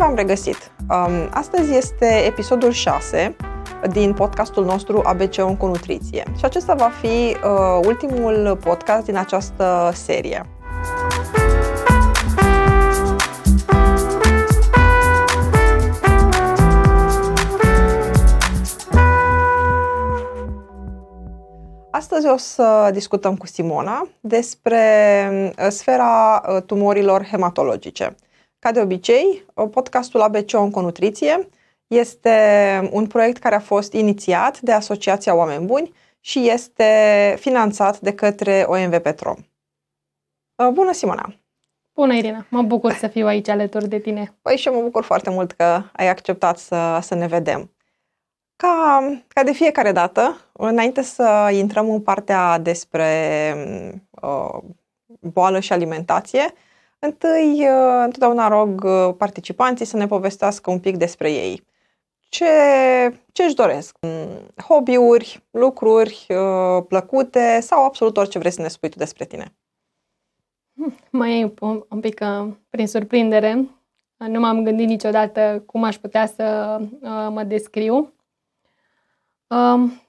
v-am 0.00 0.14
regăsit! 0.14 0.70
Um, 0.90 1.28
astăzi 1.30 1.74
este 1.74 2.06
episodul 2.26 2.70
6 2.70 3.36
din 3.90 4.14
podcastul 4.14 4.64
nostru 4.64 5.02
ABC 5.04 5.34
Onconutriție 5.38 6.24
și 6.38 6.44
acesta 6.44 6.74
va 6.74 6.90
fi 7.00 7.06
uh, 7.06 7.86
ultimul 7.86 8.58
podcast 8.64 9.04
din 9.04 9.16
această 9.16 9.90
serie. 9.94 10.46
Astăzi 21.90 22.26
o 22.26 22.36
să 22.36 22.90
discutăm 22.92 23.36
cu 23.36 23.46
Simona 23.46 24.08
despre 24.20 24.82
uh, 25.58 25.66
sfera 25.68 26.42
uh, 26.48 26.62
tumorilor 26.62 27.24
hematologice. 27.24 28.14
Ca 28.60 28.72
de 28.72 28.80
obicei, 28.80 29.44
uh, 29.54 29.68
podcastul 29.70 30.20
ABC 30.20 30.52
Onconutriție 30.52 31.48
este 31.86 32.88
un 32.92 33.06
proiect 33.06 33.38
care 33.38 33.54
a 33.54 33.60
fost 33.60 33.92
inițiat 33.92 34.60
de 34.60 34.72
Asociația 34.72 35.34
Oameni 35.34 35.66
Buni 35.66 35.92
și 36.20 36.48
este 36.48 36.84
finanțat 37.38 38.00
de 38.00 38.14
către 38.14 38.64
OMV 38.66 38.98
Petrom. 38.98 39.36
Bună, 40.72 40.92
Simona! 40.92 41.34
Bună, 41.94 42.14
Irina! 42.14 42.46
Mă 42.48 42.62
bucur 42.62 42.92
să 42.92 43.08
fiu 43.08 43.26
aici 43.26 43.48
alături 43.48 43.88
de 43.88 43.98
tine. 43.98 44.38
Păi 44.42 44.56
și 44.56 44.68
eu 44.68 44.74
mă 44.74 44.82
bucur 44.82 45.02
foarte 45.02 45.30
mult 45.30 45.52
că 45.52 45.82
ai 45.92 46.08
acceptat 46.08 46.58
să, 46.58 46.98
să 47.02 47.14
ne 47.14 47.26
vedem. 47.26 47.70
Ca, 48.56 49.00
ca 49.28 49.42
de 49.42 49.52
fiecare 49.52 49.92
dată, 49.92 50.36
înainte 50.52 51.02
să 51.02 51.50
intrăm 51.52 51.90
în 51.90 52.00
partea 52.00 52.58
despre 52.58 53.08
uh, 54.10 54.58
boală 55.20 55.60
și 55.60 55.72
alimentație, 55.72 56.54
întâi 57.00 57.68
uh, 57.68 58.02
întotdeauna 58.04 58.48
rog 58.48 58.84
uh, 58.84 59.14
participanții 59.18 59.84
să 59.84 59.96
ne 59.96 60.06
povestească 60.06 60.70
un 60.70 60.80
pic 60.80 60.96
despre 60.96 61.32
ei. 61.32 61.68
Ce, 62.28 62.46
ce 63.32 63.42
își 63.42 63.54
doresc? 63.54 63.98
Hobby-uri, 64.68 65.44
lucruri 65.50 66.26
uh, 66.28 66.84
plăcute 66.88 67.60
sau 67.60 67.84
absolut 67.84 68.16
orice 68.16 68.38
vrei 68.38 68.50
să 68.50 68.62
ne 68.62 68.68
spui 68.68 68.88
tu 68.88 68.98
despre 68.98 69.24
tine? 69.24 69.54
Mai 71.10 71.40
e 71.40 71.52
un, 71.60 71.84
un 71.88 72.00
pic 72.00 72.20
uh, 72.22 72.52
prin 72.70 72.86
surprindere. 72.86 73.68
Nu 74.16 74.40
m-am 74.40 74.62
gândit 74.62 74.86
niciodată 74.86 75.62
cum 75.66 75.82
aș 75.82 75.96
putea 75.96 76.26
să 76.26 76.76
uh, 76.80 77.28
mă 77.30 77.42
descriu. 77.42 78.12
Um, 79.46 80.02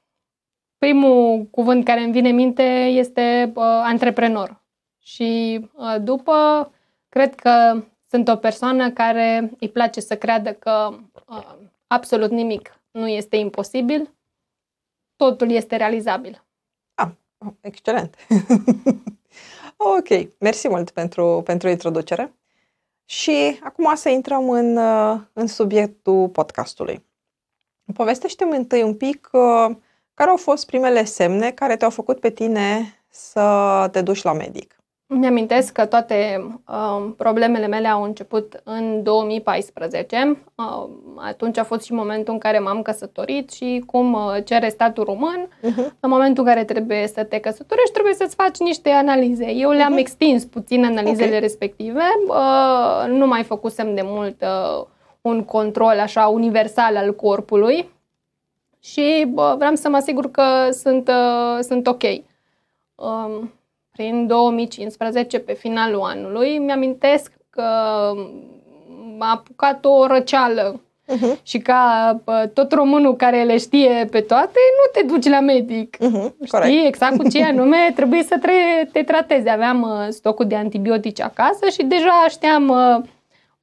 primul 0.78 1.44
cuvânt 1.52 1.86
care 1.86 2.02
îmi 2.02 2.12
vine 2.12 2.30
în 2.30 2.36
minte 2.36 2.64
este 2.86 3.52
uh, 3.56 3.64
antreprenor. 3.64 4.62
Și 5.00 5.60
uh, 5.74 5.96
după, 6.02 6.72
cred 7.12 7.36
că 7.36 7.84
sunt 8.10 8.28
o 8.28 8.36
persoană 8.36 8.92
care 8.92 9.52
îi 9.60 9.70
place 9.70 10.00
să 10.00 10.18
creadă 10.18 10.54
că 10.54 10.90
uh, 11.28 11.56
absolut 11.88 12.32
nimic 12.32 12.80
nu 12.92 13.08
este 13.08 13.36
imposibil, 13.36 14.14
totul 15.16 15.52
este 15.52 15.76
realizabil. 15.76 16.44
Ah, 16.94 17.10
excelent! 17.62 18.16
ok, 19.98 20.40
mersi 20.40 20.68
mult 20.68 20.90
pentru, 20.90 21.42
pentru 21.46 21.70
introducere. 21.70 22.34
Și 23.06 23.60
acum 23.64 23.96
să 23.96 24.10
intrăm 24.10 24.50
în, 24.50 24.78
uh, 24.78 25.20
în 25.34 25.48
subiectul 25.48 26.30
podcastului. 26.30 27.06
Povestește-mi 27.94 28.56
întâi 28.56 28.84
un 28.84 28.96
pic 28.96 29.30
uh, 29.32 29.76
care 30.14 30.30
au 30.30 30.38
fost 30.38 30.66
primele 30.66 31.04
semne 31.04 31.52
care 31.52 31.78
te-au 31.78 31.90
făcut 31.90 32.20
pe 32.20 32.30
tine 32.30 32.96
să 33.10 33.88
te 33.92 34.02
duci 34.02 34.22
la 34.22 34.34
medic. 34.34 34.81
Mi-amintesc 35.14 35.74
că 35.74 35.86
toate 35.86 36.48
uh, 36.68 37.12
problemele 37.18 37.68
mele 37.68 37.88
au 37.88 38.04
început 38.04 38.62
în 38.64 39.04
2014. 39.04 40.38
Uh, 40.56 40.90
atunci 41.16 41.58
a 41.58 41.64
fost 41.64 41.84
și 41.84 41.94
momentul 41.94 42.34
în 42.34 42.40
care 42.40 42.60
m-am 42.60 42.82
căsătorit 42.82 43.52
și 43.52 43.84
cum 43.86 44.14
uh, 44.14 44.36
cere 44.46 44.70
statul 44.70 45.04
român. 45.04 45.48
Uh-huh. 45.48 45.92
În 46.00 46.10
momentul 46.10 46.44
în 46.44 46.50
care 46.50 46.66
trebuie 46.66 47.08
să 47.08 47.24
te 47.24 47.40
căsătorești, 47.40 47.92
trebuie 47.92 48.14
să-ți 48.14 48.36
faci 48.36 48.58
niște 48.58 48.90
analize. 48.90 49.52
Eu 49.52 49.70
le-am 49.70 49.96
uh-huh. 49.96 50.00
extins 50.00 50.46
puțin 50.46 50.86
analizele 50.86 51.28
okay. 51.28 51.40
respective. 51.40 52.04
Uh, 52.28 53.08
nu 53.08 53.28
mai 53.28 53.44
făcusem 53.44 53.96
de 53.96 54.02
mult 54.04 54.42
uh, 54.42 54.86
un 55.22 55.44
control 55.44 56.00
așa 56.00 56.28
universal 56.28 56.98
al 56.98 57.16
corpului 57.16 57.90
și 58.80 59.28
bă, 59.30 59.56
vreau 59.58 59.76
să 59.76 59.90
mă 59.90 59.96
asigur 59.96 60.32
că 60.32 60.44
sunt, 60.72 61.08
uh, 61.08 61.60
sunt 61.62 61.88
ok. 61.88 62.04
Um, 62.96 63.52
prin 63.92 64.28
2015, 64.28 65.40
pe 65.40 65.54
finalul 65.54 66.02
anului, 66.02 66.58
mi-amintesc 66.58 67.32
că 67.50 67.64
m-a 69.18 69.32
apucat 69.32 69.86
o 69.86 70.06
răceală 70.06 70.82
uh-huh. 71.08 71.42
și 71.44 71.58
ca 71.58 72.20
bă, 72.24 72.50
tot 72.54 72.72
românul 72.74 73.16
care 73.16 73.44
le 73.44 73.58
știe 73.58 74.08
pe 74.12 74.20
toate, 74.20 74.60
nu 74.78 75.02
te 75.02 75.08
duci 75.08 75.30
la 75.30 75.40
medic. 75.40 75.96
Uh-huh. 75.96 76.32
Știi 76.34 76.48
Corect. 76.50 76.86
exact 76.86 77.18
cu 77.18 77.30
ce 77.30 77.44
anume 77.54 77.92
trebuie 77.96 78.24
să 78.24 78.38
tre- 78.42 78.90
te 78.92 79.04
tratezi. 79.04 79.50
Aveam 79.50 79.82
uh, 79.82 80.08
stocul 80.10 80.48
de 80.48 80.56
antibiotice 80.56 81.24
acasă 81.24 81.70
și 81.70 81.84
deja 81.84 82.26
știam... 82.30 82.70
Uh, 82.70 83.10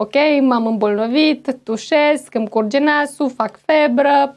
ok, 0.00 0.14
m-am 0.40 0.66
îmbolnăvit, 0.66 1.56
tușesc, 1.62 2.34
îmi 2.34 2.48
curge 2.48 2.78
nasul, 2.78 3.30
fac 3.30 3.58
febră, 3.64 4.36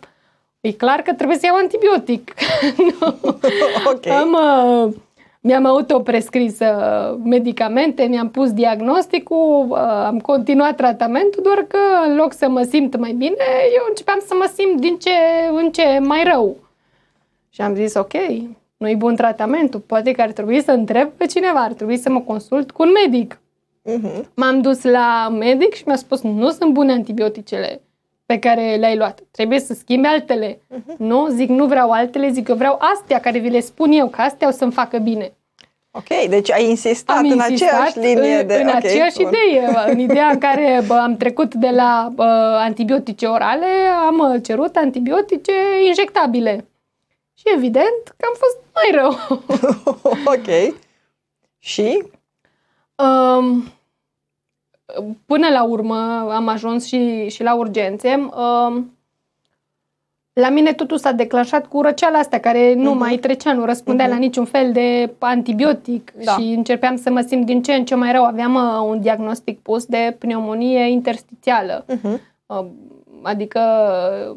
e 0.61 0.71
clar 0.71 1.01
că 1.01 1.13
trebuie 1.13 1.37
să 1.37 1.45
iau 1.45 1.55
antibiotic. 1.55 2.33
ok. 3.93 4.07
Am, 4.07 4.33
uh, 4.33 4.93
mi-am 5.41 5.65
autoprescris 5.65 6.59
uh, 6.59 7.17
medicamente, 7.23 8.03
mi-am 8.03 8.29
pus 8.29 8.53
diagnosticul, 8.53 9.67
uh, 9.69 9.77
am 9.77 10.19
continuat 10.19 10.75
tratamentul, 10.75 11.43
doar 11.43 11.65
că 11.67 11.77
în 12.07 12.15
loc 12.15 12.33
să 12.33 12.49
mă 12.49 12.61
simt 12.61 12.97
mai 12.97 13.11
bine, 13.11 13.45
eu 13.75 13.83
începeam 13.89 14.19
să 14.25 14.33
mă 14.37 14.51
simt 14.55 14.81
din 14.81 14.97
ce 14.97 15.11
în 15.53 15.71
ce 15.71 15.99
mai 15.99 16.23
rău. 16.23 16.57
Și 17.49 17.61
am 17.61 17.75
zis, 17.75 17.93
ok, 17.93 18.13
nu-i 18.77 18.95
bun 18.95 19.15
tratamentul, 19.15 19.79
poate 19.79 20.11
că 20.11 20.21
ar 20.21 20.31
trebui 20.31 20.61
să 20.61 20.71
întreb 20.71 21.09
pe 21.09 21.25
cineva, 21.25 21.59
ar 21.59 21.73
trebui 21.73 21.97
să 21.97 22.09
mă 22.09 22.19
consult 22.19 22.71
cu 22.71 22.83
un 22.83 22.89
medic. 23.05 23.39
Uh-huh. 23.89 24.23
M-am 24.35 24.61
dus 24.61 24.83
la 24.83 25.29
medic 25.39 25.73
și 25.73 25.83
mi-a 25.85 25.95
spus 25.95 26.21
nu 26.21 26.49
sunt 26.49 26.73
bune 26.73 26.91
antibioticele 26.91 27.81
pe 28.31 28.39
care 28.39 28.75
le-ai 28.75 28.97
luat. 28.97 29.19
Trebuie 29.31 29.59
să 29.59 29.73
schimbi 29.73 30.07
altele. 30.07 30.53
Uh-huh. 30.53 30.97
Nu, 30.97 31.27
zic 31.27 31.49
nu 31.49 31.65
vreau 31.65 31.91
altele, 31.91 32.29
zic 32.29 32.47
eu 32.47 32.55
vreau 32.55 32.79
astea 32.93 33.19
care 33.19 33.39
vi 33.39 33.49
le 33.49 33.59
spun 33.59 33.91
eu, 33.91 34.07
că 34.07 34.21
astea 34.21 34.47
o 34.47 34.51
să-mi 34.51 34.71
facă 34.71 34.97
bine. 34.97 35.33
Ok, 35.91 36.07
deci 36.29 36.51
ai 36.51 36.69
insistat, 36.69 37.17
am 37.17 37.29
în 37.29 37.39
aceeași 37.39 37.99
linie 37.99 38.39
în, 38.39 38.47
de... 38.47 38.53
În 38.53 38.67
okay, 38.67 38.79
aceeași 38.83 39.21
bun. 39.21 39.31
idee, 39.31 39.91
în 39.91 39.99
ideea 39.99 40.27
în 40.27 40.37
care 40.37 40.83
bă, 40.87 40.93
am 40.93 41.17
trecut 41.17 41.53
de 41.53 41.69
la 41.69 42.09
bă, 42.13 42.23
antibiotice 42.59 43.25
orale, 43.25 43.67
am 44.07 44.39
cerut 44.39 44.75
antibiotice 44.75 45.53
injectabile. 45.87 46.65
Și 47.33 47.43
evident 47.55 48.03
că 48.17 48.25
am 48.25 48.35
fost 48.37 48.57
mai 48.73 49.01
rău. 49.01 49.11
ok. 50.35 50.75
Și? 51.59 52.03
Um, 52.95 53.63
până 55.25 55.47
la 55.49 55.63
urmă 55.63 55.95
am 56.33 56.47
ajuns 56.47 56.85
și, 56.85 57.29
și 57.29 57.43
la 57.43 57.55
urgențe. 57.55 58.29
Um, 58.35 58.91
la 60.33 60.49
mine 60.49 60.73
totul 60.73 60.97
s-a 60.97 61.11
declanșat 61.11 61.67
cu 61.67 61.81
răceala 61.81 62.17
asta 62.17 62.37
care 62.37 62.73
nu 62.73 62.93
uh-huh. 62.93 62.99
mai 62.99 63.17
trecea, 63.17 63.53
nu 63.53 63.65
răspundea 63.65 64.05
uh-huh. 64.05 64.09
la 64.09 64.15
niciun 64.15 64.45
fel 64.45 64.71
de 64.71 65.13
antibiotic 65.19 66.11
da. 66.23 66.31
și 66.31 66.41
începeam 66.41 66.95
să 66.95 67.11
mă 67.11 67.21
simt 67.21 67.45
din 67.45 67.61
ce 67.61 67.73
în 67.73 67.85
ce 67.85 67.95
mai 67.95 68.11
rău. 68.11 68.23
Aveam 68.23 68.55
uh, 68.55 68.89
un 68.89 69.01
diagnostic 69.01 69.59
pus 69.59 69.85
de 69.85 70.15
pneumonie 70.19 70.89
interstițială. 70.89 71.85
Uh-huh. 71.85 72.19
Uh, 72.45 72.65
adică 73.21 73.61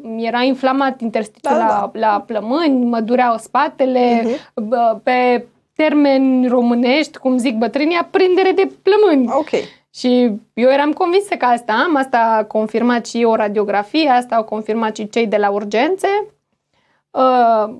mi 0.01 0.25
era 0.25 0.41
inflamat 0.41 1.01
intersticiul 1.01 1.57
da, 1.57 1.65
la, 1.65 1.91
da. 1.93 1.99
la 1.99 2.23
plămâni, 2.27 2.85
mă 2.85 2.99
dureau 2.99 3.37
spatele, 3.37 4.23
uh-huh. 4.23 5.03
pe 5.03 5.45
termeni 5.75 6.47
românești, 6.47 7.17
cum 7.17 7.37
zic 7.37 7.57
bătrânii, 7.57 7.97
aprindere 7.97 8.51
de 8.51 8.71
plămâni. 8.81 9.27
Ok. 9.31 9.49
Și 9.95 10.31
eu 10.53 10.69
eram 10.69 10.93
convinsă 10.93 11.35
că 11.35 11.45
asta 11.45 11.73
am, 11.73 11.95
asta 11.95 12.17
a 12.17 12.43
confirmat 12.43 13.05
și 13.05 13.23
o 13.23 13.35
radiografie, 13.35 14.09
asta 14.09 14.35
au 14.35 14.43
confirmat 14.43 14.95
și 14.95 15.09
cei 15.09 15.27
de 15.27 15.37
la 15.37 15.49
urgențe. 15.49 16.07
Uh, 17.11 17.75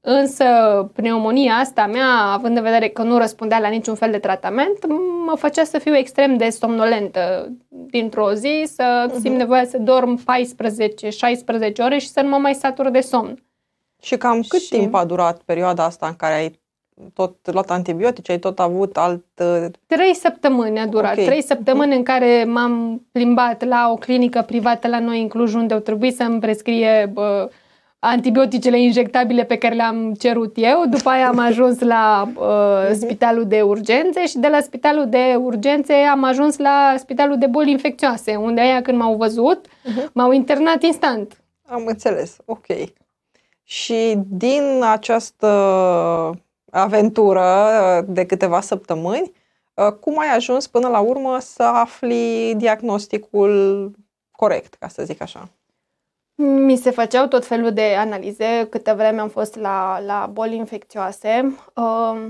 însă 0.00 0.44
pneumonia 0.92 1.54
asta 1.54 1.86
mea, 1.86 2.08
având 2.08 2.56
în 2.56 2.62
vedere 2.62 2.88
că 2.88 3.02
nu 3.02 3.18
răspundea 3.18 3.58
la 3.58 3.68
niciun 3.68 3.94
fel 3.94 4.10
de 4.10 4.18
tratament, 4.18 4.86
mă 5.26 5.36
făcea 5.36 5.64
să 5.64 5.78
fiu 5.78 5.96
extrem 5.96 6.36
de 6.36 6.50
somnolentă 6.50 7.52
dintr-o 7.68 8.32
zi, 8.32 8.62
să 8.66 9.06
uh-huh. 9.08 9.20
simt 9.20 9.36
nevoia 9.36 9.64
să 9.64 9.78
dorm 9.78 10.20
14-16 10.20 10.22
ore 11.78 11.98
și 11.98 12.08
să 12.08 12.20
nu 12.20 12.28
mă 12.28 12.36
mai 12.36 12.54
satur 12.54 12.90
de 12.90 13.00
somn. 13.00 13.42
Și 14.02 14.16
cam 14.16 14.42
cât 14.48 14.60
și... 14.60 14.68
timp 14.68 14.94
a 14.94 15.04
durat 15.04 15.42
perioada 15.42 15.84
asta 15.84 16.06
în 16.06 16.14
care 16.14 16.34
ai 16.34 16.62
tot 17.14 17.52
luat 17.52 17.70
antibiotice, 17.70 18.32
ai 18.32 18.38
tot 18.38 18.58
avut 18.58 18.96
alt... 18.96 19.24
Uh, 19.38 19.66
trei 19.86 20.14
săptămâni 20.14 20.78
a 20.78 20.86
durat. 20.86 21.12
Okay. 21.12 21.24
Trei 21.24 21.42
săptămâni 21.42 21.92
uh-huh. 21.92 21.96
în 21.96 22.02
care 22.02 22.44
m-am 22.44 23.02
plimbat 23.12 23.64
la 23.64 23.88
o 23.90 23.94
clinică 23.94 24.42
privată 24.46 24.88
la 24.88 24.98
noi 24.98 25.20
în 25.20 25.28
Cluj, 25.28 25.54
unde 25.54 25.74
au 25.74 25.80
trebuit 25.80 26.14
să-mi 26.14 26.40
prescrie 26.40 27.10
bă, 27.12 27.50
antibioticele 27.98 28.80
injectabile 28.80 29.44
pe 29.44 29.56
care 29.56 29.74
le-am 29.74 30.14
cerut 30.14 30.52
eu. 30.56 30.84
După 30.90 31.08
aia 31.08 31.28
am 31.28 31.38
ajuns 31.38 31.80
la 31.80 32.28
uh, 32.36 32.90
spitalul 32.92 33.46
de 33.46 33.60
urgențe 33.62 34.26
și 34.26 34.38
de 34.38 34.48
la 34.48 34.60
spitalul 34.60 35.08
de 35.08 35.38
urgențe 35.38 35.92
am 35.92 36.24
ajuns 36.24 36.58
la 36.58 36.94
spitalul 36.98 37.38
de 37.38 37.46
boli 37.46 37.70
infecțioase, 37.70 38.36
unde 38.36 38.60
aia 38.60 38.82
când 38.82 38.98
m-au 38.98 39.16
văzut, 39.16 39.66
uh-huh. 39.66 40.12
m-au 40.12 40.32
internat 40.32 40.82
instant. 40.82 41.42
Am 41.66 41.84
înțeles, 41.86 42.36
ok. 42.44 42.66
Și 43.62 44.14
din 44.28 44.80
această 44.92 45.48
aventură 46.80 48.04
de 48.08 48.26
câteva 48.26 48.60
săptămâni, 48.60 49.32
cum 50.00 50.18
ai 50.18 50.34
ajuns 50.34 50.66
până 50.66 50.88
la 50.88 51.00
urmă 51.00 51.38
să 51.40 51.62
afli 51.62 52.54
diagnosticul 52.56 53.90
corect, 54.30 54.74
ca 54.74 54.88
să 54.88 55.04
zic 55.04 55.20
așa? 55.20 55.48
Mi 56.36 56.76
se 56.76 56.90
făceau 56.90 57.26
tot 57.26 57.46
felul 57.46 57.72
de 57.72 57.94
analize, 57.96 58.66
câte 58.70 58.92
vreme 58.92 59.20
am 59.20 59.28
fost 59.28 59.56
la, 59.56 60.00
la 60.06 60.30
boli 60.32 60.56
infecțioase. 60.56 61.56
Uh, 61.74 62.26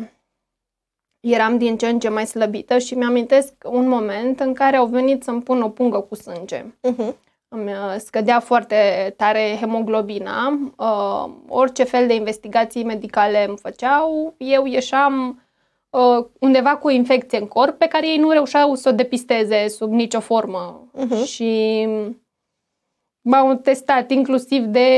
eram 1.21 1.59
din 1.59 1.77
ce 1.77 1.89
în 1.89 1.99
ce 1.99 2.09
mai 2.09 2.27
slăbită 2.27 2.79
și 2.79 2.95
mi-amintesc 2.95 3.53
un 3.65 3.89
moment 3.89 4.41
în 4.41 4.55
care 4.55 4.77
au 4.77 4.87
venit 4.87 5.23
să-mi 5.23 5.43
pun 5.43 5.63
o 5.63 5.69
pungă 5.69 6.01
cu 6.01 6.15
sânge. 6.15 6.65
Uh-huh. 6.65 7.15
Îmi 7.57 7.71
uh, 7.71 7.95
scădea 7.99 8.41
foarte 8.41 8.77
tare 9.17 9.57
hemoglobina. 9.61 10.59
Uh, 10.77 11.33
orice 11.49 11.85
fel 11.85 12.07
de 12.07 12.15
investigații 12.15 12.85
medicale 12.85 13.45
îmi 13.49 13.57
făceau, 13.57 14.35
eu 14.37 14.67
ieșeam 14.67 15.43
uh, 15.91 16.25
undeva 16.39 16.77
cu 16.77 16.87
o 16.87 16.91
infecție 16.91 17.39
în 17.39 17.47
corp 17.47 17.79
pe 17.79 17.87
care 17.87 18.09
ei 18.09 18.17
nu 18.17 18.31
reușeau 18.31 18.75
să 18.75 18.89
o 18.89 18.93
depisteze 18.93 19.69
sub 19.69 19.93
nicio 19.93 20.21
formă. 20.21 20.91
Uh-huh. 20.99 21.25
Și 21.27 21.87
m-au 23.21 23.55
testat 23.55 24.11
inclusiv 24.11 24.65
de 24.65 24.89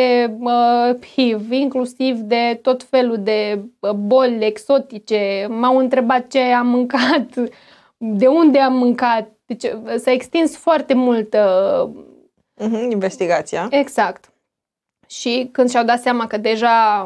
uh, 0.41 1.07
HIV, 1.15 1.53
inclusiv 1.53 2.17
de 2.17 2.59
tot 2.63 2.83
felul 2.83 3.19
de 3.23 3.65
uh, 3.81 3.91
boli 3.91 4.45
exotice, 4.45 5.47
m-au 5.51 5.77
întrebat 5.77 6.27
ce 6.27 6.41
am 6.41 6.67
mâncat, 6.67 7.35
de 7.97 8.27
unde 8.27 8.59
am 8.59 8.77
mâncat. 8.77 9.31
Deci 9.47 9.65
uh, 9.65 9.95
s-a 9.97 10.11
extins 10.11 10.57
foarte 10.57 10.95
mult 10.95 11.35
uh, 11.35 11.89
uh-huh, 12.61 12.91
investigația. 12.91 13.67
Exact. 13.71 14.33
Și 15.07 15.49
când 15.53 15.71
și-au 15.71 15.85
dat 15.85 16.01
seama 16.01 16.27
că 16.27 16.37
deja 16.37 17.03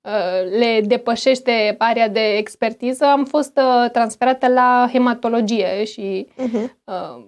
uh, 0.00 0.58
le 0.58 0.80
depășește 0.84 1.74
area 1.78 2.08
de 2.08 2.36
expertiză, 2.36 3.04
am 3.04 3.24
fost 3.24 3.56
uh, 3.56 3.90
transferată 3.90 4.48
la 4.48 4.88
hematologie 4.92 5.84
și 5.84 6.26
uh-huh. 6.38 6.70
uh, 6.84 7.24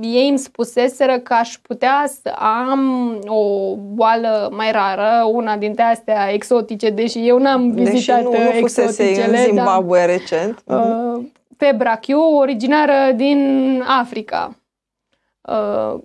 ei 0.00 0.28
îmi 0.28 0.38
spuseseră 0.38 1.18
că 1.18 1.34
aș 1.34 1.58
putea 1.62 2.04
să 2.22 2.28
am 2.38 3.14
o 3.26 3.74
boală 3.76 4.48
mai 4.56 4.72
rară, 4.72 5.24
una 5.24 5.56
dintre 5.56 5.82
astea 5.82 6.32
exotice, 6.32 6.90
deși 6.90 7.28
eu 7.28 7.38
n-am 7.38 7.70
vizitat 7.70 7.92
deși 7.92 8.10
nu, 8.10 8.30
nu 8.30 8.56
exoticele. 8.56 9.38
în 9.38 9.44
Zimbabwe 9.44 9.98
da, 9.98 10.04
recent. 10.04 10.62
Uh, 10.64 11.24
febra 11.56 11.98
Q, 11.98 12.06
originară 12.38 13.12
din 13.12 13.82
Africa. 13.86 14.56
Uh, 15.40 16.00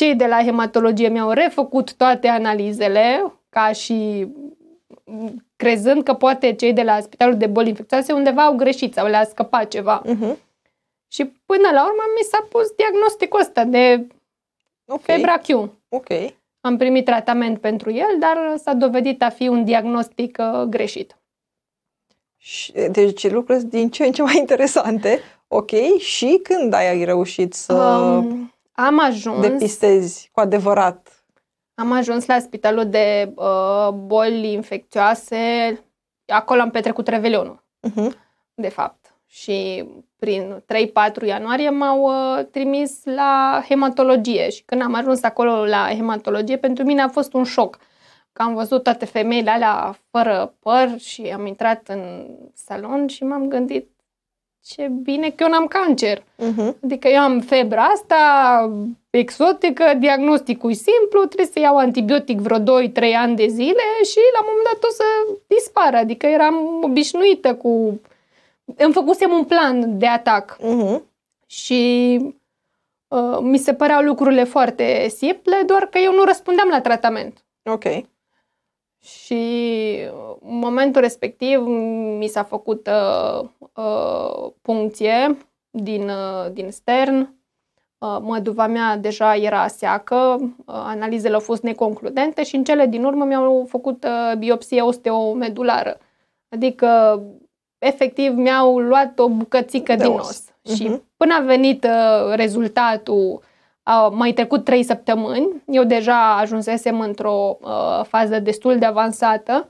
cei 0.00 0.14
de 0.14 0.26
la 0.26 0.44
hematologie 0.44 1.08
mi-au 1.08 1.30
refăcut 1.30 1.94
toate 1.94 2.28
analizele, 2.28 3.32
ca 3.48 3.72
și 3.72 4.26
crezând 5.56 6.02
că 6.02 6.14
poate 6.14 6.52
cei 6.54 6.72
de 6.72 6.82
la 6.82 7.00
Spitalul 7.00 7.36
de 7.36 7.46
Boli 7.46 7.68
Infecțioase 7.68 8.12
undeva 8.12 8.42
au 8.42 8.56
greșit 8.56 8.94
sau 8.94 9.06
le-a 9.06 9.24
scăpat 9.24 9.68
ceva. 9.68 10.02
Uh-huh. 10.02 10.36
Și 11.08 11.24
până 11.46 11.68
la 11.72 11.84
urmă 11.84 12.02
mi 12.16 12.24
s-a 12.30 12.46
pus 12.50 12.70
diagnosticul 12.76 13.40
ăsta 13.40 13.64
de 13.64 14.06
okay. 14.86 15.16
febra 15.16 15.38
Q. 15.38 15.70
Ok. 15.88 16.08
Am 16.60 16.76
primit 16.76 17.04
tratament 17.04 17.60
pentru 17.60 17.90
el, 17.90 18.16
dar 18.18 18.56
s-a 18.56 18.72
dovedit 18.74 19.22
a 19.22 19.28
fi 19.28 19.48
un 19.48 19.64
diagnostic 19.64 20.38
uh, 20.40 20.62
greșit. 20.62 21.16
Deci 22.90 23.30
lucruri 23.30 23.64
din 23.64 23.90
ce 23.90 24.04
în 24.04 24.12
ce 24.12 24.22
mai 24.22 24.36
interesante. 24.38 25.18
Ok, 25.48 25.70
și 25.98 26.40
când 26.42 26.72
ai 26.72 27.04
reușit 27.04 27.52
să 27.52 27.74
um, 27.74 28.54
am 28.86 29.00
ajuns, 29.00 29.40
depistezi 29.40 30.30
cu 30.32 30.40
adevărat? 30.40 31.24
Am 31.74 31.92
ajuns 31.92 32.26
la 32.26 32.38
spitalul 32.38 32.88
de 32.88 33.32
uh, 33.34 33.88
boli 33.88 34.52
infecțioase. 34.52 35.36
Acolo 36.26 36.60
am 36.60 36.70
petrecut 36.70 37.08
revelionul, 37.08 37.64
uh-huh. 37.88 38.10
de 38.54 38.68
fapt. 38.68 39.14
Și 39.26 39.88
prin 40.18 40.64
3-4 41.22 41.26
ianuarie 41.26 41.70
m-au 41.70 42.02
uh, 42.02 42.44
trimis 42.50 43.00
la 43.04 43.62
hematologie 43.68 44.50
și 44.50 44.62
când 44.62 44.82
am 44.82 44.94
ajuns 44.94 45.22
acolo 45.22 45.64
la 45.66 45.88
hematologie, 45.94 46.56
pentru 46.56 46.84
mine 46.84 47.02
a 47.02 47.08
fost 47.08 47.32
un 47.32 47.44
șoc. 47.44 47.78
Că 48.32 48.42
am 48.42 48.54
văzut 48.54 48.82
toate 48.82 49.04
femeile 49.04 49.50
alea 49.50 49.98
fără 50.10 50.54
păr 50.60 50.98
și 50.98 51.22
am 51.22 51.46
intrat 51.46 51.88
în 51.88 52.26
salon 52.54 53.06
și 53.06 53.24
m-am 53.24 53.48
gândit 53.48 53.88
ce 54.64 54.88
bine 55.02 55.30
că 55.30 55.42
eu 55.42 55.48
n-am 55.48 55.66
cancer. 55.66 56.18
Uh-huh. 56.18 56.74
Adică 56.84 57.08
eu 57.08 57.20
am 57.20 57.40
febra 57.40 57.82
asta 57.82 58.16
exotică, 59.10 59.84
diagnosticul 59.98 60.70
e 60.70 60.74
simplu, 60.74 61.24
trebuie 61.24 61.46
să 61.52 61.58
iau 61.58 61.76
antibiotic 61.76 62.38
vreo 62.38 62.58
2-3 62.58 62.62
ani 63.16 63.36
de 63.36 63.46
zile 63.46 63.82
și 64.10 64.18
la 64.32 64.40
un 64.40 64.46
moment 64.48 64.66
dat 64.72 64.82
o 64.82 64.92
să 64.92 65.04
dispară. 65.46 65.96
Adică 65.96 66.26
eram 66.26 66.80
obișnuită 66.82 67.54
cu 67.54 68.00
îmi 68.76 68.92
făcusem 68.92 69.30
un 69.32 69.44
plan 69.44 69.98
de 69.98 70.06
atac 70.06 70.56
uh-huh. 70.56 71.00
și 71.46 72.18
uh, 73.08 73.38
mi 73.40 73.58
se 73.58 73.74
păreau 73.74 74.02
lucrurile 74.02 74.44
foarte 74.44 75.08
simple, 75.08 75.62
doar 75.66 75.86
că 75.86 75.98
eu 75.98 76.12
nu 76.12 76.24
răspundeam 76.24 76.68
la 76.68 76.80
tratament. 76.80 77.44
Ok. 77.62 77.84
Și 79.02 79.42
în 80.46 80.58
momentul 80.58 81.00
respectiv 81.00 81.60
mi 82.18 82.26
s-a 82.26 82.42
făcut 82.42 82.88
uh, 82.88 83.48
uh, 83.74 84.50
puncție 84.62 85.36
din, 85.70 86.08
uh, 86.08 86.52
din 86.52 86.70
stern, 86.70 87.34
uh, 87.98 88.18
măduva 88.20 88.66
mea 88.66 88.96
deja 88.96 89.36
era 89.36 89.66
seacă, 89.66 90.36
uh, 90.40 90.64
analizele 90.64 91.34
au 91.34 91.40
fost 91.40 91.62
neconcludente 91.62 92.44
și 92.44 92.56
în 92.56 92.64
cele 92.64 92.86
din 92.86 93.04
urmă 93.04 93.24
mi-au 93.24 93.66
făcut 93.68 94.04
uh, 94.04 94.36
biopsie 94.38 94.80
osteomedulară. 94.80 95.98
Adică 96.48 97.20
efectiv 97.78 98.36
mi-au 98.36 98.78
luat 98.78 99.18
o 99.18 99.28
bucățică 99.28 99.94
de 99.94 100.02
din 100.02 100.12
os. 100.12 100.28
os. 100.28 100.44
Uh-huh. 100.44 100.76
Și 100.76 100.88
mhm. 100.88 101.04
până 101.16 101.34
a 101.34 101.40
venit 101.40 101.84
uh, 101.84 102.34
rezultatul, 102.34 103.40
au 103.82 104.14
mai 104.14 104.32
trecut 104.32 104.64
trei 104.64 104.82
săptămâni, 104.82 105.62
eu 105.66 105.84
deja 105.84 106.36
ajunsesem 106.36 107.00
într-o 107.00 107.58
uh, 107.60 108.04
fază 108.04 108.38
destul 108.38 108.78
de 108.78 108.84
avansată. 108.84 109.68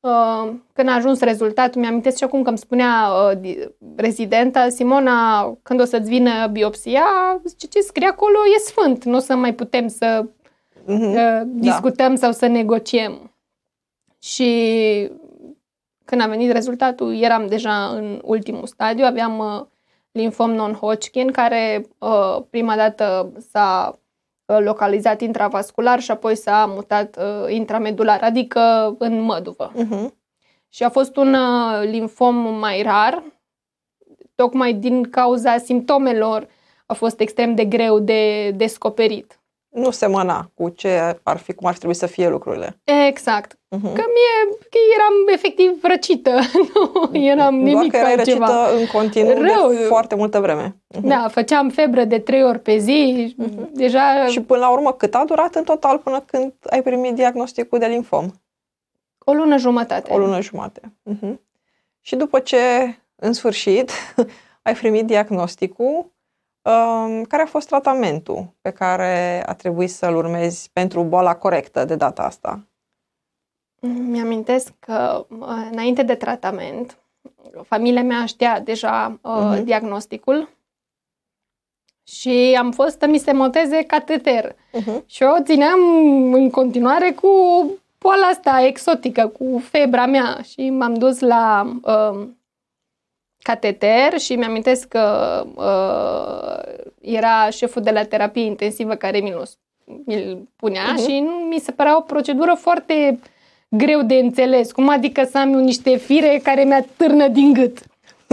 Uh, 0.00 0.52
când 0.72 0.88
a 0.88 0.94
ajuns 0.94 1.20
rezultatul, 1.20 1.80
mi-am 1.80 2.02
și 2.16 2.24
acum 2.24 2.42
că 2.42 2.48
îmi 2.48 2.58
spunea 2.58 3.08
uh, 3.08 3.64
rezidenta, 3.96 4.68
Simona, 4.68 5.52
când 5.62 5.80
o 5.80 5.84
să-ți 5.84 6.08
vină 6.08 6.46
biopsia, 6.46 7.04
zice, 7.44 7.66
ce 7.66 7.80
scrie 7.80 8.08
acolo 8.08 8.38
e 8.56 8.58
sfânt, 8.58 9.04
nu 9.04 9.16
o 9.16 9.18
să 9.18 9.34
mai 9.34 9.54
putem 9.54 9.88
să 9.88 10.24
uh-huh. 10.84 11.14
uh, 11.14 11.42
discutăm 11.44 12.14
da. 12.14 12.20
sau 12.20 12.32
să 12.32 12.46
negociem. 12.46 13.32
Și 14.18 15.10
când 16.04 16.20
a 16.20 16.26
venit 16.26 16.52
rezultatul, 16.52 17.22
eram 17.22 17.46
deja 17.46 17.86
în 17.86 18.20
ultimul 18.24 18.66
stadiu, 18.66 19.04
aveam 19.04 19.38
uh, 19.38 19.66
linfom 20.12 20.50
non-Hodgkin, 20.50 21.30
care 21.30 21.86
uh, 21.98 22.38
prima 22.50 22.76
dată 22.76 23.32
s-a 23.50 23.90
uh, 23.92 23.98
localizat 24.56 25.20
intravascular 25.20 26.00
și 26.00 26.10
apoi 26.10 26.36
s-a 26.36 26.66
mutat 26.68 27.16
uh, 27.18 27.52
intramedular, 27.52 28.22
adică 28.22 28.94
în 28.98 29.20
măduvă. 29.20 29.72
Uh-huh. 29.72 30.12
Și 30.68 30.82
a 30.82 30.88
fost 30.88 31.16
un 31.16 31.34
uh, 31.34 31.82
linfom 31.82 32.58
mai 32.58 32.82
rar, 32.82 33.22
tocmai 34.34 34.72
din 34.72 35.10
cauza 35.10 35.58
simptomelor 35.58 36.48
a 36.86 36.94
fost 36.94 37.20
extrem 37.20 37.54
de 37.54 37.64
greu 37.64 37.98
de 37.98 38.50
descoperit 38.50 39.37
nu 39.68 39.90
semăna 39.90 40.50
cu 40.54 40.68
ce 40.68 41.18
ar 41.22 41.36
fi, 41.36 41.52
cum 41.52 41.66
ar 41.66 41.76
trebui 41.76 41.94
să 41.94 42.06
fie 42.06 42.28
lucrurile. 42.28 42.80
Exact. 43.08 43.52
Uh-huh. 43.54 43.92
Că 43.94 44.04
mie 44.16 44.56
că 44.70 44.78
eram 44.96 45.34
efectiv 45.34 45.78
răcită, 45.82 46.30
nu 47.10 47.18
eram 47.18 47.54
nimic 47.54 47.72
Doar 47.72 47.86
că 47.86 47.96
erai 47.96 48.12
altceva. 48.12 48.46
răcită 48.46 48.80
în 48.80 48.86
continuu 48.86 49.42
Rău. 49.42 49.70
de 49.70 49.76
foarte 49.76 50.14
multă 50.14 50.40
vreme. 50.40 50.76
Uh-huh. 50.94 51.00
Da, 51.00 51.28
făceam 51.30 51.68
febră 51.68 52.04
de 52.04 52.18
trei 52.18 52.44
ori 52.44 52.58
pe 52.58 52.76
zi, 52.76 53.34
uh-huh. 53.42 53.70
deja... 53.72 54.26
Și 54.26 54.40
până 54.40 54.60
la 54.60 54.70
urmă, 54.70 54.92
cât 54.92 55.14
a 55.14 55.24
durat 55.26 55.54
în 55.54 55.64
total 55.64 55.98
până 55.98 56.20
când 56.20 56.52
ai 56.70 56.82
primit 56.82 57.14
diagnosticul 57.14 57.78
de 57.78 57.86
linfom? 57.86 58.30
O 59.18 59.32
lună 59.32 59.56
jumătate. 59.56 60.12
O 60.12 60.18
lună 60.18 60.40
jumătate. 60.40 60.92
Uh-huh. 61.10 61.34
Și 62.00 62.16
după 62.16 62.38
ce, 62.38 62.58
în 63.16 63.32
sfârșit, 63.32 63.90
ai 64.62 64.74
primit 64.74 65.06
diagnosticul, 65.06 66.12
care 67.28 67.42
a 67.42 67.46
fost 67.46 67.66
tratamentul 67.66 68.54
pe 68.60 68.70
care 68.70 69.42
a 69.46 69.54
trebuit 69.54 69.90
să-l 69.90 70.16
urmezi 70.16 70.70
pentru 70.72 71.02
boala 71.02 71.36
corectă 71.36 71.84
de 71.84 71.96
data 71.96 72.22
asta? 72.22 72.66
Mi-amintesc 73.80 74.72
că 74.78 75.26
înainte 75.70 76.02
de 76.02 76.14
tratament, 76.14 76.98
familia 77.62 78.02
mea 78.02 78.26
știa 78.26 78.60
deja 78.60 79.18
uh, 79.22 79.56
uh-huh. 79.56 79.62
diagnosticul 79.64 80.48
și 82.02 82.56
am 82.58 82.72
fost 82.72 82.98
să 82.98 83.06
mi 83.06 83.18
se 83.18 83.32
monteze 83.32 83.82
cateter. 83.82 84.52
Uh-huh. 84.52 85.04
Și 85.06 85.22
eu 85.22 85.36
țineam 85.42 85.80
în 86.32 86.50
continuare 86.50 87.10
cu 87.10 87.28
boala 87.98 88.26
asta 88.26 88.64
exotică 88.64 89.26
cu 89.26 89.62
febra 89.70 90.06
mea 90.06 90.40
și 90.42 90.70
m-am 90.70 90.94
dus 90.94 91.20
la 91.20 91.72
uh, 91.82 92.28
cateter 93.42 94.18
și 94.18 94.34
mi-amintesc 94.34 94.88
că 94.88 95.44
uh, 95.54 96.80
era 97.00 97.50
șeful 97.50 97.82
de 97.82 97.90
la 97.90 98.04
terapie 98.04 98.44
intensivă 98.44 98.94
care 98.94 99.18
mi-l, 99.18 99.48
mi 100.04 100.48
punea 100.56 100.94
uh-huh. 100.94 101.06
și 101.06 101.18
nu, 101.18 101.30
mi 101.30 101.58
se 101.58 101.72
părea 101.72 101.96
o 101.96 102.00
procedură 102.00 102.56
foarte 102.58 103.18
greu 103.68 104.02
de 104.02 104.14
înțeles. 104.14 104.72
Cum 104.72 104.88
adică 104.88 105.24
să 105.30 105.38
am 105.38 105.52
eu 105.52 105.60
niște 105.60 105.96
fire 105.96 106.40
care 106.42 106.64
mi-a 106.64 106.84
târnă 106.96 107.28
din 107.28 107.52
gât. 107.52 107.78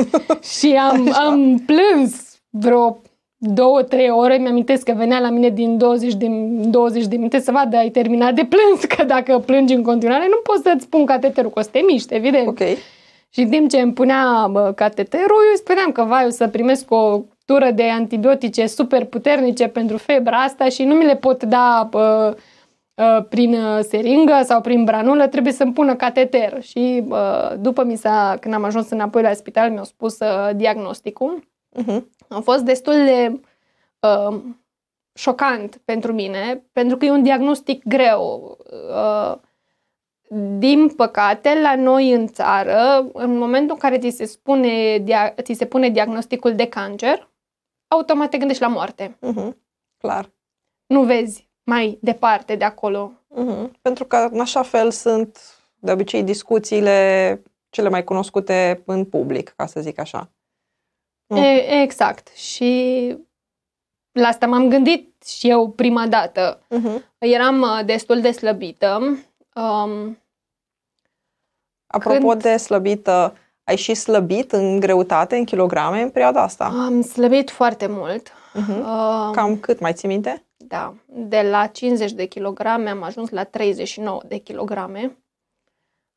și 0.60 0.74
am, 0.74 1.14
am 1.14 1.64
plâns 1.66 2.40
vreo 2.50 2.98
două, 3.38 3.84
trei 3.84 4.10
ore, 4.10 4.38
mi-amintesc 4.38 4.84
că 4.84 4.94
venea 4.98 5.20
la 5.20 5.30
mine 5.30 5.50
din 5.50 5.78
20 5.78 6.14
de, 6.14 6.28
20 6.30 7.06
de 7.06 7.16
minute 7.16 7.40
să 7.40 7.52
vadă, 7.52 7.78
ai 7.78 7.90
terminat 7.90 8.34
de 8.34 8.48
plâns, 8.50 8.84
că 8.96 9.04
dacă 9.04 9.40
plângi 9.46 9.74
în 9.74 9.84
continuare 9.84 10.28
nu 10.30 10.38
poți 10.44 10.62
să-ți 10.62 10.88
pun 10.88 11.06
cateterul, 11.06 11.52
că 11.52 11.60
o 11.60 11.62
să 11.62 11.70
te 11.72 11.80
miști, 11.80 12.14
evident. 12.14 12.48
Okay. 12.48 12.78
Și 13.36 13.42
în 13.42 13.50
timp 13.50 13.70
ce 13.70 13.80
îmi 13.80 13.94
punea 13.94 14.48
bă, 14.52 14.72
cateterul, 14.76 15.44
eu 15.50 15.56
spuneam 15.56 15.92
că 15.92 16.04
vai, 16.04 16.26
o 16.26 16.30
să 16.30 16.48
primesc 16.48 16.92
o 16.92 17.22
tură 17.46 17.72
de 17.72 17.90
antibiotice 17.90 18.66
super 18.68 19.06
puternice 19.06 19.68
pentru 19.68 19.98
febra 19.98 20.38
asta 20.38 20.70
și 20.70 20.84
nu 20.84 20.96
mi 20.96 21.06
le 21.06 21.16
pot 21.16 21.44
da 21.44 21.88
bă, 21.90 22.38
prin 23.30 23.58
seringă 23.82 24.42
sau 24.44 24.62
prin 24.62 24.84
branulă, 24.84 25.28
trebuie 25.28 25.54
să-mi 25.54 25.74
pună 25.74 25.96
cateter. 25.96 26.62
Și 26.62 27.04
bă, 27.06 27.56
după 27.60 27.84
mi 27.84 27.96
s-a, 27.96 28.38
când 28.40 28.54
am 28.54 28.64
ajuns 28.64 28.90
înapoi 28.90 29.22
la 29.22 29.34
spital, 29.34 29.72
mi-au 29.72 29.84
spus 29.84 30.20
uh, 30.20 30.50
diagnosticul. 30.56 31.44
Uh-huh. 31.82 32.02
A 32.30 32.40
fost 32.40 32.62
destul 32.62 32.94
de 32.94 33.40
uh, 34.00 34.38
șocant 35.14 35.82
pentru 35.86 36.14
mine, 36.14 36.64
pentru 36.72 36.98
că 36.98 37.06
e 37.06 37.12
un 37.12 37.24
diagnostic 37.24 37.84
greu. 37.88 38.58
Uh, 38.90 39.36
din 40.58 40.90
păcate, 40.90 41.60
la 41.62 41.76
noi 41.76 42.12
în 42.12 42.28
țară, 42.28 43.10
în 43.14 43.38
momentul 43.38 43.72
în 43.72 43.90
care 43.90 44.00
ți 44.00 44.16
se, 44.16 44.26
spune, 44.26 45.04
ți 45.42 45.54
se 45.54 45.66
pune 45.66 45.90
diagnosticul 45.90 46.56
de 46.56 46.68
cancer, 46.68 47.30
automat 47.88 48.30
te 48.30 48.38
gândești 48.38 48.62
la 48.62 48.68
moarte. 48.68 49.18
Uh-huh. 49.22 49.54
Clar. 49.98 50.32
Nu 50.86 51.04
vezi 51.04 51.50
mai 51.64 51.98
departe 52.02 52.56
de 52.56 52.64
acolo. 52.64 53.12
Uh-huh. 53.12 53.72
Pentru 53.82 54.06
că 54.06 54.28
în 54.32 54.40
așa 54.40 54.62
fel 54.62 54.92
sunt 54.92 55.40
de 55.80 55.92
obicei 55.92 56.24
discuțiile 56.24 57.42
cele 57.70 57.90
mai 57.90 58.04
cunoscute 58.04 58.84
în 58.86 59.06
public, 59.06 59.54
ca 59.56 59.66
să 59.66 59.82
zic 59.82 60.00
așa. 60.00 60.32
Uh. 61.28 61.38
E, 61.38 61.82
exact. 61.82 62.28
Și 62.28 63.16
la 64.12 64.28
asta 64.28 64.48
m-am 64.48 64.70
gândit 64.70 65.24
și 65.24 65.50
eu 65.50 65.70
prima 65.70 66.08
dată. 66.08 66.60
Uh-huh. 66.60 67.02
Eram 67.18 67.62
uh, 67.62 67.80
destul 67.86 68.22
de 68.22 68.32
slăbită. 68.32 69.18
Um, 69.56 70.18
Apropo 71.88 72.28
când... 72.28 72.42
de 72.42 72.58
slăbită, 72.58 73.34
ai 73.64 73.76
și 73.76 73.94
slăbit 73.94 74.52
în 74.52 74.80
greutate, 74.80 75.36
în 75.36 75.46
kilograme, 75.46 76.02
în 76.02 76.10
perioada 76.10 76.42
asta? 76.42 76.66
Am 76.66 77.02
slăbit 77.02 77.52
foarte 77.52 77.88
mult. 77.90 78.30
Uh-huh. 78.30 78.80
Uh, 78.80 79.30
Cam 79.32 79.58
cât, 79.60 79.80
mai 79.80 79.94
ții 79.94 80.08
minte? 80.08 80.44
Da. 80.58 80.94
De 81.06 81.42
la 81.42 81.68
50 81.68 82.12
de 82.12 82.26
kilograme 82.26 82.90
am 82.90 83.04
ajuns 83.04 83.30
la 83.30 83.44
39 83.44 84.22
de 84.28 84.38
kilograme. 84.38 85.18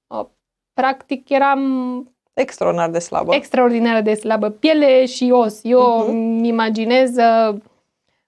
Uh, 0.07 0.27
practic 0.73 1.29
eram... 1.29 2.13
Extraordinar 2.35 2.91
de 2.91 2.99
slabă. 2.99 3.35
Extraordinar 3.35 4.03
de 4.03 4.15
slabă. 4.15 4.49
Piele 4.49 5.07
și 5.07 5.31
os. 5.33 5.61
Eu 5.63 5.81
uh-huh. 5.81 6.09
îmi 6.09 6.49
imaginez 6.49 7.17
uh, 7.17 7.57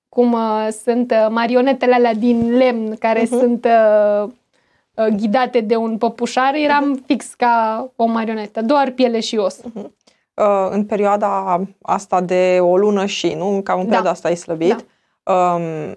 cum 0.08 0.32
uh, 0.32 0.68
sunt 0.84 1.10
uh, 1.10 1.26
marionetele 1.30 1.94
alea 1.94 2.14
din 2.14 2.56
lemn 2.56 2.96
care 2.96 3.22
uh-huh. 3.22 3.28
sunt 3.28 3.64
uh, 3.64 3.70
Uh, 4.24 4.30
ghidate 5.16 5.60
de 5.60 5.76
un 5.76 5.98
păpușar, 5.98 6.54
eram 6.54 6.96
uh-huh. 6.96 7.06
fix 7.06 7.34
ca 7.34 7.86
o 7.96 8.04
marionetă, 8.04 8.62
doar 8.62 8.90
piele 8.90 9.20
și 9.20 9.36
os. 9.36 9.60
Uh-huh. 9.60 9.90
Uh, 10.34 10.68
în 10.70 10.84
perioada 10.84 11.60
asta 11.82 12.20
de 12.20 12.58
o 12.60 12.76
lună 12.76 13.06
și, 13.06 13.34
nu? 13.34 13.60
Cam 13.64 13.78
în 13.78 13.84
perioada 13.84 14.02
da. 14.02 14.10
asta 14.10 14.28
ai 14.28 14.36
slăbit. 14.36 14.86
Da. 15.22 15.32
Um, 15.32 15.94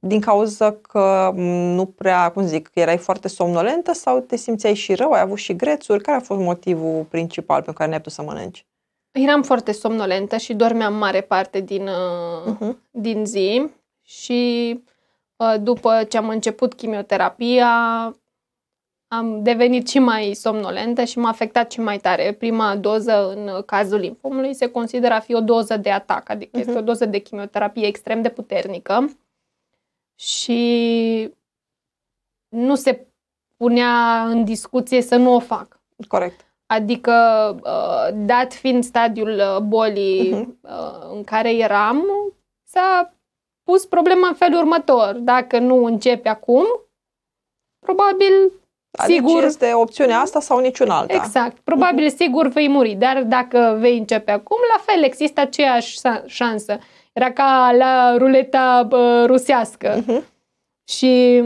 din 0.00 0.20
cauza 0.20 0.72
că 0.72 1.32
nu 1.74 1.86
prea, 1.86 2.30
cum 2.30 2.42
zic, 2.46 2.70
erai 2.74 2.96
foarte 2.96 3.28
somnolentă 3.28 3.92
sau 3.92 4.20
te 4.20 4.36
simțeai 4.36 4.74
și 4.74 4.94
rău, 4.94 5.10
ai 5.10 5.20
avut 5.20 5.38
și 5.38 5.56
grețuri? 5.56 6.02
Care 6.02 6.16
a 6.16 6.20
fost 6.20 6.40
motivul 6.40 7.06
principal 7.08 7.56
pentru 7.56 7.72
care 7.72 7.88
n-ai 7.88 7.98
putut 7.98 8.12
să 8.12 8.22
mănânci? 8.22 8.66
Eram 9.10 9.42
foarte 9.42 9.72
somnolentă 9.72 10.36
și 10.36 10.54
dormeam 10.54 10.94
mare 10.94 11.20
parte 11.20 11.60
din, 11.60 11.88
uh-huh. 11.88 12.72
din 12.90 13.24
zi 13.24 13.66
și 14.02 14.72
uh, 15.36 15.54
după 15.60 16.04
ce 16.08 16.16
am 16.16 16.28
început 16.28 16.74
chimioterapia, 16.74 17.70
am 19.08 19.42
devenit 19.42 19.88
și 19.88 19.98
mai 19.98 20.34
somnolentă 20.34 21.04
și 21.04 21.18
m-a 21.18 21.28
afectat 21.28 21.72
și 21.72 21.80
mai 21.80 21.98
tare. 21.98 22.32
Prima 22.32 22.76
doză 22.76 23.32
în 23.32 23.62
cazul 23.62 23.98
limfomului 23.98 24.54
se 24.54 24.70
consideră 24.70 25.14
a 25.14 25.20
fi 25.20 25.34
o 25.34 25.40
doză 25.40 25.76
de 25.76 25.90
atac, 25.90 26.28
adică 26.28 26.56
uh-huh. 26.56 26.60
este 26.60 26.72
mhm. 26.72 26.80
o 26.80 26.84
doză 26.84 27.06
de 27.06 27.18
chimioterapie 27.18 27.86
extrem 27.86 28.22
de 28.22 28.28
puternică 28.28 29.10
și 30.14 31.34
nu 32.48 32.74
se 32.74 33.06
punea 33.56 34.24
în 34.28 34.44
discuție 34.44 35.02
să 35.02 35.16
nu 35.16 35.34
o 35.34 35.38
fac. 35.38 35.80
Corect. 36.08 36.46
Adică, 36.66 37.12
uh, 37.64 38.24
dat 38.26 38.52
fiind 38.52 38.84
stadiul 38.84 39.34
uh, 39.38 39.58
bolii 39.58 40.32
uh-huh. 40.34 41.12
în 41.12 41.24
care 41.24 41.54
eram, 41.54 42.04
s-a 42.62 43.14
pus 43.62 43.86
problema 43.86 44.28
în 44.28 44.34
felul 44.34 44.58
următor. 44.58 45.14
Dacă 45.14 45.58
nu 45.58 45.84
începe 45.84 46.28
acum, 46.28 46.64
probabil 47.78 48.52
Sigur. 48.90 49.30
Adică 49.30 49.46
este 49.46 49.72
opțiunea 49.74 50.18
asta 50.18 50.40
sau 50.40 50.58
niciun 50.58 50.90
alta. 50.90 51.14
Exact. 51.14 51.56
Probabil, 51.64 52.10
uh-huh. 52.10 52.16
sigur, 52.16 52.48
vei 52.48 52.68
muri, 52.68 52.94
dar 52.94 53.22
dacă 53.22 53.76
vei 53.80 53.98
începe 53.98 54.30
acum, 54.30 54.56
la 54.76 54.82
fel, 54.92 55.02
există 55.02 55.40
aceeași 55.40 55.98
șansă. 56.26 56.78
Era 57.12 57.32
ca 57.32 57.74
la 57.78 58.16
ruleta 58.16 58.82
bă, 58.88 59.24
rusească. 59.26 60.02
Uh-huh. 60.02 60.22
Și 60.88 61.42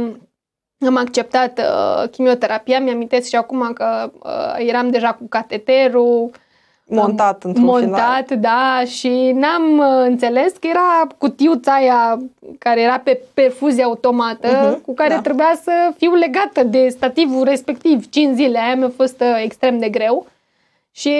am 0.86 0.96
acceptat 0.96 1.58
uh, 1.58 2.08
chimioterapia, 2.10 2.80
mi-amintesc 2.80 3.28
și 3.28 3.36
acum 3.36 3.72
că 3.72 4.12
uh, 4.22 4.54
eram 4.58 4.90
deja 4.90 5.12
cu 5.12 5.28
cateterul, 5.28 6.30
montat 6.86 7.44
într-un 7.44 7.64
montat, 7.64 8.26
final. 8.26 8.40
da, 8.40 8.84
și 8.84 9.32
n-am 9.34 9.78
uh, 9.78 10.04
înțeles 10.06 10.52
că 10.52 10.66
era 10.66 11.06
cutiuța 11.18 11.72
aia 11.72 12.18
care 12.58 12.80
era 12.80 12.98
pe 12.98 13.20
perfuzie 13.34 13.82
automată, 13.82 14.48
uh-huh, 14.48 14.82
cu 14.82 14.94
care 14.94 15.14
da. 15.14 15.20
trebuia 15.20 15.58
să 15.62 15.72
fiu 15.96 16.14
legată 16.14 16.62
de 16.62 16.88
stativul 16.88 17.44
respectiv. 17.44 18.08
5 18.10 18.34
zile 18.34 18.58
aia 18.58 18.74
mi-a 18.74 18.92
fost 18.96 19.20
uh, 19.20 19.40
extrem 19.42 19.78
de 19.78 19.88
greu 19.88 20.26
și 20.94 21.12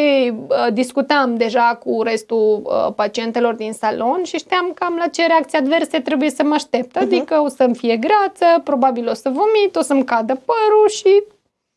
uh, 0.49 0.67
discutam 0.73 1.37
deja 1.37 1.79
cu 1.85 2.03
restul 2.03 2.63
uh, 2.65 2.93
pacientelor 2.95 3.55
din 3.55 3.73
salon 3.73 4.23
și 4.25 4.37
știam 4.37 4.73
cam 4.75 4.97
la 4.97 5.07
ce 5.07 5.27
reacții 5.27 5.59
adverse 5.59 6.01
trebuie 6.01 6.31
să 6.31 6.43
mă 6.43 6.55
aștept. 6.55 6.99
Uh-huh. 6.99 7.03
Adică 7.03 7.41
o 7.41 7.49
să-mi 7.49 7.75
fie 7.75 7.97
greață, 7.97 8.61
probabil 8.65 9.09
o 9.09 9.15
să 9.15 9.29
vomit, 9.29 9.77
o 9.77 9.83
să-mi 9.83 10.05
cadă 10.05 10.41
părul 10.45 10.89
și... 10.89 11.23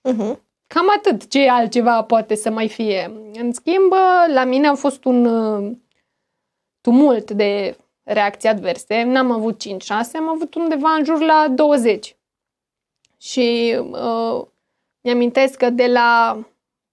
Uh-huh. 0.10 0.44
Cam 0.68 0.86
atât. 0.98 1.30
Ce 1.30 1.50
altceva 1.50 2.04
poate 2.04 2.36
să 2.36 2.50
mai 2.50 2.70
fie? 2.70 3.12
În 3.34 3.52
schimb, 3.54 3.94
la 4.34 4.44
mine 4.44 4.68
a 4.68 4.76
fost 4.76 5.06
un 5.06 5.26
uh, 5.26 5.78
tumult 6.82 7.32
de 7.32 7.78
reacții 8.04 8.50
adverse. 8.50 9.04
N-am 9.04 9.32
avut 9.32 9.64
5-6, 9.64 9.68
am 10.16 10.30
avut 10.30 10.56
undeva 10.56 10.90
în 10.90 11.04
jur 11.04 11.22
la 11.22 11.48
20. 11.50 12.16
Și 13.18 13.78
uh, 13.92 14.46
mi-amintesc 15.02 15.58
că 15.58 15.70
de 15.70 15.88
la 15.88 16.40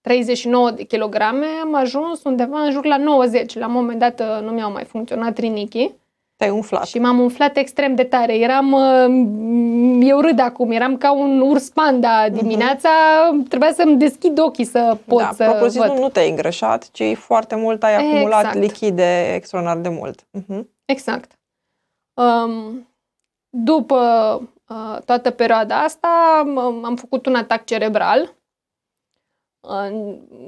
39 0.01 0.71
de 0.71 0.83
kilograme 0.83 1.47
am 1.47 1.75
ajuns 1.75 2.23
undeva 2.25 2.61
în 2.61 2.71
jur 2.71 2.85
la 2.85 2.97
90. 2.97 3.55
La 3.55 3.67
un 3.67 3.73
moment 3.73 3.99
dat 3.99 4.21
uh, 4.21 4.39
nu 4.43 4.51
mi-au 4.51 4.73
mai 4.73 4.85
funcționat 4.85 5.39
rinichii. 5.39 6.01
Te-ai 6.43 6.55
umflat. 6.55 6.87
Și 6.87 6.99
m-am 6.99 7.19
umflat 7.19 7.57
extrem 7.57 7.95
de 7.95 8.05
tare. 8.05 8.35
Eram, 8.39 8.73
uh, 8.73 10.07
eu 10.09 10.21
râd 10.21 10.39
acum, 10.39 10.71
eram 10.71 10.97
ca 10.97 11.13
un 11.13 11.41
urs 11.41 11.69
panda 11.69 12.27
mhm. 12.27 12.37
dimineața, 12.37 12.89
uh-huh. 12.91 13.49
trebuia 13.49 13.73
să-mi 13.73 13.99
deschid 13.99 14.39
ochii 14.39 14.65
să 14.65 14.97
pot 15.05 15.21
da, 15.21 15.31
să 15.35 15.57
văd. 15.61 15.73
Nu, 15.73 15.99
nu 15.99 16.09
te-ai 16.09 16.31
îngrășat, 16.31 16.91
ci 16.91 17.03
foarte 17.17 17.55
mult 17.55 17.83
ai 17.83 17.97
acumulat 17.97 18.45
exact. 18.45 18.59
lichide 18.59 19.35
extraordinar 19.35 19.83
de 19.83 19.89
mult. 19.89 20.23
Uh-huh. 20.23 20.65
Exact. 20.85 21.33
Um, 22.15 22.89
după 23.49 23.99
uh, 24.69 24.99
toată 25.05 25.31
perioada 25.31 25.83
asta 25.83 26.43
am 26.83 26.97
făcut 26.97 27.27
un 27.27 27.35
atac 27.35 27.65
cerebral 27.65 28.35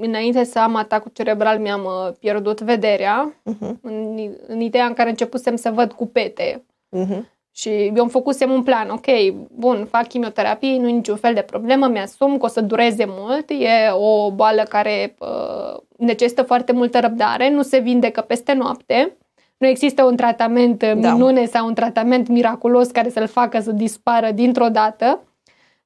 înainte 0.00 0.44
să 0.44 0.58
am 0.58 0.74
atacul 0.74 1.10
cerebral 1.14 1.58
mi-am 1.58 1.84
uh, 1.84 2.12
pierdut 2.18 2.60
vederea 2.60 3.34
uh-huh. 3.50 3.80
în, 3.82 4.18
în 4.46 4.60
ideea 4.60 4.86
în 4.86 4.92
care 4.92 5.08
începusem 5.08 5.56
să 5.56 5.70
văd 5.70 5.92
cu 5.92 6.06
pete. 6.06 6.64
Uh-huh. 6.96 7.32
Și 7.56 7.70
eu 7.70 8.02
îmi 8.02 8.10
făcusem 8.10 8.50
un 8.50 8.62
plan, 8.62 8.90
ok, 8.90 9.06
bun, 9.50 9.86
fac 9.90 10.06
chimioterapie, 10.06 10.78
nu 10.78 10.88
e 10.88 10.92
niciun 10.92 11.16
fel 11.16 11.34
de 11.34 11.40
problemă, 11.40 11.86
mi-asum 11.86 12.38
că 12.38 12.44
o 12.44 12.48
să 12.48 12.60
dureze 12.60 13.04
mult, 13.08 13.50
e 13.50 13.90
o 13.92 14.30
boală 14.30 14.62
care 14.62 15.14
uh, 15.18 15.80
necesită 15.96 16.42
foarte 16.42 16.72
multă 16.72 17.00
răbdare, 17.00 17.50
nu 17.50 17.62
se 17.62 17.78
vindecă 17.78 18.20
peste 18.20 18.52
noapte, 18.52 19.16
nu 19.56 19.66
există 19.66 20.04
un 20.04 20.16
tratament 20.16 20.84
da. 20.84 21.12
minune 21.12 21.44
sau 21.44 21.66
un 21.66 21.74
tratament 21.74 22.28
miraculos 22.28 22.90
care 22.90 23.08
să-l 23.08 23.26
facă 23.26 23.60
să 23.60 23.72
dispară 23.72 24.30
dintr-o 24.30 24.68
dată 24.68 25.20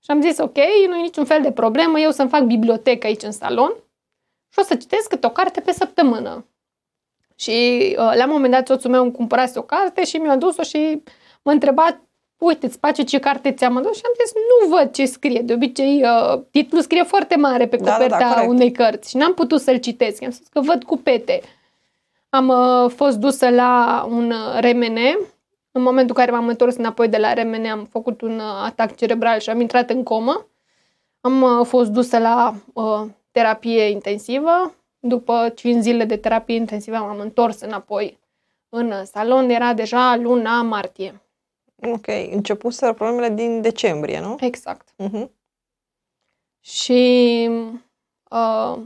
Și 0.01 0.11
am 0.11 0.21
zis, 0.21 0.39
ok, 0.39 0.57
nu 0.89 0.97
e 0.97 1.03
niciun 1.03 1.25
fel 1.25 1.43
de 1.43 1.53
problemă, 1.53 1.99
eu 1.99 2.11
să-mi 2.11 2.29
fac 2.29 2.43
bibliotecă 2.43 3.07
aici 3.07 3.23
în 3.23 3.33
salon 3.33 3.73
și 4.53 4.59
o 4.59 4.63
să 4.63 4.75
citesc 4.75 5.09
câte 5.09 5.27
o 5.27 5.31
carte 5.31 5.61
pe 5.61 5.73
săptămână. 5.73 6.47
Și 7.35 7.51
uh, 7.99 8.13
la 8.15 8.25
un 8.25 8.31
moment 8.31 8.53
dat 8.53 8.67
soțul 8.67 8.91
meu 8.91 9.03
îmi 9.03 9.13
cumpărase 9.13 9.59
o 9.59 9.63
carte 9.63 10.05
și 10.05 10.17
mi-a 10.17 10.37
dus-o 10.37 10.63
și 10.63 11.03
m-a 11.43 11.53
întrebat 11.53 12.01
uite, 12.39 12.67
îți 12.67 12.81
place 12.81 13.03
ce 13.03 13.19
carte 13.19 13.53
ți-am 13.53 13.77
adus? 13.77 13.97
Și 13.97 14.03
am 14.05 14.13
zis, 14.25 14.33
nu 14.35 14.77
văd 14.77 14.93
ce 14.93 15.05
scrie. 15.05 15.41
De 15.41 15.53
obicei, 15.53 16.03
uh, 16.03 16.41
titlul 16.51 16.83
scrie 16.83 17.03
foarte 17.03 17.37
mare 17.37 17.67
pe 17.67 17.77
coperta 17.77 18.07
da, 18.07 18.19
da, 18.19 18.35
da, 18.35 18.43
unei 18.43 18.73
cărți 18.73 19.11
și 19.11 19.17
n-am 19.17 19.35
putut 19.35 19.61
să-l 19.61 19.77
citesc. 19.77 20.23
Am 20.23 20.31
spus 20.31 20.47
că 20.49 20.61
văd 20.61 20.85
cu 20.85 20.97
pete. 20.97 21.41
Am 22.29 22.49
uh, 22.49 22.91
fost 22.95 23.17
dusă 23.17 23.49
la 23.49 24.05
un 24.11 24.33
RMN. 24.61 24.99
În 25.79 25.85
momentul 25.85 26.15
în 26.17 26.25
care 26.25 26.37
m-am 26.37 26.49
întors 26.49 26.77
înapoi 26.77 27.09
de 27.09 27.17
la 27.17 27.33
RMN, 27.35 27.67
am 27.67 27.85
făcut 27.85 28.21
un 28.21 28.39
uh, 28.39 28.63
atac 28.65 28.97
cerebral 28.97 29.39
și 29.39 29.51
am 29.51 29.61
intrat 29.61 29.91
în 29.91 30.03
comă. 30.03 30.47
Am 31.21 31.43
uh, 31.43 31.67
fost 31.67 31.91
dusă 31.91 32.19
la 32.19 32.55
uh, 32.73 33.07
terapie 33.31 33.83
intensivă. 33.83 34.75
După 34.99 35.53
5 35.55 35.83
zile 35.83 36.05
de 36.05 36.17
terapie 36.17 36.55
intensivă 36.55 36.97
m-am 36.97 37.19
întors 37.19 37.61
înapoi 37.61 38.19
în 38.69 39.05
salon. 39.05 39.51
Era 39.51 39.75
deja 39.75 40.17
luna 40.17 40.63
martie. 40.63 41.21
Ok, 41.83 42.07
să 42.73 42.93
problemele 42.93 43.35
din 43.35 43.61
decembrie, 43.61 44.21
nu? 44.21 44.37
Exact. 44.41 44.89
Uh-huh. 45.03 45.29
Și 46.61 47.49
uh, 48.31 48.79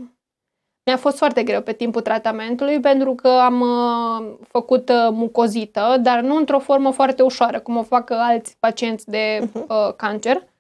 mi-a 0.85 0.97
fost 0.97 1.17
foarte 1.17 1.43
greu 1.43 1.61
pe 1.61 1.73
timpul 1.73 2.01
tratamentului 2.01 2.81
pentru 2.81 3.15
că 3.15 3.29
am 3.29 3.61
uh, 3.61 4.35
făcut 4.49 4.89
uh, 4.89 5.09
mucozită, 5.11 5.97
dar 6.01 6.21
nu 6.21 6.37
într-o 6.37 6.59
formă 6.59 6.91
foarte 6.91 7.23
ușoară, 7.23 7.61
cum 7.61 7.77
o 7.77 7.83
fac 7.83 8.11
alți 8.11 8.57
pacienți 8.61 9.11
de 9.11 9.41
uh-huh. 9.41 9.67
uh, 9.69 9.95
cancer. 9.97 10.51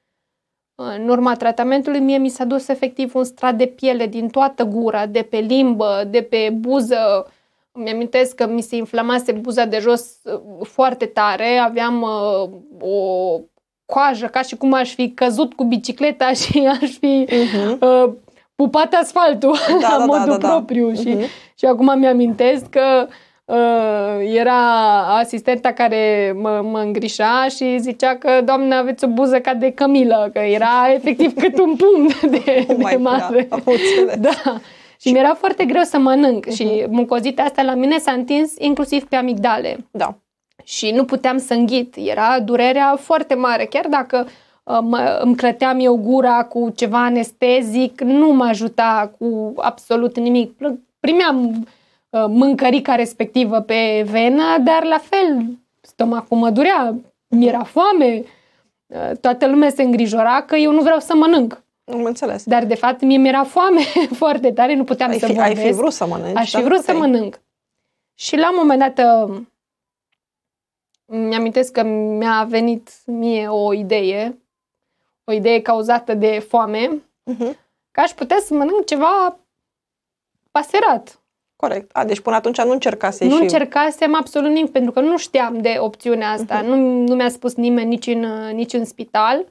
În 0.74 1.08
urma 1.08 1.34
tratamentului, 1.34 2.00
mie 2.00 2.18
mi 2.18 2.28
s-a 2.28 2.44
dus 2.44 2.68
efectiv 2.68 3.14
un 3.14 3.24
strat 3.24 3.54
de 3.54 3.66
piele 3.66 4.06
din 4.06 4.28
toată 4.28 4.64
gura, 4.64 5.06
de 5.06 5.22
pe 5.22 5.36
limbă, 5.36 6.04
de 6.10 6.22
pe 6.22 6.50
buză, 6.58 7.26
mi-amintesc 7.72 8.34
că 8.34 8.46
mi 8.46 8.62
se 8.62 8.76
inflamase 8.76 9.32
buza 9.32 9.64
de 9.64 9.78
jos 9.78 10.16
uh, 10.22 10.66
foarte 10.66 11.06
tare, 11.06 11.56
aveam 11.56 12.02
uh, 12.02 12.50
o 12.80 13.40
coajă 13.86 14.26
ca 14.26 14.42
și 14.42 14.56
cum 14.56 14.72
aș 14.72 14.94
fi 14.94 15.10
căzut 15.10 15.54
cu 15.54 15.64
bicicleta 15.64 16.32
și 16.42 16.70
aș 16.80 16.90
fi 16.90 17.26
uh-huh. 17.28 17.78
uh, 17.80 18.12
pupat 18.62 18.94
asfaltul 18.94 19.56
da, 19.80 19.88
la 19.88 19.98
da, 19.98 20.04
modul 20.04 20.26
da, 20.26 20.36
da, 20.36 20.48
propriu. 20.48 20.90
Da. 20.90 21.00
Și, 21.00 21.16
uh-huh. 21.16 21.54
și 21.58 21.64
acum 21.64 21.98
mi-amintesc 21.98 22.64
că 22.68 23.06
uh, 23.44 24.34
era 24.34 24.60
asistenta 25.18 25.72
care 25.72 26.34
mă, 26.36 26.60
mă 26.70 26.78
îngrișa 26.78 27.46
și 27.56 27.78
zicea 27.78 28.16
că, 28.16 28.40
doamne, 28.44 28.74
aveți 28.74 29.04
o 29.04 29.08
buză 29.08 29.40
ca 29.40 29.54
de 29.54 29.70
cămilă, 29.70 30.30
că 30.32 30.38
era 30.38 30.92
efectiv 30.94 31.34
cât 31.34 31.58
un 31.58 31.76
pumn 31.76 32.06
de, 32.34 32.66
oh 32.68 32.90
de 32.90 32.96
mare. 32.96 33.48
Da. 34.18 34.60
Și 35.00 35.12
mi-era 35.12 35.34
foarte 35.34 35.64
greu 35.64 35.82
să 35.82 35.98
mănânc 35.98 36.46
uh-huh. 36.46 36.54
și 36.54 36.86
mucozita 36.88 37.42
asta 37.42 37.62
la 37.62 37.74
mine 37.74 37.98
s-a 37.98 38.12
întins 38.12 38.52
inclusiv 38.58 39.04
pe 39.04 39.16
amigdale. 39.16 39.86
Da. 39.90 40.16
Și 40.64 40.90
nu 40.90 41.04
puteam 41.04 41.38
să 41.38 41.54
înghit. 41.54 41.94
Era 41.96 42.40
durerea 42.40 42.96
foarte 43.00 43.34
mare. 43.34 43.64
Chiar 43.64 43.86
dacă 43.86 44.24
uh, 44.26 44.32
mă, 44.64 45.20
îmi 45.22 45.36
clăteam 45.36 45.80
eu 45.80 45.96
gura 45.96 46.44
cu 46.44 46.72
ceva 46.74 47.04
anestezic, 47.04 48.00
nu 48.00 48.32
mă 48.32 48.44
ajuta 48.44 49.12
cu 49.18 49.52
absolut 49.56 50.18
nimic. 50.18 50.58
Primeam 51.00 51.66
uh, 52.10 52.24
mâncărica 52.28 52.94
respectivă 52.94 53.60
pe 53.60 54.06
venă, 54.10 54.58
dar 54.64 54.84
la 54.84 54.98
fel 54.98 55.44
stomacul 55.80 56.36
mă 56.36 56.50
durea, 56.50 56.94
mi-era 57.28 57.62
foame. 57.62 58.22
Uh, 58.86 59.10
toată 59.20 59.46
lumea 59.46 59.70
se 59.70 59.82
îngrijora 59.82 60.42
că 60.42 60.56
eu 60.56 60.72
nu 60.72 60.82
vreau 60.82 60.98
să 60.98 61.14
mănânc. 61.14 61.62
Am 61.84 62.04
înțeles. 62.04 62.44
Dar, 62.44 62.64
de 62.64 62.74
fapt, 62.74 63.00
mie 63.00 63.16
mi-era 63.16 63.44
foame 63.44 63.80
foarte 64.22 64.52
tare, 64.52 64.74
nu 64.74 64.84
puteam 64.84 65.10
ai 65.10 65.18
să 65.18 65.26
fi, 65.26 65.32
vorbesc. 65.32 65.58
Ai 65.58 65.66
fi 65.66 65.72
vrut 65.72 65.92
să 65.92 66.06
mănânci. 66.06 66.36
Aș 66.36 66.50
fi 66.50 66.62
vrut 66.62 66.80
să 66.80 66.94
mănânc. 66.94 67.40
Și 68.14 68.36
la 68.36 68.50
un 68.50 68.56
moment 68.58 68.78
dat 68.94 69.26
uh, 69.26 69.40
mi-amintesc 71.06 71.72
că 71.72 71.82
mi-a 71.82 72.44
venit 72.48 72.90
mie 73.06 73.48
o 73.48 73.72
idee, 73.72 74.41
o 75.32 75.36
idee 75.36 75.60
cauzată 75.60 76.14
de 76.14 76.44
foame, 76.48 77.02
uh-huh. 77.32 77.56
că 77.90 78.00
aș 78.00 78.10
putea 78.10 78.36
să 78.40 78.54
mănânc 78.54 78.86
ceva 78.86 79.38
paserat. 80.50 81.20
Corect. 81.56 81.90
A, 81.92 82.04
deci 82.04 82.20
până 82.20 82.36
atunci 82.36 82.62
nu 82.62 82.70
încercase 82.70 83.24
Nu 83.24 83.36
și... 83.36 83.42
încercasem 83.42 84.14
absolut 84.14 84.50
nimic, 84.50 84.72
pentru 84.72 84.92
că 84.92 85.00
nu 85.00 85.18
știam 85.18 85.60
de 85.60 85.76
opțiunea 85.78 86.30
asta. 86.30 86.62
Uh-huh. 86.62 86.66
Nu, 86.66 86.76
nu 87.06 87.14
mi-a 87.14 87.28
spus 87.28 87.54
nimeni 87.54 87.88
nici 87.88 88.06
în, 88.06 88.26
nici 88.54 88.72
în 88.72 88.84
spital. 88.84 89.44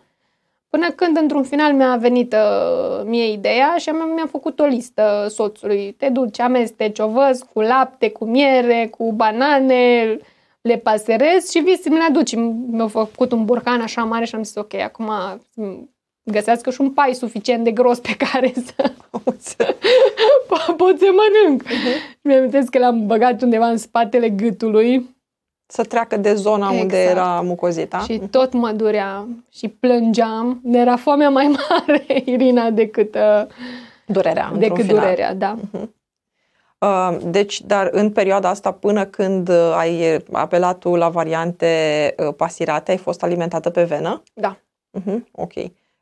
Până 0.69 0.91
când, 0.91 1.17
într-un 1.17 1.43
final, 1.43 1.73
mi-a 1.73 1.95
venit 1.95 2.33
uh, 2.33 3.03
mie 3.05 3.31
ideea 3.31 3.75
și 3.77 3.89
am, 3.89 4.11
mi-am 4.13 4.27
făcut 4.27 4.59
o 4.59 4.65
listă 4.65 5.25
soțului. 5.29 5.95
Te 5.97 6.09
duci, 6.09 6.39
amesteci 6.39 6.99
ovăz 6.99 7.45
cu 7.53 7.61
lapte, 7.61 8.09
cu 8.09 8.25
miere, 8.25 8.87
cu 8.97 9.11
banane, 9.11 10.17
le 10.61 10.77
paserezi 10.77 11.51
și 11.51 11.63
vii 11.63 11.79
să 11.81 11.89
mi 11.89 11.97
le 11.97 12.03
aduci. 12.03 12.35
Mi-au 12.67 12.87
făcut 12.87 13.31
un 13.31 13.45
burcan 13.45 13.81
așa 13.81 14.03
mare 14.03 14.25
și 14.25 14.35
am 14.35 14.43
zis, 14.43 14.55
ok, 14.55 14.73
acum 14.73 15.11
găsească 16.23 16.69
și 16.71 16.81
un 16.81 16.91
pai 16.91 17.13
suficient 17.13 17.63
de 17.63 17.71
gros 17.71 17.99
pe 17.99 18.15
care 18.15 18.53
să 18.67 18.95
pot 20.77 20.99
să 20.99 21.09
mănânc. 21.11 21.63
Uh-huh. 21.63 22.19
Mi-am 22.21 22.65
că 22.65 22.79
l-am 22.79 23.05
băgat 23.05 23.41
undeva 23.41 23.67
în 23.67 23.77
spatele 23.77 24.29
gâtului 24.29 25.19
să 25.71 25.83
treacă 25.83 26.17
de 26.17 26.33
zona 26.33 26.65
exact. 26.65 26.81
unde 26.81 27.03
era 27.03 27.41
mucozita. 27.41 27.99
Și 27.99 28.13
mhm. 28.13 28.29
tot 28.29 28.53
mă 28.53 28.71
durea 28.71 29.27
și 29.51 29.67
plângeam. 29.67 30.59
Ne 30.63 30.79
era 30.79 30.95
foamea 30.95 31.29
mai 31.29 31.47
mare, 31.69 32.21
Irina, 32.25 32.69
decât 32.69 33.15
uh, 33.15 33.45
durerea. 34.05 34.51
Decât 34.57 34.87
durerea, 34.87 35.33
da. 35.33 35.57
Uh-huh. 35.57 35.87
Uh, 36.85 37.17
deci, 37.23 37.61
dar 37.61 37.89
în 37.91 38.11
perioada 38.11 38.49
asta, 38.49 38.71
până 38.71 39.05
când 39.05 39.49
uh, 39.49 39.73
ai 39.75 40.23
apelat 40.31 40.77
tu 40.77 40.95
la 40.95 41.09
variante 41.09 42.15
uh, 42.17 42.33
pasirate, 42.33 42.91
ai 42.91 42.97
fost 42.97 43.23
alimentată 43.23 43.69
pe 43.69 43.83
venă? 43.83 44.23
Da. 44.33 44.57
Uh-huh. 44.99 45.21
Ok 45.31 45.53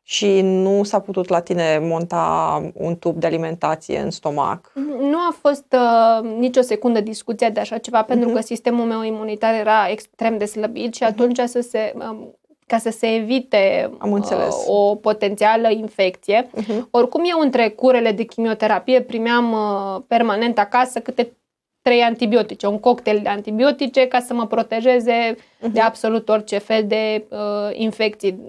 și 0.09 0.41
nu 0.41 0.83
s-a 0.83 0.99
putut 0.99 1.27
la 1.27 1.39
tine 1.39 1.79
monta 1.81 2.71
un 2.73 2.95
tub 2.95 3.19
de 3.19 3.25
alimentație 3.25 3.99
în 3.99 4.11
stomac? 4.11 4.71
Nu 4.99 5.17
a 5.17 5.35
fost 5.41 5.65
uh, 5.73 6.29
nicio 6.37 6.61
secundă 6.61 7.01
discuția 7.01 7.49
de 7.49 7.59
așa 7.59 7.77
ceva, 7.77 8.03
pentru 8.03 8.29
uh-huh. 8.29 8.33
că 8.33 8.41
sistemul 8.41 8.85
meu 8.85 9.01
imunitar 9.01 9.53
era 9.53 9.89
extrem 9.89 10.37
de 10.37 10.45
slăbit 10.45 10.95
și 10.95 11.03
uh-huh. 11.03 11.07
atunci 11.07 11.39
să 11.39 11.59
se, 11.61 11.93
um, 11.95 12.35
ca 12.69 12.77
să 12.77 12.89
se 12.89 13.15
evite 13.15 13.91
Am 13.97 14.13
înțeles. 14.13 14.55
Uh, 14.55 14.63
o 14.67 14.95
potențială 14.95 15.69
infecție. 15.69 16.47
Uh-huh. 16.47 16.89
Oricum 16.91 17.21
eu 17.25 17.39
între 17.39 17.69
curele 17.69 18.11
de 18.11 18.23
chimioterapie 18.23 19.01
primeam 19.01 19.51
uh, 19.51 20.01
permanent 20.07 20.59
acasă 20.59 20.99
câte 20.99 21.37
trei 21.81 22.01
antibiotice, 22.01 22.67
un 22.67 22.79
cocktail 22.79 23.19
de 23.23 23.29
antibiotice 23.29 24.07
ca 24.07 24.19
să 24.19 24.33
mă 24.33 24.47
protejeze 24.47 25.35
uh-huh. 25.35 25.71
de 25.71 25.79
absolut 25.79 26.29
orice 26.29 26.57
fel 26.57 26.87
de 26.87 27.25
uh, 27.29 27.69
infecții 27.71 28.39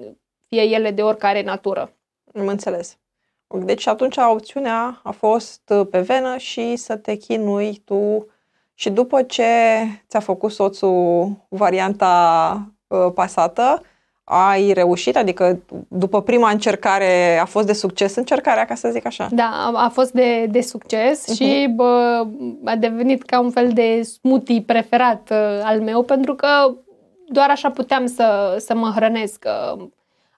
fie 0.46 0.62
ele 0.62 0.90
de 0.90 1.02
oricare 1.02 1.42
natură. 1.42 1.92
Am 2.34 2.46
înțeles. 2.46 2.98
Deci 3.58 3.86
atunci 3.86 4.16
opțiunea 4.16 5.00
a 5.02 5.10
fost 5.10 5.62
uh, 5.68 5.86
pe 5.90 6.00
venă 6.00 6.36
și 6.36 6.76
să 6.76 6.96
te 6.96 7.14
chinui 7.14 7.82
tu 7.84 8.26
și 8.74 8.90
după 8.90 9.22
ce 9.22 9.44
ți-a 10.08 10.20
făcut 10.20 10.50
soțul 10.50 11.32
varianta 11.48 12.74
uh, 12.86 13.12
pasată, 13.14 13.82
ai 14.30 14.72
reușit? 14.72 15.16
Adică 15.16 15.60
după 15.88 16.22
prima 16.22 16.50
încercare 16.50 17.38
a 17.38 17.44
fost 17.44 17.66
de 17.66 17.72
succes 17.72 18.16
încercarea, 18.16 18.64
ca 18.64 18.74
să 18.74 18.88
zic 18.92 19.06
așa? 19.06 19.28
Da, 19.30 19.72
a 19.74 19.88
fost 19.88 20.12
de, 20.12 20.46
de 20.50 20.60
succes 20.60 21.24
uh-huh. 21.24 21.34
și 21.34 21.72
bă, 21.74 22.26
a 22.64 22.76
devenit 22.76 23.22
ca 23.22 23.40
un 23.40 23.50
fel 23.50 23.68
de 23.72 24.02
smoothie 24.02 24.62
preferat 24.66 25.28
uh, 25.30 25.60
al 25.62 25.80
meu 25.80 26.02
pentru 26.02 26.34
că 26.34 26.48
doar 27.28 27.50
așa 27.50 27.70
puteam 27.70 28.06
să, 28.06 28.56
să 28.58 28.74
mă 28.74 28.92
hrănesc. 28.94 29.44
Uh, 29.74 29.82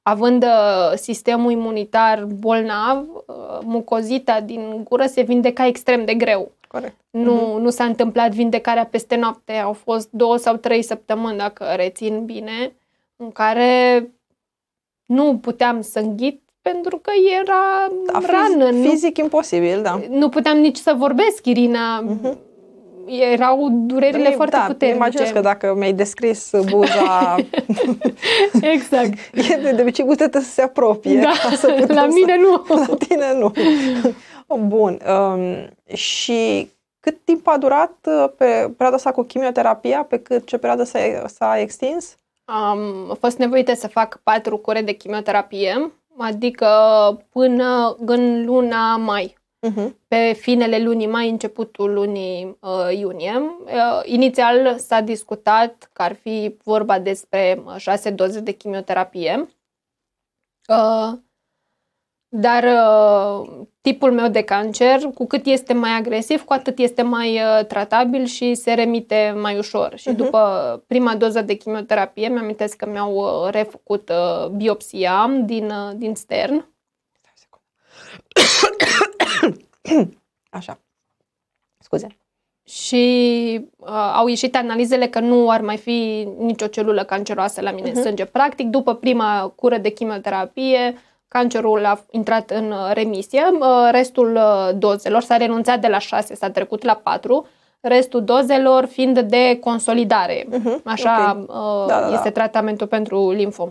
având 0.02 0.42
uh, 0.42 0.92
sistemul 0.94 1.50
imunitar 1.50 2.24
bolnav, 2.24 2.98
uh, 2.98 3.58
mucozita 3.64 4.40
din 4.40 4.84
gură 4.88 5.06
se 5.06 5.22
vindeca 5.22 5.66
extrem 5.66 6.04
de 6.04 6.14
greu. 6.14 6.50
Corect. 6.68 6.94
Nu, 7.10 7.36
uh-huh. 7.36 7.62
nu 7.62 7.70
s-a 7.70 7.84
întâmplat 7.84 8.30
vindecarea 8.30 8.84
peste 8.84 9.16
noapte, 9.16 9.52
au 9.52 9.72
fost 9.72 10.08
două 10.10 10.36
sau 10.36 10.56
trei 10.56 10.82
săptămâni, 10.82 11.38
dacă 11.38 11.64
rețin 11.76 12.24
bine, 12.24 12.72
în 13.22 13.30
care 13.32 14.08
nu 15.06 15.38
puteam 15.38 15.80
să 15.80 15.98
înghit 15.98 16.42
pentru 16.62 16.96
că 16.96 17.10
era 17.42 17.92
da, 18.12 18.20
rană. 18.26 18.88
Fizic 18.88 19.18
nu, 19.18 19.24
imposibil, 19.24 19.82
da. 19.82 20.00
Nu 20.08 20.28
puteam 20.28 20.58
nici 20.58 20.76
să 20.76 20.94
vorbesc, 20.96 21.46
Irina. 21.46 22.04
Uh-huh 22.04 22.50
erau 23.06 23.68
durerile 23.70 24.28
da, 24.28 24.34
foarte 24.34 24.56
da, 24.56 24.64
puternice. 24.66 24.96
Imaginez 24.96 25.30
că 25.30 25.40
dacă 25.40 25.74
mi-ai 25.76 25.92
descris 25.92 26.50
buza... 26.70 27.36
exact. 28.74 29.12
E 29.50 29.56
de, 29.62 29.72
de 29.72 29.82
obicei 29.82 30.04
gustată 30.04 30.38
să 30.40 30.50
se 30.50 30.62
apropie. 30.62 31.20
Da, 31.20 31.32
să 31.56 31.84
la 31.88 32.06
mine 32.06 32.34
să, 32.34 32.40
nu. 32.40 32.64
La 32.88 32.96
tine 32.96 33.34
nu. 33.38 33.52
Bun. 34.66 35.00
Um, 35.08 35.68
și 35.94 36.70
cât 37.00 37.24
timp 37.24 37.48
a 37.48 37.58
durat 37.58 37.96
uh, 38.04 38.28
pe 38.36 38.44
perioada 38.44 38.96
asta 38.96 39.10
cu 39.10 39.22
chimioterapia? 39.22 40.02
Pe 40.02 40.18
cât 40.18 40.46
ce 40.46 40.56
perioadă 40.56 40.84
s-a, 40.84 40.98
s-a 41.26 41.58
extins? 41.58 42.16
Am 42.52 43.14
fost 43.18 43.38
nevoită 43.38 43.74
să 43.74 43.88
fac 43.88 44.20
patru 44.22 44.56
cure 44.56 44.82
de 44.82 44.92
chimioterapie 44.92 45.92
adică 46.18 46.68
până 47.30 47.96
în 47.98 48.44
luna 48.44 48.96
mai. 48.96 49.40
Uh-huh. 49.70 49.90
Pe 50.08 50.32
finele 50.32 50.82
lunii 50.82 51.06
mai, 51.06 51.28
începutul 51.28 51.92
lunii 51.92 52.56
uh, 52.60 52.98
iunie. 52.98 53.38
Uh, 53.64 54.00
inițial 54.04 54.78
s-a 54.78 55.00
discutat 55.00 55.90
că 55.92 56.02
ar 56.02 56.14
fi 56.14 56.56
vorba 56.62 56.98
despre 56.98 57.62
uh, 57.64 57.74
șase 57.76 58.10
doze 58.10 58.40
de 58.40 58.52
chimioterapie. 58.52 59.48
Uh, 60.68 61.12
dar 62.34 62.64
uh, 62.64 63.48
tipul 63.80 64.12
meu 64.12 64.28
de 64.28 64.42
cancer, 64.42 64.98
cu 65.14 65.26
cât 65.26 65.46
este 65.46 65.72
mai 65.72 65.90
agresiv, 65.90 66.44
cu 66.44 66.52
atât 66.52 66.78
este 66.78 67.02
mai 67.02 67.34
uh, 67.34 67.64
tratabil 67.66 68.24
și 68.24 68.54
se 68.54 68.72
remite 68.72 69.34
mai 69.40 69.58
ușor. 69.58 69.92
Și 69.96 70.08
Mhm. 70.08 70.16
după 70.16 70.82
prima 70.86 71.16
doză 71.16 71.42
de 71.42 71.54
chimioterapie, 71.54 72.28
mi-am 72.28 72.56
că 72.76 72.86
mi-au 72.86 73.14
uh, 73.14 73.50
refăcut 73.50 74.08
uh, 74.08 74.46
biopsia 74.48 75.30
din, 75.44 75.64
uh, 75.70 75.90
din 75.96 76.14
stern. 76.14 76.66
Stai 77.20 77.32
o 77.34 77.38
secundă. 77.38 77.62
Așa. 80.50 80.78
Scuze. 81.78 82.06
și 82.64 83.60
uh, 83.76 84.12
au 84.14 84.26
ieșit 84.26 84.56
analizele 84.56 85.08
că 85.08 85.20
nu 85.20 85.50
ar 85.50 85.60
mai 85.60 85.76
fi 85.76 86.28
nicio 86.38 86.66
celulă 86.66 87.04
canceroasă 87.04 87.60
la 87.60 87.70
mine 87.70 87.86
în 87.88 87.92
Mhm. 87.94 88.02
sânge. 88.02 88.24
Practic, 88.24 88.66
după 88.66 88.94
prima 88.94 89.52
cură 89.56 89.76
de 89.78 89.88
chimioterapie, 89.90 90.94
cancerul 91.32 91.84
a 91.84 92.04
intrat 92.10 92.50
în 92.50 92.70
uh, 92.70 92.90
remisie. 92.92 93.42
Uh, 93.60 93.88
restul 93.90 94.34
uh, 94.34 94.70
dozelor 94.74 95.22
s-a 95.22 95.36
renunțat 95.36 95.80
de 95.80 95.88
la 95.88 95.98
6, 95.98 96.34
s-a 96.34 96.50
trecut 96.50 96.82
la 96.82 96.94
4, 96.94 97.46
restul 97.80 98.24
dozelor 98.24 98.84
fiind 98.84 99.20
de 99.20 99.58
consolidare. 99.60 100.46
Mhm, 100.50 100.80
Așa 100.84 101.36
ok. 101.40 101.48
uh, 101.48 101.86
Da, 101.86 102.00
da, 102.00 102.08
da. 102.08 102.14
este 102.14 102.30
tratamentul 102.30 102.86
pentru 102.86 103.30
limfom. 103.30 103.70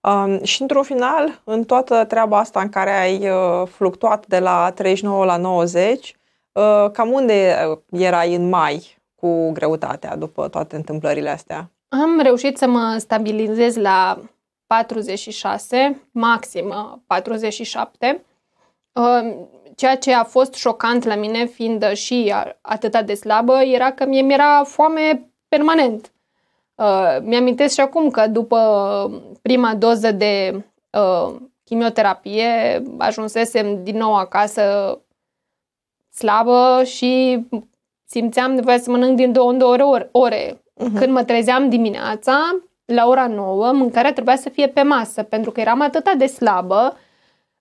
Um, 0.00 0.44
și 0.44 0.62
într-un 0.62 0.82
final, 0.82 1.40
în 1.44 1.64
toată 1.64 2.04
treaba 2.04 2.38
asta 2.38 2.60
în 2.60 2.68
care 2.68 2.90
ai 2.90 3.28
uh, 3.30 3.66
fluctuat 3.68 4.26
de 4.26 4.38
la 4.38 4.70
39 4.74 5.24
la 5.24 5.36
90, 5.36 6.16
uh, 6.52 6.90
cam 6.92 7.10
unde 7.10 7.56
uh, 7.70 7.78
erai 8.00 8.34
în 8.34 8.48
mai 8.48 8.98
cu 9.14 9.52
greutatea 9.52 10.16
după 10.16 10.48
toate 10.48 10.76
întâmplările 10.76 11.30
astea? 11.30 11.70
Am 11.88 12.20
reușit 12.22 12.58
să 12.58 12.66
mă 12.66 12.96
stabilizez 12.98 13.76
la 13.76 14.18
46, 14.76 16.00
maxim 16.10 16.66
uh, 16.68 16.98
47, 17.06 18.24
uh, 18.92 19.36
ceea 19.76 19.96
ce 19.96 20.14
a 20.14 20.24
fost 20.24 20.54
șocant 20.54 21.04
la 21.04 21.14
mine, 21.14 21.44
fiind 21.44 21.92
și 21.92 22.30
a- 22.34 22.56
atâta 22.60 23.02
de 23.02 23.14
slabă, 23.14 23.62
era 23.62 23.92
că 23.92 24.04
mie 24.06 24.20
mi-era 24.22 24.64
foame 24.64 25.30
permanent. 25.48 26.12
Uh, 26.74 27.16
Mi-amintesc 27.22 27.74
și 27.74 27.80
acum 27.80 28.10
că 28.10 28.26
după 28.26 28.58
prima 29.42 29.74
doză 29.74 30.12
de 30.12 30.64
uh, 30.90 31.34
chimioterapie 31.64 32.82
ajunsesem 32.98 33.84
din 33.84 33.96
nou 33.96 34.14
acasă 34.16 34.98
slabă 36.12 36.82
și 36.84 37.42
simțeam 38.04 38.52
nevoia 38.52 38.78
să 38.78 38.90
mănânc 38.90 39.16
din 39.16 39.32
două 39.32 39.50
în 39.50 39.58
două 39.58 39.72
ore. 39.72 40.08
ore. 40.12 40.62
Mhm. 40.74 40.98
Când 40.98 41.12
mă 41.12 41.24
trezeam 41.24 41.68
dimineața, 41.68 42.60
la 42.90 43.06
ora 43.06 43.26
9, 43.26 43.72
mâncarea 43.72 44.12
trebuia 44.12 44.36
să 44.36 44.48
fie 44.48 44.68
pe 44.68 44.82
masă, 44.82 45.22
pentru 45.22 45.50
că 45.50 45.60
eram 45.60 45.80
atât 45.80 46.12
de 46.12 46.26
slabă, 46.26 46.96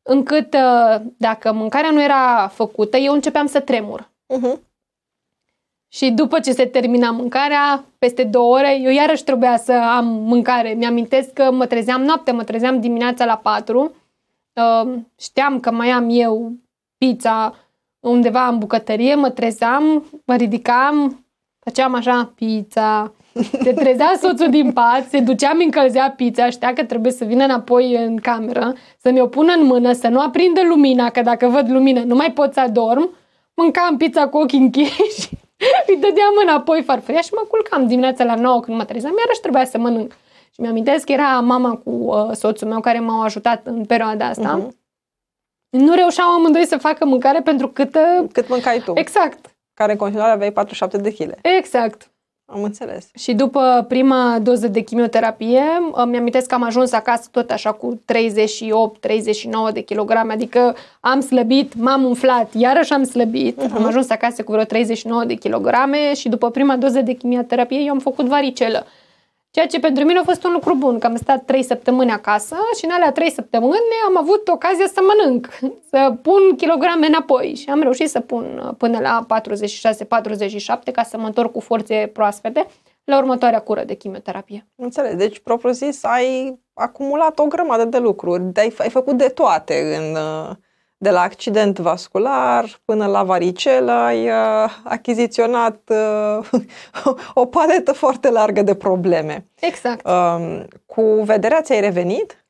încât 0.02 0.54
uh, 0.54 1.02
dacă 1.18 1.52
mâncarea 1.54 1.92
nu 1.92 2.04
era 2.04 2.48
făcută, 2.48 2.98
eu 2.98 3.14
începeam 3.14 3.46
să 3.46 3.60
tremur. 3.60 4.02
Uh-huh. 4.02 4.60
Și 5.92 6.12
după 6.12 6.40
ce 6.40 6.52
se 6.52 6.66
termina 6.66 7.12
mâncarea, 7.12 7.86
peste 7.98 8.24
două 8.24 8.58
ore, 8.58 8.80
eu 8.82 8.92
iarăși 8.92 9.24
trebuia 9.24 9.58
să 9.58 9.74
am 9.74 10.06
mâncare. 10.06 10.70
Mi-amintesc 10.70 11.34
că 11.34 11.52
mă 11.52 11.66
trezeam 11.66 12.02
noapte, 12.02 12.32
mă 12.32 12.44
trezeam 12.44 12.80
dimineața 12.80 13.26
la 13.26 13.38
4. 13.38 13.96
Uh, 14.54 14.94
știam 15.20 15.60
că 15.60 15.72
mai 15.72 15.90
am 15.90 16.08
eu 16.10 16.52
pizza 16.98 17.56
undeva 18.00 18.48
în 18.48 18.58
bucătărie, 18.58 19.16
mă 19.16 19.30
trezeam, 19.30 20.06
mă 20.26 20.36
ridicam, 20.36 21.26
făceam 21.60 21.94
așa 21.94 22.32
pizza. 22.36 23.14
Se 23.64 23.74
trezea 23.74 24.14
soțul 24.22 24.50
din 24.50 24.72
pat, 24.72 25.06
se 25.10 25.20
ducea, 25.20 25.54
mi 25.54 25.64
încălzea 25.64 26.14
pizza, 26.16 26.50
știa 26.50 26.74
că 26.74 26.84
trebuie 26.84 27.12
să 27.12 27.26
vină 27.26 27.44
înapoi 27.44 27.96
în 27.96 28.18
cameră, 28.18 28.74
să 28.98 29.12
mi-o 29.12 29.28
pună 29.28 29.54
în 29.54 29.66
mână, 29.66 29.92
să 29.94 30.08
nu 30.08 30.20
aprindă 30.20 30.62
lumina, 30.68 31.10
că 31.10 31.22
dacă 31.22 31.48
văd 31.48 31.70
lumină 31.70 32.00
nu 32.04 32.16
mai 32.16 32.32
pot 32.32 32.54
să 32.54 32.60
adorm. 32.60 33.10
Mâncam 33.54 33.98
pizza 33.98 34.28
cu 34.28 34.38
ochii 34.38 34.60
închiși, 34.60 35.30
îi 35.88 35.96
dădeam 35.96 36.34
înapoi 36.44 36.84
farfuria 36.84 37.22
și 37.22 37.34
mă 37.34 37.46
culcam 37.50 37.88
dimineața 37.88 38.24
la 38.24 38.36
9 38.36 38.60
când 38.60 38.78
mă 38.78 38.84
trezeam, 38.84 39.14
iarăși 39.20 39.40
trebuia 39.40 39.66
să 39.66 39.78
mănânc. 39.78 40.12
Și 40.54 40.62
mi-amintesc 40.62 41.06
că 41.06 41.12
era 41.12 41.40
mama 41.40 41.76
cu 41.84 41.90
uh, 41.90 42.30
soțul 42.34 42.68
meu 42.68 42.80
care 42.80 43.00
m-au 43.00 43.22
ajutat 43.22 43.62
în 43.68 43.86
perioada 43.86 44.26
asta. 44.26 44.56
Mhm. 44.56 44.78
Nu 45.70 45.94
reușeau 45.94 46.30
amândoi 46.30 46.66
să 46.66 46.78
facă 46.78 47.06
mâncare 47.06 47.42
pentru 47.42 47.68
cât... 47.68 47.96
uh, 47.96 48.26
Cât 48.32 48.50
mâncai 48.50 48.82
tu? 48.86 48.92
Exact, 48.96 49.56
care 49.74 49.92
în 49.92 49.98
continuare 49.98 50.32
aveai 50.32 50.52
47 50.52 50.98
de 50.98 51.14
kg. 51.14 51.34
exact. 51.58 52.12
Am 52.52 52.64
înțeles. 52.64 53.10
Și 53.16 53.34
după 53.34 53.86
prima 53.88 54.40
doză 54.42 54.68
de 54.68 54.80
chimioterapie, 54.80 55.64
îmi 55.92 56.18
amintesc 56.18 56.48
că 56.48 56.56
am 56.56 56.64
ajuns 56.64 56.92
acasă 56.92 57.28
tot 57.32 57.52
așa 57.52 57.72
cu 57.72 58.02
38-39 59.70 59.74
de 59.74 59.80
kilograme, 59.82 60.34
adică 60.34 60.76
am 61.00 61.20
slăbit, 61.20 61.74
m-am 61.76 62.04
umflat, 62.04 62.54
iarăși 62.54 62.94
am 62.94 63.04
slăbit, 63.04 63.62
uh-huh. 63.62 63.76
am 63.76 63.86
ajuns 63.86 64.10
acasă 64.10 64.44
cu 64.44 64.52
vreo 64.52 64.64
39 64.64 65.24
de 65.24 65.34
kilograme 65.34 66.14
și 66.14 66.30
după 66.30 66.50
prima 66.50 66.76
doză 66.78 67.02
de 67.02 67.14
chimioterapie 67.14 67.80
eu 67.80 67.92
am 67.92 68.00
făcut 68.00 68.26
varicelă. 68.26 68.86
Ceea 69.52 69.68
ce 69.68 69.80
pentru 69.80 70.04
mine 70.04 70.20
a 70.20 70.24
fost 70.24 70.44
un 70.44 70.52
lucru 70.52 70.76
bun, 70.76 71.00
că 71.00 71.08
am 71.08 71.16
stat 71.16 71.46
3 71.46 71.64
săptămâni 71.64 72.12
acasă 72.12 72.56
și 72.78 72.86
în 72.86 72.92
alea 72.92 73.12
3 73.12 73.32
săptămâni 73.32 73.96
am 74.08 74.18
avut 74.18 74.48
ocazia 74.48 74.88
să 74.88 75.00
mănânc, 75.02 75.48
să 75.90 76.14
pun 76.22 76.56
kilograme 76.58 77.08
înapoi 77.08 77.56
și 77.56 77.70
am 77.70 77.82
reușit 77.82 78.10
să 78.10 78.20
pun 78.20 78.62
uh, 78.66 78.74
până 78.78 79.00
la 79.00 79.26
46-47 80.90 80.92
ca 80.92 81.04
să 81.04 81.18
mă 81.18 81.26
întorc 81.26 81.52
cu 81.52 81.60
forțe 81.60 82.10
proaspete 82.14 82.68
la 83.04 83.18
următoarea 83.18 83.60
cură 83.60 83.84
de 83.84 83.94
chimioterapie. 83.94 84.68
Înțeles. 84.76 85.16
Deci, 85.16 85.40
propriu 85.40 85.72
zis, 85.72 86.04
ai 86.04 86.60
acumulat 86.74 87.40
o 87.40 87.46
grămadă 87.46 87.86
de 87.86 87.98
lucruri. 87.98 88.44
Ai, 88.56 88.74
ai 88.78 88.90
făcut 88.90 89.18
de 89.18 89.28
toate 89.28 89.96
în, 89.98 90.16
uh, 90.16 90.56
de 91.02 91.10
la 91.10 91.22
accident 91.22 91.80
vascular 91.80 92.80
până 92.86 93.06
la 93.06 93.24
varicelă, 93.24 93.92
ai 93.92 94.26
uh, 94.26 94.70
achiziționat 94.84 95.92
uh, 96.42 96.62
o 97.34 97.46
paletă 97.46 97.92
foarte 97.92 98.30
largă 98.30 98.62
de 98.62 98.76
probleme. 98.76 99.46
Exact. 99.60 100.08
Um, 100.08 100.68
cu 100.86 101.02
vederea 101.24 101.62
ți-ai 101.62 101.80
revenit? 101.80 102.44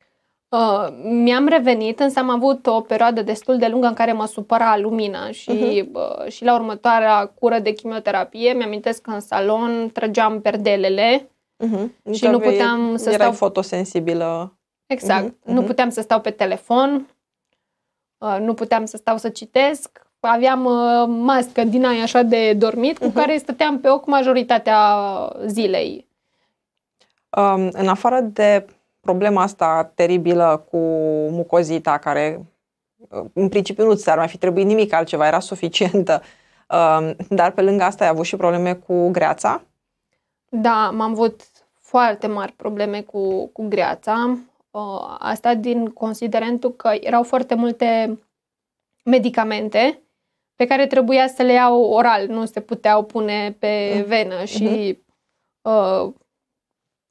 Uh, 0.48 0.88
mi-am 1.02 1.46
revenit, 1.48 2.00
însă 2.00 2.18
am 2.18 2.30
avut 2.30 2.66
o 2.66 2.80
perioadă 2.80 3.22
destul 3.22 3.58
de 3.58 3.66
lungă 3.66 3.86
în 3.86 3.94
care 3.94 4.12
mă 4.12 4.26
supăra 4.26 4.76
lumina 4.78 5.30
și, 5.30 5.88
uh, 5.92 6.30
și 6.30 6.44
la 6.44 6.54
următoarea 6.54 7.26
cură 7.26 7.58
de 7.58 7.72
chimioterapie 7.72 8.52
mi-amintesc 8.52 9.02
că 9.02 9.10
în 9.10 9.20
salon 9.20 9.90
trăgeam 9.92 10.40
perdelele 10.40 11.30
Uh-huh. 11.60 12.12
Și 12.12 12.26
nu 12.26 12.38
puteam 12.38 12.96
să 12.96 13.08
erai 13.08 13.26
stau- 13.26 13.32
fotosensibilă. 13.32 14.58
Exact. 14.86 15.24
Mhm, 15.24 15.36
Nu 15.44 15.58
mhm. 15.58 15.66
puteam 15.66 15.90
să 15.90 16.00
stau 16.00 16.20
pe 16.20 16.30
telefon, 16.30 16.94
uh, 16.94 17.02
nu 18.40 18.54
puteam 18.54 18.84
să 18.84 18.96
stau 18.96 19.16
să 19.16 19.28
citesc. 19.28 20.06
Aveam 20.20 20.64
uh, 20.64 21.04
mască 21.08 21.64
din 21.64 21.84
aia 21.86 22.02
așa 22.02 22.22
de 22.22 22.52
dormit, 22.52 22.98
cu 22.98 23.04
Mhm. 23.04 23.14
care 23.14 23.36
stăteam 23.38 23.80
pe 23.80 23.88
ochi 23.88 24.06
majoritatea 24.06 24.78
zilei. 25.46 26.06
Um, 27.36 27.68
în 27.72 27.88
afară 27.88 28.20
de 28.20 28.66
problema 29.00 29.42
asta 29.42 29.90
teribilă 29.94 30.66
cu 30.70 30.78
mucozita, 31.30 31.98
care 31.98 32.46
uh, 33.08 33.24
în 33.32 33.48
principiu 33.48 33.84
nu 33.86 33.94
ți-ar 33.94 34.16
mai 34.18 34.28
fi 34.28 34.38
trebuit 34.38 34.66
nimic 34.66 34.92
altceva, 34.92 35.26
era 35.26 35.40
suficientă, 35.40 36.22
um, 36.68 37.16
dar 37.28 37.50
pe 37.50 37.62
lângă 37.62 37.84
asta 37.84 38.04
ai 38.04 38.10
avut 38.10 38.24
și 38.24 38.36
probleme 38.36 38.74
cu 38.74 39.08
greața. 39.10 39.62
Da, 40.48 40.86
am 40.86 41.00
avut 41.00 41.40
foarte 41.78 42.26
mari 42.26 42.52
probleme 42.52 43.00
cu, 43.00 43.46
cu 43.46 43.68
greața. 43.68 44.38
Uh, 44.70 45.16
Asta 45.18 45.54
din 45.54 45.88
considerentul 45.88 46.72
că 46.72 46.90
erau 47.00 47.22
foarte 47.22 47.54
multe 47.54 48.18
medicamente 49.04 50.02
pe 50.54 50.66
care 50.66 50.86
trebuia 50.86 51.28
să 51.28 51.42
le 51.42 51.52
iau 51.52 51.82
oral, 51.82 52.26
nu 52.26 52.44
se 52.44 52.60
puteau 52.60 53.04
pune 53.04 53.56
pe 53.58 53.92
Mm. 53.96 54.04
venă 54.04 54.44
și 54.44 54.98
uh, 55.62 56.12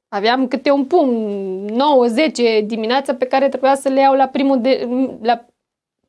aveam 0.08 0.48
câte 0.48 0.70
un 0.70 0.86
pumn, 0.86 1.68
9-10 2.62 2.64
dimineața 2.66 3.14
pe 3.14 3.26
care 3.26 3.48
trebuia 3.48 3.74
să 3.74 3.88
le 3.88 4.00
iau 4.00 4.14
la 4.14 4.28
primul 4.28 4.60
de, 4.60 4.88
la, 5.22 5.46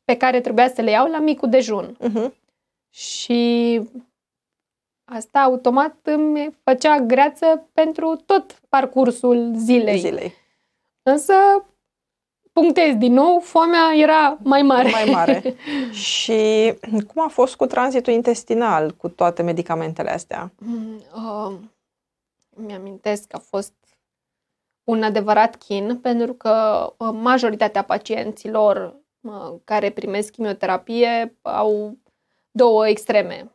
pe 0.04 0.16
care 0.16 0.40
trebuia 0.40 0.68
să 0.68 0.80
le 0.80 0.90
iau 0.90 1.10
la 1.10 1.18
micul 1.18 1.48
dejun. 1.48 1.96
Uh-huh. 2.00 2.30
Și 2.90 3.80
asta 5.04 5.40
automat 5.40 5.96
îmi 6.02 6.56
făcea 6.64 6.98
greață 7.00 7.68
pentru 7.72 8.16
tot 8.26 8.60
parcursul 8.68 9.52
zilei. 9.56 9.98
Zilei. 9.98 10.34
Însă, 11.02 11.32
punctez 12.52 12.94
din 12.94 13.12
nou, 13.12 13.40
foamea 13.40 13.92
era 13.96 14.38
mai 14.42 14.62
mare. 14.62 14.90
Mai 14.90 15.04
mare. 15.04 15.54
și 16.10 16.74
cum 16.82 17.22
a 17.24 17.28
fost 17.28 17.56
cu 17.56 17.66
tranzitul 17.66 18.12
intestinal, 18.12 18.90
cu 18.90 19.08
toate 19.08 19.42
medicamentele 19.42 20.10
astea? 20.10 20.52
Mm, 20.58 21.02
uh, 21.14 21.58
mi-amintesc 22.56 23.26
că 23.26 23.36
a 23.36 23.42
fost 23.48 23.74
un 24.84 25.02
adevărat 25.02 25.56
chin, 25.56 25.98
pentru 26.00 26.32
că 26.32 26.86
uh, 26.98 27.08
majoritatea 27.12 27.82
pacienților 27.82 28.96
uh, 29.20 29.54
care 29.64 29.90
primesc 29.90 30.32
chimioterapie 30.32 31.38
au 31.42 31.96
două 32.50 32.88
extreme. 32.88 33.54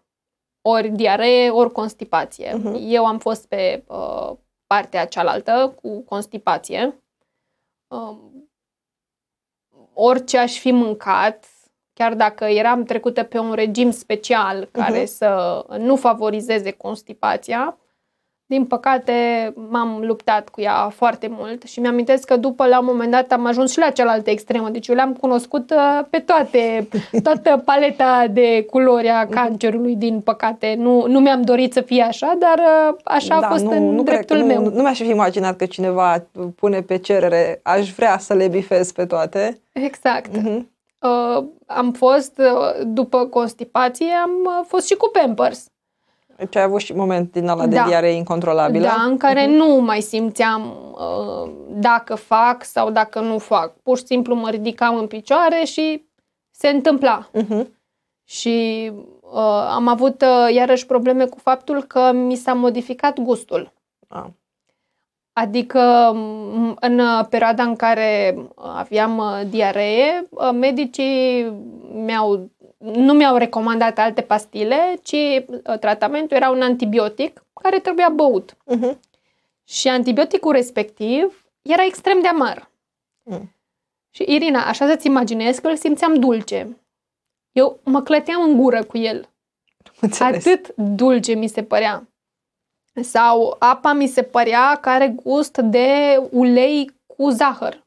Ori 0.61 0.89
diaree, 0.89 1.49
ori 1.49 1.71
constipație. 1.71 2.51
Uh-huh. 2.53 2.79
Eu 2.79 3.05
am 3.05 3.19
fost 3.19 3.47
pe 3.47 3.83
uh, 3.87 4.31
partea 4.67 5.05
cealaltă 5.05 5.77
cu 5.81 6.01
constipație. 6.01 7.01
Uh, 7.87 8.17
orice 9.93 10.37
aș 10.37 10.59
fi 10.59 10.71
mâncat, 10.71 11.45
chiar 11.93 12.13
dacă 12.13 12.45
eram 12.45 12.83
trecută 12.83 13.23
pe 13.23 13.39
un 13.39 13.53
regim 13.53 13.91
special 13.91 14.65
care 14.71 15.01
uh-huh. 15.01 15.05
să 15.05 15.63
nu 15.77 15.95
favorizeze 15.95 16.71
constipația, 16.71 17.77
din 18.49 18.65
păcate, 18.65 19.13
m-am 19.69 19.99
luptat 20.01 20.49
cu 20.49 20.61
ea 20.61 20.89
foarte 20.89 21.27
mult 21.31 21.63
și 21.63 21.79
mi-amintesc 21.79 22.25
că 22.27 22.37
după, 22.37 22.65
la 22.65 22.79
un 22.79 22.85
moment 22.85 23.11
dat, 23.11 23.31
am 23.31 23.45
ajuns 23.45 23.71
și 23.71 23.79
la 23.79 23.89
cealaltă 23.89 24.29
extremă. 24.29 24.69
Deci 24.69 24.87
eu 24.87 24.95
le-am 24.95 25.13
cunoscut 25.13 25.71
uh, 25.71 26.05
pe 26.09 26.19
toate, 26.19 26.87
toată 27.23 27.61
paleta 27.65 28.25
de 28.29 28.65
culori 28.69 29.07
a 29.07 29.25
cancerului, 29.25 29.95
din 29.95 30.19
păcate. 30.19 30.75
Nu, 30.77 31.07
nu 31.07 31.19
mi-am 31.19 31.41
dorit 31.41 31.73
să 31.73 31.81
fie 31.81 32.01
așa, 32.01 32.37
dar 32.39 32.57
uh, 32.89 32.99
așa 33.03 33.39
da, 33.39 33.47
a 33.47 33.49
fost 33.49 33.63
nu, 33.63 33.71
în 33.71 33.83
nu 33.83 34.03
dreptul 34.03 34.35
cred, 34.35 34.47
meu. 34.47 34.63
Nu, 34.63 34.69
nu 34.69 34.81
mi-aș 34.81 34.97
fi 34.97 35.09
imaginat 35.09 35.55
că 35.55 35.65
cineva 35.65 36.27
pune 36.55 36.81
pe 36.81 36.97
cerere, 36.97 37.59
aș 37.63 37.91
vrea 37.91 38.17
să 38.17 38.33
le 38.33 38.47
bifez 38.47 38.91
pe 38.91 39.05
toate. 39.05 39.61
Exact. 39.71 40.37
Uh-huh. 40.37 40.61
Uh, 40.99 41.43
am 41.65 41.91
fost, 41.91 42.37
uh, 42.37 42.85
după 42.85 43.25
constipație, 43.25 44.11
am 44.23 44.31
uh, 44.45 44.65
fost 44.67 44.87
și 44.87 44.95
cu 44.95 45.09
Pampers. 45.11 45.65
Deci 46.37 46.55
ai 46.55 46.63
avut 46.63 46.79
și 46.79 46.93
moment 46.93 47.31
din 47.31 47.47
ăla 47.47 47.67
da. 47.67 47.83
de 47.83 47.89
diaree 47.89 48.11
incontrolabilă? 48.11 48.85
Da, 48.85 49.03
în 49.05 49.17
care 49.17 49.45
uh-huh. 49.45 49.57
nu 49.57 49.81
mai 49.81 50.01
simțeam 50.01 50.73
uh, 50.91 51.51
dacă 51.67 52.15
fac 52.15 52.63
sau 52.63 52.91
dacă 52.91 53.19
nu 53.19 53.37
fac. 53.37 53.73
Pur 53.83 53.97
și 53.97 54.05
simplu 54.05 54.35
mă 54.35 54.49
ridicam 54.49 54.95
în 54.97 55.07
picioare 55.07 55.63
și 55.65 56.05
se 56.51 56.67
întâmpla. 56.67 57.29
Uh-huh. 57.33 57.65
Și 58.23 58.91
uh, 59.21 59.67
am 59.69 59.87
avut 59.87 60.21
uh, 60.21 60.53
iarăși 60.53 60.85
probleme 60.85 61.25
cu 61.25 61.37
faptul 61.39 61.83
că 61.83 62.11
mi 62.11 62.35
s-a 62.35 62.53
modificat 62.53 63.19
gustul. 63.19 63.73
Ah. 64.07 64.25
Adică 65.33 65.79
în 66.79 67.01
perioada 67.29 67.63
în 67.63 67.75
care 67.75 68.37
aveam 68.55 69.17
uh, 69.17 69.41
diaree, 69.49 70.27
uh, 70.29 70.49
medicii 70.53 71.51
mi-au 71.93 72.49
nu 72.77 73.13
mi-au 73.13 73.35
recomandat 73.35 73.97
alte 73.97 74.21
pastile, 74.21 74.99
ci 75.03 75.11
uh, 75.11 75.79
tratamentul 75.79 76.37
era 76.37 76.49
un 76.49 76.61
antibiotic 76.61 77.43
care 77.61 77.79
trebuia 77.79 78.09
băut. 78.09 78.53
Uh-huh. 78.53 78.97
Și 79.63 79.87
antibioticul 79.87 80.51
respectiv 80.51 81.45
era 81.61 81.85
extrem 81.85 82.21
de 82.21 82.27
amar. 82.27 82.69
Uh-huh. 83.31 83.55
Și 84.09 84.23
Irina, 84.27 84.65
așa 84.65 84.87
să-ți 84.87 85.07
imaginezi 85.07 85.61
că 85.61 85.67
îl 85.67 85.75
simțeam 85.75 86.13
dulce. 86.13 86.77
Eu 87.51 87.79
mă 87.83 88.01
clăteam 88.01 88.41
în 88.41 88.57
gură 88.57 88.83
cu 88.83 88.97
el. 88.97 89.29
Înțeles. 89.99 90.45
Atât 90.45 90.75
dulce 90.75 91.33
mi 91.33 91.47
se 91.47 91.63
părea. 91.63 92.07
Sau 93.01 93.55
apa 93.59 93.93
mi 93.93 94.07
se 94.07 94.23
părea 94.23 94.75
că 94.75 94.89
are 94.89 95.07
gust 95.07 95.57
de 95.57 96.17
ulei 96.31 96.91
cu 97.05 97.29
zahăr. 97.29 97.85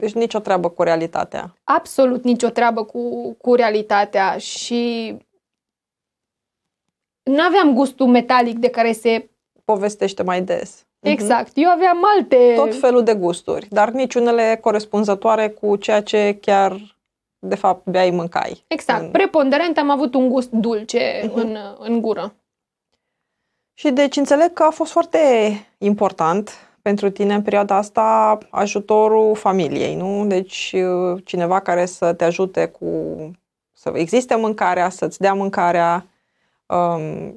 Deci 0.00 0.12
nicio 0.12 0.38
treabă 0.38 0.68
cu 0.68 0.82
realitatea. 0.82 1.54
Absolut 1.64 2.24
nicio 2.24 2.48
treabă 2.48 2.84
cu, 2.84 3.32
cu 3.32 3.54
realitatea 3.54 4.38
și 4.38 5.16
nu 7.22 7.42
aveam 7.42 7.74
gustul 7.74 8.06
metalic 8.06 8.58
de 8.58 8.68
care 8.68 8.92
se 8.92 9.30
povestește 9.64 10.22
mai 10.22 10.42
des. 10.42 10.86
Mhm. 11.00 11.12
Exact. 11.12 11.52
Eu 11.54 11.70
aveam 11.70 11.98
alte... 12.16 12.52
Tot 12.56 12.78
felul 12.78 13.02
de 13.02 13.14
gusturi, 13.14 13.66
dar 13.70 13.90
niciunele 13.90 14.58
corespunzătoare 14.60 15.48
cu 15.48 15.76
ceea 15.76 16.02
ce 16.02 16.38
chiar, 16.40 16.96
de 17.38 17.54
fapt, 17.54 17.86
beai 17.88 18.10
mâncai. 18.10 18.64
Exact. 18.66 19.02
În... 19.02 19.10
Preponderent 19.10 19.78
am 19.78 19.90
avut 19.90 20.14
un 20.14 20.28
gust 20.28 20.50
dulce 20.50 21.20
uh-huh. 21.20 21.32
în, 21.34 21.56
în 21.78 22.00
gură. 22.00 22.34
Și 23.74 23.90
deci 23.90 24.16
înțeleg 24.16 24.52
că 24.52 24.62
a 24.62 24.70
fost 24.70 24.92
foarte 24.92 25.18
important 25.78 26.69
pentru 26.82 27.10
tine 27.10 27.34
în 27.34 27.42
perioada 27.42 27.76
asta 27.76 28.38
ajutorul 28.50 29.34
familiei, 29.34 29.94
nu? 29.94 30.26
Deci 30.26 30.74
uh, 30.74 31.22
cineva 31.24 31.60
care 31.60 31.86
să 31.86 32.12
te 32.12 32.24
ajute 32.24 32.66
cu 32.66 32.86
să 33.72 33.92
existe 33.94 34.34
mâncarea, 34.34 34.88
să-ți 34.88 35.18
dea 35.18 35.34
mâncarea. 35.34 36.06
Um, 36.66 37.36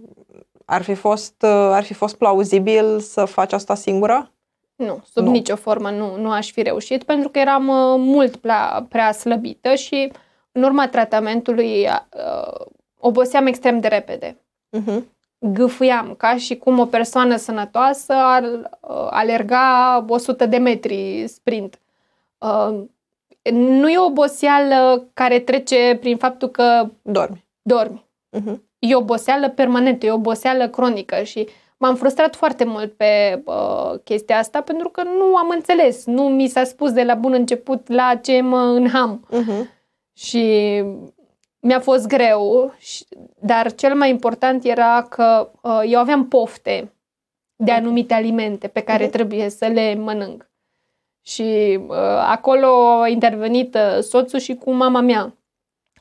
ar, 0.66 0.82
fi 0.82 0.94
fost, 0.94 1.36
uh, 1.42 1.50
ar 1.50 1.84
fi 1.84 1.94
fost 1.94 2.16
plauzibil 2.16 3.00
să 3.00 3.26
faci 3.26 3.54
asta 3.54 3.76
singură? 3.76 4.32
Nu, 4.76 5.04
sub 5.12 5.24
nu. 5.24 5.32
nicio 5.32 5.56
formă 5.56 5.90
nu, 5.90 6.18
nu 6.18 6.32
aș 6.32 6.52
fi 6.52 6.62
reușit 6.62 7.04
pentru 7.04 7.30
că 7.30 7.40
eram 7.40 7.68
uh, 7.68 7.96
mult 7.98 8.36
prea, 8.36 8.86
prea 8.90 9.12
slăbită 9.12 9.76
și 9.76 10.12
în 10.52 10.64
urma 10.64 10.88
tratamentului 10.88 11.88
uh, 11.88 12.66
oboseam 12.98 13.46
extrem 13.46 13.80
de 13.80 13.88
repede. 13.88 14.38
Uh-huh 14.78 15.12
gâfâiam, 15.52 16.14
ca 16.18 16.36
și 16.36 16.58
cum 16.58 16.80
o 16.80 16.86
persoană 16.86 17.36
sănătoasă 17.36 18.14
ar 18.14 18.44
uh, 18.44 19.08
alerga 19.10 20.06
100 20.08 20.46
de 20.46 20.58
metri 20.58 21.24
sprint. 21.28 21.80
Uh, 22.38 22.84
nu 23.52 23.90
e 23.90 23.98
o 23.98 24.06
oboseală 24.06 25.08
care 25.14 25.40
trece 25.40 25.98
prin 26.00 26.18
faptul 26.18 26.50
că 26.50 26.90
dormi. 27.02 27.46
Dormi. 27.62 28.06
Uh-huh. 28.38 28.56
E 28.80 28.96
o 28.96 29.00
oboseală 29.00 29.50
permanentă, 29.50 30.06
e 30.06 30.12
o 30.12 30.16
oboseală 30.16 30.68
cronică 30.68 31.24
și 31.24 31.48
m-am 31.78 31.96
frustrat 31.96 32.36
foarte 32.36 32.64
mult 32.64 32.94
pe 32.94 33.42
uh, 33.46 33.94
chestia 34.04 34.38
asta 34.38 34.62
pentru 34.62 34.90
că 34.90 35.04
nu 35.04 35.36
am 35.36 35.50
înțeles, 35.50 36.06
nu 36.06 36.24
mi 36.24 36.48
s-a 36.48 36.64
spus 36.64 36.92
de 36.92 37.04
la 37.04 37.16
bun 37.16 37.34
început 37.34 37.88
la 37.90 38.16
ce 38.16 38.42
mă 38.42 38.60
înham. 38.60 39.28
Uh-huh. 39.32 39.82
Și 40.14 40.84
mi-a 41.64 41.80
fost 41.80 42.08
greu, 42.08 42.74
dar 43.40 43.74
cel 43.74 43.96
mai 43.96 44.10
important 44.10 44.64
era 44.64 45.06
că 45.10 45.52
uh, 45.62 45.82
eu 45.86 46.00
aveam 46.00 46.28
pofte 46.28 46.94
de 47.56 47.72
anumite 47.72 48.14
alimente 48.14 48.68
pe 48.68 48.80
care 48.80 49.08
uh-huh. 49.08 49.12
trebuie 49.12 49.50
să 49.50 49.66
le 49.66 49.96
mănânc. 49.96 50.52
Și 51.26 51.80
uh, 51.88 51.98
acolo 52.28 52.68
a 53.02 53.08
intervenit 53.08 53.76
uh, 53.76 54.00
soțul 54.00 54.40
și 54.40 54.56
cu 54.56 54.72
mama 54.72 55.00
mea. 55.00 55.38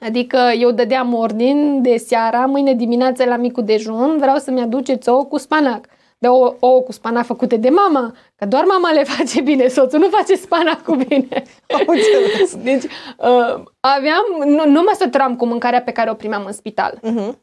Adică 0.01 0.39
eu 0.59 0.71
dădeam 0.71 1.15
ordin 1.15 1.83
de 1.83 1.97
seara, 1.97 2.47
mâine 2.47 2.75
dimineață 2.75 3.25
la 3.25 3.37
micul 3.37 3.65
dejun, 3.65 4.19
vreau 4.19 4.37
să-mi 4.37 4.61
aduceți 4.61 5.09
ouă 5.09 5.25
cu 5.25 5.39
spanac 5.39 5.89
de 6.23 6.29
o, 6.29 6.55
ouă 6.61 6.81
cu 6.81 6.93
spana 6.93 7.23
făcute 7.23 7.57
de 7.57 7.69
mama, 7.69 8.15
că 8.37 8.47
doar 8.47 8.65
mama 8.65 8.93
le 8.93 9.05
face 9.05 9.41
bine, 9.41 9.69
soțul 9.69 9.99
nu 9.99 10.09
face 10.09 10.35
spana 10.35 10.81
cu 10.85 10.95
bine. 10.95 11.43
deci 12.69 12.85
uh, 13.19 13.63
aveam, 13.81 14.25
nu, 14.45 14.67
nu 14.67 14.81
mă 14.81 14.95
săturam 14.99 15.37
cu 15.37 15.47
mâncarea 15.47 15.83
pe 15.83 15.91
care 15.93 16.11
o 16.11 16.15
primeam 16.15 16.45
în 16.47 16.53
spital. 16.53 16.99
Uh-huh. 16.99 17.35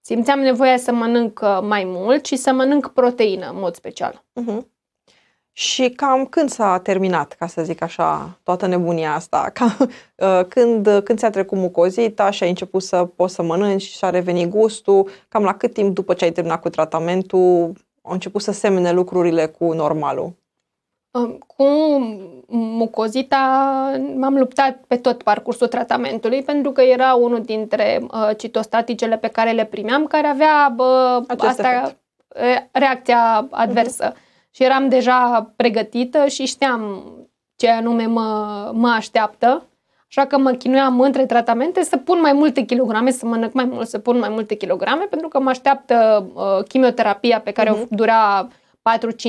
Simțeam 0.00 0.40
nevoia 0.40 0.76
să 0.76 0.92
mănânc 0.92 1.40
uh, 1.42 1.58
mai 1.62 1.84
mult 1.86 2.26
și 2.26 2.36
să 2.36 2.52
mănânc 2.52 2.88
proteină 2.88 3.50
în 3.52 3.58
mod 3.58 3.74
special. 3.74 4.24
Uh-huh. 4.40 4.62
Și 5.52 5.88
cam 5.88 6.26
când 6.26 6.50
s-a 6.50 6.78
terminat, 6.78 7.32
ca 7.32 7.46
să 7.46 7.62
zic 7.62 7.82
așa, 7.82 8.38
toată 8.42 8.66
nebunia 8.66 9.14
asta? 9.14 9.50
Cam, 9.54 9.76
uh, 9.78 10.44
când, 10.48 11.00
când 11.04 11.18
ți-a 11.18 11.30
trecut 11.30 11.58
mucozita 11.58 12.30
și 12.30 12.42
ai 12.42 12.48
început 12.48 12.82
să 12.82 13.04
poți 13.04 13.34
să 13.34 13.42
mănânci 13.42 13.82
și 13.82 14.04
a 14.04 14.10
revenit 14.10 14.48
gustul? 14.48 15.08
Cam 15.28 15.42
la 15.42 15.54
cât 15.54 15.72
timp 15.72 15.94
după 15.94 16.14
ce 16.14 16.24
ai 16.24 16.32
terminat 16.32 16.60
cu 16.60 16.68
tratamentul 16.68 17.72
au 18.04 18.12
început 18.12 18.42
să 18.42 18.52
semene 18.52 18.92
lucrurile 18.92 19.46
cu 19.46 19.72
normalul? 19.72 20.32
Cu 21.46 21.64
mucozita 22.46 23.38
m-am 24.16 24.34
luptat 24.34 24.84
pe 24.86 24.96
tot 24.96 25.22
parcursul 25.22 25.66
tratamentului 25.66 26.42
pentru 26.42 26.72
că 26.72 26.80
era 26.80 27.14
unul 27.14 27.42
dintre 27.42 28.00
uh, 28.02 28.30
citostaticele 28.36 29.16
pe 29.16 29.28
care 29.28 29.50
le 29.50 29.64
primeam 29.64 30.06
care 30.06 30.26
avea 30.26 30.74
uh, 30.78 31.24
asta, 31.38 31.70
efect. 31.70 32.68
reacția 32.72 33.46
adversă. 33.50 34.12
Uh-huh. 34.12 34.50
Și 34.50 34.62
eram 34.62 34.88
deja 34.88 35.52
pregătită 35.56 36.26
și 36.26 36.46
știam 36.46 37.04
ce 37.56 37.70
anume 37.70 38.06
mă, 38.06 38.70
mă 38.74 38.88
așteaptă. 38.88 39.66
Așa 40.16 40.26
că 40.26 40.38
mă 40.38 40.50
chinuiam 40.50 41.00
între 41.00 41.26
tratamente 41.26 41.82
să 41.82 41.96
pun 41.96 42.20
mai 42.20 42.32
multe 42.32 42.62
kilograme, 42.62 43.10
să 43.10 43.26
mănânc 43.26 43.52
mai 43.52 43.64
mult, 43.64 43.88
să 43.88 43.98
pun 43.98 44.18
mai 44.18 44.28
multe 44.28 44.54
kilograme, 44.54 45.04
pentru 45.04 45.28
că 45.28 45.40
mă 45.40 45.50
așteaptă 45.50 46.26
uh, 46.34 46.64
chimioterapia 46.68 47.40
pe 47.40 47.50
care 47.50 47.70
uh-huh. 47.70 47.72
o 47.72 47.76
mhm. 47.76 47.94
dura 47.94 48.48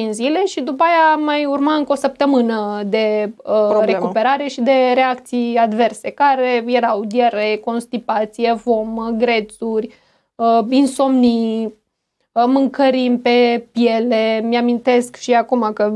4-5 0.07 0.09
zile 0.09 0.45
și 0.45 0.61
după 0.61 0.83
aia 0.83 1.15
mai 1.15 1.45
urma 1.45 1.73
încă 1.73 1.91
o 1.91 1.95
săptămână 1.95 2.81
de 2.85 3.33
uh, 3.43 3.79
recuperare 3.81 4.47
și 4.47 4.61
de 4.61 4.91
reacții 4.93 5.57
adverse, 5.57 6.09
care 6.09 6.63
erau 6.67 7.05
diaree, 7.05 7.57
constipație, 7.57 8.53
vom, 8.53 9.15
grețuri, 9.17 9.89
uh, 10.35 10.59
insomnii, 10.69 11.73
uh, 12.31 12.43
mâncărimi 12.47 13.17
pe 13.17 13.67
piele. 13.71 14.41
Mi-amintesc 14.43 15.15
și 15.15 15.33
acum 15.33 15.71
că 15.73 15.93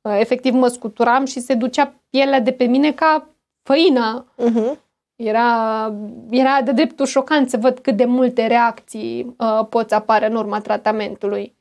uh, 0.00 0.16
efectiv 0.18 0.54
mă 0.54 0.66
scuturam 0.66 1.24
și 1.24 1.40
se 1.40 1.54
ducea 1.54 1.92
pielea 2.10 2.40
de 2.40 2.52
pe 2.52 2.64
mine 2.64 2.92
ca 2.92 3.26
făina. 3.62 4.26
Uh-huh. 4.38 4.78
Era, 5.16 5.92
era 6.30 6.62
de 6.62 6.72
dreptul 6.72 7.06
șocant 7.06 7.50
să 7.50 7.56
văd 7.56 7.78
cât 7.78 7.96
de 7.96 8.04
multe 8.04 8.46
reacții 8.46 9.34
uh, 9.38 9.66
pot 9.68 9.92
apare 9.92 10.26
în 10.26 10.34
urma 10.34 10.60
tratamentului. 10.60 11.56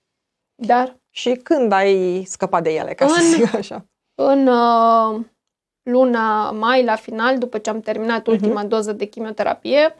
Dar 0.56 1.00
Și 1.10 1.32
când 1.32 1.72
ai 1.72 2.24
scăpat 2.26 2.64
de 2.64 2.74
ele, 2.74 2.94
ca 2.94 3.06
în, 3.06 3.12
să 3.12 3.22
zic 3.22 3.56
așa? 3.56 3.86
În 4.16 4.48
uh, 4.48 5.26
luna 5.84 6.52
mai, 6.52 6.84
la 6.84 6.96
final, 6.96 7.38
după 7.38 7.58
ce 7.58 7.70
am 7.70 7.80
terminat 7.80 8.28
mhm. 8.28 8.32
ultima 8.32 8.66
uh-huh. 8.66 8.68
doză 8.68 8.94
de 8.94 9.06
chimioterapie, 9.06 9.96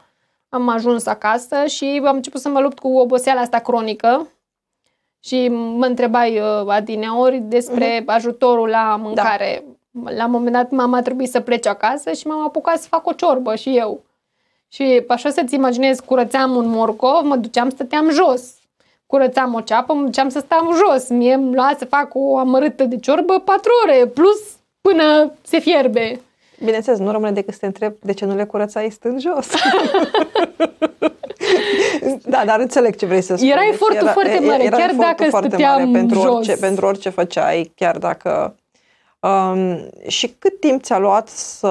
am 0.48 0.68
ajuns 0.68 1.06
acasă 1.06 1.64
și 1.66 2.02
am 2.04 2.16
început 2.16 2.40
să 2.40 2.48
mă 2.48 2.60
lupt 2.60 2.78
cu 2.78 2.88
oboseala 2.88 3.40
asta 3.40 3.58
cronică 3.58 4.28
și 5.20 5.48
mă 5.48 5.86
întrebai 5.86 6.38
uh, 6.38 6.66
adineori 6.66 7.38
despre 7.38 8.00
uh-huh. 8.00 8.06
ajutorul 8.06 8.68
la 8.68 8.96
mâncare. 8.96 9.64
Da. 9.66 9.72
La 10.04 10.24
un 10.24 10.30
moment 10.30 10.52
dat 10.52 10.70
mama 10.70 10.96
a 10.96 11.02
trebuit 11.02 11.30
să 11.30 11.40
plece 11.40 11.68
acasă 11.68 12.12
și 12.12 12.26
m-am 12.26 12.40
apucat 12.40 12.78
să 12.78 12.88
fac 12.88 13.06
o 13.06 13.12
ciorbă 13.12 13.54
și 13.54 13.76
eu. 13.76 14.02
Și 14.68 15.04
așa 15.08 15.30
să-ți 15.30 15.54
imaginezi, 15.54 16.04
curățeam 16.04 16.56
un 16.56 16.68
morcov, 16.68 17.24
mă 17.24 17.36
duceam, 17.36 17.70
stăteam 17.70 18.10
jos. 18.10 18.54
Curățam 19.06 19.54
o 19.54 19.60
ceapă, 19.60 19.92
mă 19.94 20.04
duceam 20.04 20.28
să 20.28 20.38
stau 20.38 20.72
jos. 20.72 21.08
Mie 21.08 21.34
îmi 21.34 21.54
lua 21.54 21.74
să 21.78 21.84
fac 21.84 22.10
o 22.14 22.38
amărâtă 22.38 22.84
de 22.84 22.96
ciorbă 22.96 23.38
patru 23.44 23.70
ore, 23.84 24.06
plus 24.06 24.40
până 24.80 25.32
se 25.42 25.58
fierbe. 25.58 26.20
Bineînțeles, 26.64 26.98
nu 26.98 27.10
rămâne 27.10 27.32
decât 27.32 27.52
să 27.52 27.58
te 27.58 27.66
întreb 27.66 27.94
de 28.00 28.12
ce 28.12 28.24
nu 28.24 28.34
le 28.34 28.44
curățai 28.44 28.90
stând 28.90 29.20
jos. 29.20 29.48
da, 32.24 32.42
dar 32.46 32.60
înțeleg 32.60 32.96
ce 32.96 33.06
vrei 33.06 33.20
să 33.20 33.34
spui. 33.36 33.48
Era 33.48 33.60
deci 33.60 33.72
efortul 33.72 33.96
era, 33.96 34.12
foarte 34.12 34.38
mare, 34.38 34.64
era 34.64 34.76
chiar 34.76 34.94
dacă 34.94 35.24
stăteam 35.28 35.72
mare 35.72 35.98
pentru 35.98 36.20
jos. 36.20 36.34
Orice, 36.34 36.56
pentru 36.56 36.86
orice 36.86 37.08
făceai, 37.08 37.72
chiar 37.74 37.98
dacă... 37.98 38.56
Um, 39.26 39.90
și 40.08 40.28
cât 40.28 40.60
timp 40.60 40.82
ți-a 40.82 40.98
luat 40.98 41.28
să 41.28 41.68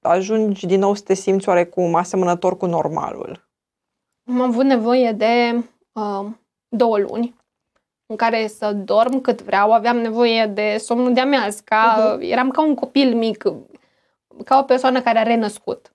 ajungi 0.00 0.66
din 0.66 0.80
nou 0.80 0.94
să 0.94 1.02
te 1.02 1.14
simți 1.14 1.48
oarecum 1.48 1.94
asemănător 1.94 2.56
cu 2.56 2.66
normalul? 2.66 3.48
Am 4.28 4.40
avut 4.40 4.64
nevoie 4.64 5.12
de 5.12 5.64
uh, 5.92 6.26
două 6.68 6.98
luni 6.98 7.34
în 8.06 8.16
care 8.16 8.46
să 8.46 8.72
dorm 8.72 9.20
cât 9.20 9.42
vreau, 9.42 9.72
aveam 9.72 9.96
nevoie 9.96 10.46
de 10.46 10.76
somnul 10.78 11.12
de 11.12 11.20
amiaz, 11.20 11.60
ca, 11.60 12.16
uh-huh. 12.16 12.20
eram 12.20 12.50
ca 12.50 12.62
un 12.62 12.74
copil 12.74 13.14
mic, 13.14 13.44
ca 14.44 14.58
o 14.58 14.62
persoană 14.62 15.00
care 15.00 15.18
a 15.18 15.22
renăscut. 15.22 15.92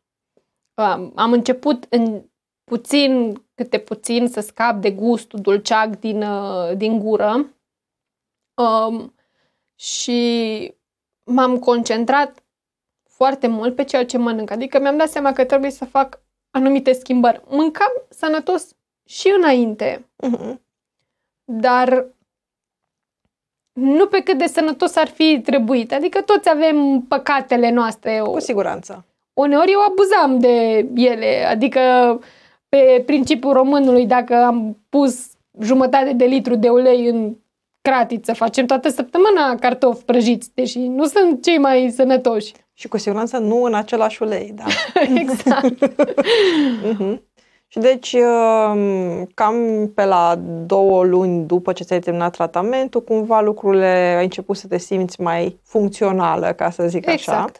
Uh, 0.73 1.09
am 1.15 1.31
început 1.31 1.85
în 1.89 2.23
puțin, 2.63 3.41
câte 3.55 3.79
puțin, 3.79 4.27
să 4.27 4.39
scap 4.39 4.75
de 4.75 4.91
gustul 4.91 5.39
dulceag 5.39 5.99
din, 5.99 6.23
uh, 6.23 6.77
din 6.77 6.99
gură 6.99 7.53
uh, 8.61 9.05
și 9.81 10.73
m-am 11.23 11.59
concentrat 11.59 12.43
foarte 13.03 13.47
mult 13.47 13.75
pe 13.75 13.83
ceea 13.83 14.05
ce 14.05 14.17
mănânc. 14.17 14.51
Adică 14.51 14.79
mi-am 14.79 14.97
dat 14.97 15.09
seama 15.09 15.33
că 15.33 15.45
trebuie 15.45 15.71
să 15.71 15.85
fac 15.85 16.21
anumite 16.51 16.91
schimbări. 16.91 17.41
Mâncam 17.47 17.91
sănătos 18.09 18.75
și 19.05 19.33
înainte, 19.37 20.05
uh-huh. 20.23 20.55
dar 21.43 22.05
nu 23.73 24.07
pe 24.07 24.21
cât 24.21 24.37
de 24.37 24.45
sănătos 24.45 24.95
ar 24.95 25.07
fi 25.07 25.41
trebuit. 25.43 25.93
Adică 25.93 26.21
toți 26.21 26.49
avem 26.49 27.01
păcatele 27.07 27.69
noastre. 27.69 28.19
Cu 28.19 28.39
siguranță. 28.39 29.05
Uneori 29.33 29.71
eu 29.71 29.79
abuzam 29.79 30.39
de 30.39 30.87
ele, 30.95 31.45
adică 31.45 31.79
pe 32.69 33.03
principiul 33.05 33.53
românului, 33.53 34.05
dacă 34.05 34.35
am 34.35 34.77
pus 34.89 35.31
jumătate 35.59 36.13
de 36.13 36.25
litru 36.25 36.55
de 36.55 36.69
ulei 36.69 37.07
în 37.07 37.35
cratiță, 37.81 38.33
facem 38.33 38.65
toată 38.65 38.89
săptămâna 38.89 39.55
cartofi 39.59 40.03
prăjiți, 40.03 40.51
deși 40.53 40.79
nu 40.79 41.05
sunt 41.05 41.43
cei 41.43 41.57
mai 41.57 41.93
sănătoși. 41.95 42.53
Și 42.73 42.87
cu 42.87 42.97
siguranță 42.97 43.37
nu 43.37 43.63
în 43.63 43.73
același 43.73 44.23
ulei, 44.23 44.53
da. 44.55 44.63
exact. 45.21 45.85
uh-huh. 46.85 47.17
Și 47.71 47.79
deci, 47.79 48.13
um, 48.13 49.25
cam 49.33 49.55
pe 49.95 50.05
la 50.05 50.39
două 50.65 51.03
luni 51.03 51.45
după 51.45 51.73
ce 51.73 51.83
ți-ai 51.83 51.99
terminat 51.99 52.31
tratamentul, 52.31 53.03
cumva 53.03 53.41
lucrurile 53.41 54.15
ai 54.17 54.23
început 54.23 54.57
să 54.57 54.67
te 54.67 54.77
simți 54.77 55.21
mai 55.21 55.59
funcțională, 55.63 56.47
ca 56.51 56.69
să 56.69 56.87
zic 56.87 57.05
exact. 57.05 57.39
așa. 57.39 57.51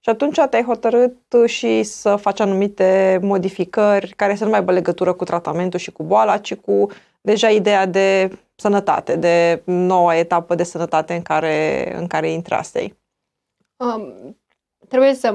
Și 0.00 0.10
atunci 0.10 0.38
te-ai 0.50 0.62
hotărât 0.62 1.16
și 1.46 1.82
să 1.82 2.16
faci 2.16 2.40
anumite 2.40 3.18
modificări 3.22 4.12
care 4.16 4.34
să 4.34 4.44
nu 4.44 4.50
mai 4.50 4.58
aibă 4.58 4.72
legătură 4.72 5.12
cu 5.12 5.24
tratamentul 5.24 5.78
și 5.78 5.92
cu 5.92 6.02
boala, 6.02 6.36
ci 6.36 6.54
cu 6.54 6.86
deja 7.20 7.48
ideea 7.48 7.86
de 7.86 8.30
sănătate, 8.60 9.16
de 9.16 9.62
noua 9.64 10.16
etapă 10.16 10.54
de 10.54 10.62
sănătate 10.62 11.14
în 11.14 11.22
care, 11.22 11.96
în 11.96 12.06
care 12.06 12.30
intrasei. 12.30 12.96
Um, 13.76 14.36
trebuie 14.88 15.14
să 15.14 15.32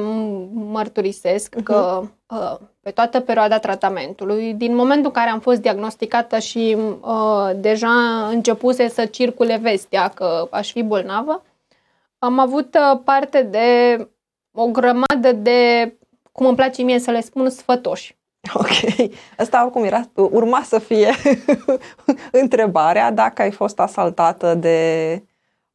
mărturisesc 0.53 1.55
uh-huh. 1.55 1.63
că 1.63 2.01
uh, 2.29 2.57
pe 2.81 2.91
toată 2.91 3.19
perioada 3.19 3.59
tratamentului, 3.59 4.53
din 4.53 4.75
momentul 4.75 5.05
în 5.05 5.11
care 5.11 5.29
am 5.29 5.39
fost 5.39 5.61
diagnosticată 5.61 6.39
și 6.39 6.77
uh, 7.01 7.51
deja 7.55 8.27
începuse 8.27 8.87
să 8.87 9.05
circule 9.05 9.57
vestea 9.57 10.07
că 10.07 10.47
aș 10.51 10.71
fi 10.71 10.83
bolnavă, 10.83 11.43
am 12.17 12.39
avut 12.39 12.75
uh, 12.75 12.99
parte 13.03 13.41
de 13.41 13.97
o 14.51 14.67
grămadă 14.67 15.31
de, 15.31 15.93
cum 16.31 16.45
îmi 16.45 16.55
place 16.55 16.81
mie 16.81 16.99
să 16.99 17.11
le 17.11 17.21
spun, 17.21 17.49
sfătoși. 17.49 18.17
Ok. 18.53 19.09
Asta 19.37 19.63
oricum 19.63 19.83
era, 19.83 20.09
urma 20.13 20.61
să 20.63 20.79
fie 20.79 21.13
întrebarea 22.41 23.11
dacă 23.11 23.41
ai 23.41 23.51
fost 23.51 23.79
asaltată 23.79 24.55
de 24.55 25.21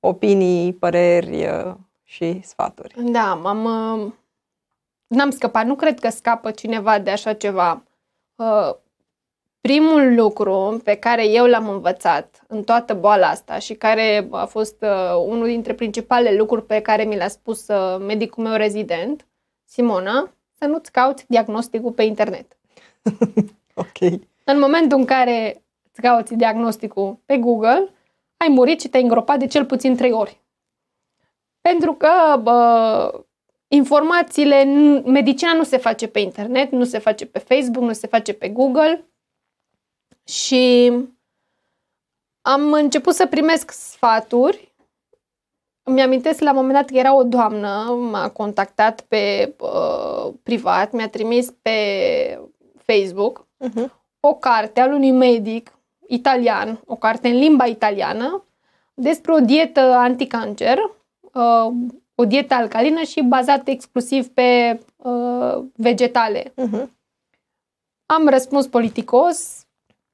opinii, 0.00 0.72
păreri 0.72 1.46
uh, 1.46 1.74
și 2.04 2.40
sfaturi. 2.44 2.94
Da, 3.02 3.34
m-am, 3.34 3.64
uh, 3.64 4.12
n-am 5.06 5.30
scăpat. 5.30 5.66
Nu 5.66 5.74
cred 5.74 6.00
că 6.00 6.08
scapă 6.08 6.50
cineva 6.50 6.98
de 6.98 7.10
așa 7.10 7.32
ceva. 7.32 7.82
Uh, 8.34 8.74
primul 9.60 10.14
lucru 10.14 10.80
pe 10.84 10.94
care 10.94 11.28
eu 11.28 11.46
l-am 11.46 11.68
învățat 11.68 12.42
în 12.46 12.62
toată 12.62 12.94
boala 12.94 13.26
asta 13.26 13.58
și 13.58 13.74
care 13.74 14.28
a 14.30 14.44
fost 14.44 14.84
unul 15.26 15.46
dintre 15.46 15.74
principalele 15.74 16.36
lucruri 16.36 16.66
pe 16.66 16.80
care 16.80 17.04
mi 17.04 17.16
l-a 17.16 17.28
spus 17.28 17.66
medicul 17.98 18.44
meu 18.44 18.56
rezident, 18.56 19.26
Simona, 19.64 20.32
să 20.58 20.64
nu-ți 20.66 20.92
cauți 20.92 21.24
diagnosticul 21.28 21.92
pe 21.92 22.02
internet. 22.02 22.57
ok. 23.74 24.20
În 24.44 24.58
momentul 24.58 24.98
în 24.98 25.04
care 25.04 25.62
îți 25.90 26.00
cauți 26.00 26.34
diagnosticul 26.34 27.18
pe 27.24 27.36
Google, 27.36 27.92
ai 28.36 28.48
murit 28.48 28.80
și 28.80 28.88
te-ai 28.88 29.02
îngropat 29.02 29.38
de 29.38 29.46
cel 29.46 29.64
puțin 29.64 29.96
trei 29.96 30.12
ori. 30.12 30.40
Pentru 31.60 31.92
că 31.92 32.40
bă, 32.42 33.24
informațiile, 33.68 34.64
medicina 35.04 35.52
nu 35.52 35.64
se 35.64 35.76
face 35.76 36.08
pe 36.08 36.18
internet, 36.18 36.70
nu 36.70 36.84
se 36.84 36.98
face 36.98 37.26
pe 37.26 37.38
Facebook, 37.38 37.84
nu 37.84 37.92
se 37.92 38.06
face 38.06 38.32
pe 38.32 38.48
Google 38.48 39.04
și 40.24 40.92
am 42.42 42.72
început 42.72 43.14
să 43.14 43.26
primesc 43.26 43.70
sfaturi. 43.70 44.74
Îmi 45.82 46.02
amintesc 46.02 46.40
la 46.40 46.50
un 46.50 46.56
moment 46.56 46.74
dat 46.74 46.88
că 46.88 46.96
era 46.96 47.14
o 47.14 47.22
doamnă, 47.22 47.96
m-a 48.10 48.30
contactat 48.30 49.00
pe 49.00 49.54
uh, 49.60 50.32
privat, 50.42 50.92
mi-a 50.92 51.08
trimis 51.08 51.50
pe 51.62 51.70
Facebook 52.92 53.46
uh-huh. 53.64 53.90
o 54.20 54.34
carte 54.34 54.80
al 54.80 54.92
unui 54.92 55.10
medic 55.10 55.78
italian, 56.06 56.80
o 56.86 56.96
carte 56.96 57.28
în 57.28 57.38
limba 57.38 57.64
italiană, 57.64 58.44
despre 58.94 59.32
o 59.32 59.40
dietă 59.40 59.80
anticancer, 59.80 60.78
uh, 61.20 61.72
o 62.14 62.24
dietă 62.24 62.54
alcalină 62.54 63.02
și 63.02 63.22
bazată 63.22 63.70
exclusiv 63.70 64.28
pe 64.28 64.80
uh, 64.96 65.64
vegetale. 65.74 66.42
Uh-huh. 66.42 66.86
Am 68.06 68.28
răspuns 68.28 68.66
politicos, 68.66 69.66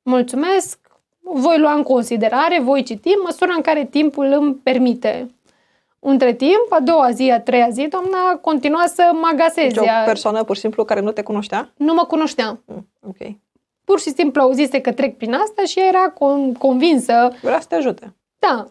mulțumesc, 0.03 0.79
voi 1.21 1.59
lua 1.59 1.75
în 1.75 1.83
considerare, 1.83 2.61
voi 2.61 2.83
citi, 2.83 3.09
în 3.09 3.21
măsura 3.25 3.55
în 3.55 3.63
care 3.63 3.85
timpul 3.85 4.25
îmi 4.25 4.55
permite. 4.55 5.35
Între 6.07 6.33
timp, 6.33 6.67
a 6.69 6.81
doua 6.81 7.11
zi, 7.11 7.31
a 7.31 7.41
treia 7.41 7.69
zi, 7.71 7.87
doamna 7.87 8.37
continua 8.41 8.87
să 8.87 9.11
mă 9.13 9.31
agaseze. 9.33 9.69
Deci 9.69 9.77
o 9.77 10.05
persoană, 10.05 10.45
pur 10.45 10.55
și 10.55 10.61
simplu, 10.61 10.85
care 10.85 11.01
nu 11.01 11.13
te 11.13 11.23
cunoștea? 11.23 11.73
Nu 11.77 11.95
mă 11.95 12.05
cunoștea. 12.05 12.61
Mm, 12.65 12.89
ok. 13.01 13.33
Pur 13.85 14.01
și 14.01 14.11
simplu 14.11 14.43
auzise 14.43 14.81
că 14.81 14.93
trec 14.93 15.17
prin 15.17 15.35
asta 15.35 15.63
și 15.63 15.81
era 15.89 16.15
convinsă. 16.59 17.33
Vrea 17.43 17.61
să 17.61 17.67
te 17.69 17.75
ajute. 17.75 18.15
Da. 18.39 18.67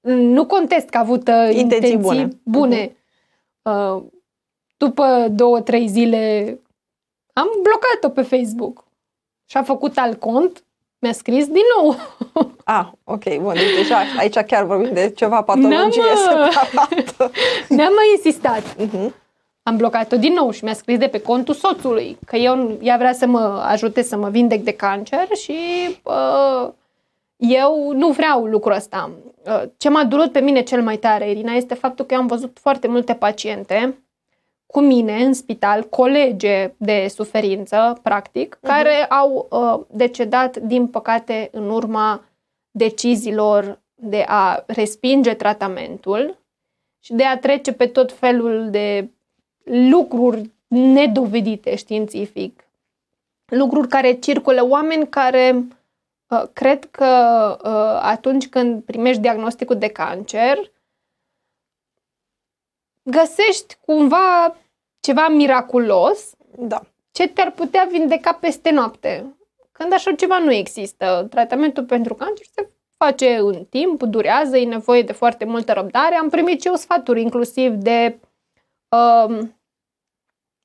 Nu 0.00 0.46
contest 0.46 0.88
că 0.88 0.96
a 0.96 1.00
avut 1.00 1.28
uh, 1.28 1.34
intenții, 1.34 1.60
intenții 1.60 1.96
bune. 1.96 2.28
bune. 2.42 2.88
Uh-huh. 2.88 3.96
Uh, 3.96 4.02
după 4.76 5.28
două, 5.30 5.60
trei 5.60 5.88
zile 5.88 6.58
am 7.32 7.48
blocat-o 7.62 8.08
pe 8.08 8.36
Facebook. 8.36 8.84
Și 9.44 9.56
a 9.56 9.62
făcut 9.62 9.98
alt 9.98 10.20
cont 10.20 10.64
mi-a 10.98 11.12
scris 11.12 11.46
din 11.46 11.62
nou. 11.76 11.96
Ah, 12.72 12.86
ok, 13.04 13.38
bun. 13.40 13.52
Deci 13.52 13.74
deja 13.76 14.02
aici 14.18 14.38
chiar 14.38 14.64
vorbim 14.64 14.92
de 14.92 15.12
ceva 15.16 15.42
patologie 15.42 16.02
separată. 16.28 17.30
N-am 17.76 17.92
mai 17.94 18.10
insistat. 18.14 18.62
Uh-huh. 18.62 19.10
Am 19.62 19.76
blocat-o 19.76 20.16
din 20.16 20.32
nou 20.32 20.50
și 20.50 20.64
mi-a 20.64 20.74
scris 20.74 20.98
de 20.98 21.06
pe 21.06 21.20
contul 21.20 21.54
soțului 21.54 22.18
că 22.26 22.36
eu, 22.36 22.78
ea 22.80 22.96
vrea 22.96 23.12
să 23.12 23.26
mă 23.26 23.64
ajute 23.66 24.02
să 24.02 24.16
mă 24.16 24.28
vindec 24.28 24.62
de 24.62 24.72
cancer 24.72 25.28
și 25.36 25.58
uh, 26.02 26.70
eu 27.36 27.92
nu 27.92 28.08
vreau 28.08 28.44
lucrul 28.44 28.74
ăsta. 28.74 29.10
Uh, 29.44 29.62
ce 29.76 29.88
m-a 29.88 30.04
durut 30.04 30.32
pe 30.32 30.40
mine 30.40 30.60
cel 30.60 30.82
mai 30.82 30.96
tare, 30.96 31.30
Irina, 31.30 31.52
este 31.52 31.74
faptul 31.74 32.04
că 32.04 32.14
eu 32.14 32.20
am 32.20 32.26
văzut 32.26 32.58
foarte 32.60 32.88
multe 32.88 33.14
paciente 33.14 33.98
cu 34.66 34.80
mine 34.80 35.14
în 35.14 35.32
spital 35.32 35.82
colege 35.82 36.72
de 36.76 37.06
suferință, 37.14 37.98
practic, 38.02 38.56
uh-huh. 38.56 38.68
care 38.68 39.04
au 39.04 39.48
uh, 39.50 39.80
decedat, 39.96 40.56
din 40.56 40.86
păcate, 40.86 41.48
în 41.52 41.70
urma 41.70 42.24
deciziilor 42.70 43.80
de 43.94 44.24
a 44.28 44.64
respinge 44.66 45.34
tratamentul 45.34 46.38
și 46.98 47.12
de 47.12 47.24
a 47.24 47.38
trece 47.38 47.72
pe 47.72 47.86
tot 47.86 48.12
felul 48.12 48.70
de 48.70 49.08
lucruri 49.64 50.50
nedovedite 50.66 51.76
științific, 51.76 52.64
lucruri 53.46 53.88
care 53.88 54.12
circulă, 54.12 54.64
oameni 54.68 55.08
care 55.08 55.64
uh, 56.28 56.42
cred 56.52 56.84
că 56.90 57.06
uh, 57.64 58.00
atunci 58.02 58.48
când 58.48 58.82
primești 58.82 59.20
diagnosticul 59.20 59.78
de 59.78 59.88
cancer, 59.88 60.70
găsești 63.02 63.76
cumva 63.86 64.56
ceva 65.00 65.28
miraculos 65.28 66.34
Da. 66.58 66.82
ce 67.12 67.28
te-ar 67.28 67.50
putea 67.50 67.88
vindeca 67.90 68.32
peste 68.32 68.70
noapte. 68.70 69.34
Când 69.80 69.92
așa 69.92 70.14
ceva 70.14 70.38
nu 70.38 70.52
există. 70.52 71.26
Tratamentul 71.30 71.84
pentru 71.84 72.14
cancer 72.14 72.46
se 72.54 72.68
face 72.96 73.36
în 73.36 73.64
timp, 73.64 74.02
durează, 74.02 74.56
e 74.56 74.64
nevoie 74.64 75.02
de 75.02 75.12
foarte 75.12 75.44
multă 75.44 75.72
răbdare. 75.72 76.14
Am 76.14 76.28
primit 76.28 76.60
și 76.60 76.66
eu 76.68 76.74
sfaturi 76.74 77.20
inclusiv 77.20 77.72
de 77.72 78.18
um, 78.88 79.56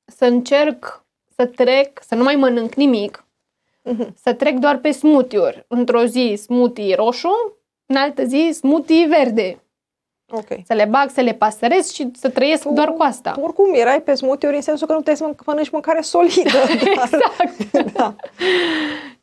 să 0.04 0.24
încerc 0.24 1.04
să 1.34 1.46
trec, 1.46 2.02
să 2.02 2.14
nu 2.14 2.22
mai 2.22 2.36
mănânc 2.36 2.74
nimic, 2.74 3.20
Mhm. 3.82 4.14
să 4.16 4.34
trec 4.34 4.54
doar 4.54 4.78
pe 4.78 4.90
smoothie-uri. 4.90 5.64
Într-o 5.68 6.04
zi 6.04 6.34
smoothie 6.42 6.94
roșu, 6.94 7.56
în 7.86 7.96
altă 7.96 8.24
zi 8.24 8.50
smoothie 8.52 9.06
verde. 9.06 9.62
Ok. 10.30 10.46
Să 10.66 10.72
le 10.74 10.84
bag, 10.90 11.10
să 11.10 11.20
le 11.20 11.32
pasărez 11.32 11.92
și 11.92 12.10
să 12.18 12.28
trăiesc 12.28 12.62
Tu- 12.62 12.72
doar 12.72 12.88
cu 12.88 13.02
asta. 13.02 13.34
Oricum, 13.42 13.64
erai 13.72 14.00
pe 14.00 14.14
smoothie 14.14 14.48
în 14.54 14.60
sensul 14.60 14.86
că 14.86 14.92
nu 14.92 14.98
puteai 14.98 15.16
să 15.16 15.24
mânc- 15.24 15.44
mănânci 15.46 15.70
mâncare 15.70 16.00
solidă. 16.00 16.50
Dar, 16.96 17.10
Exact. 17.10 17.92
da. 17.92 18.14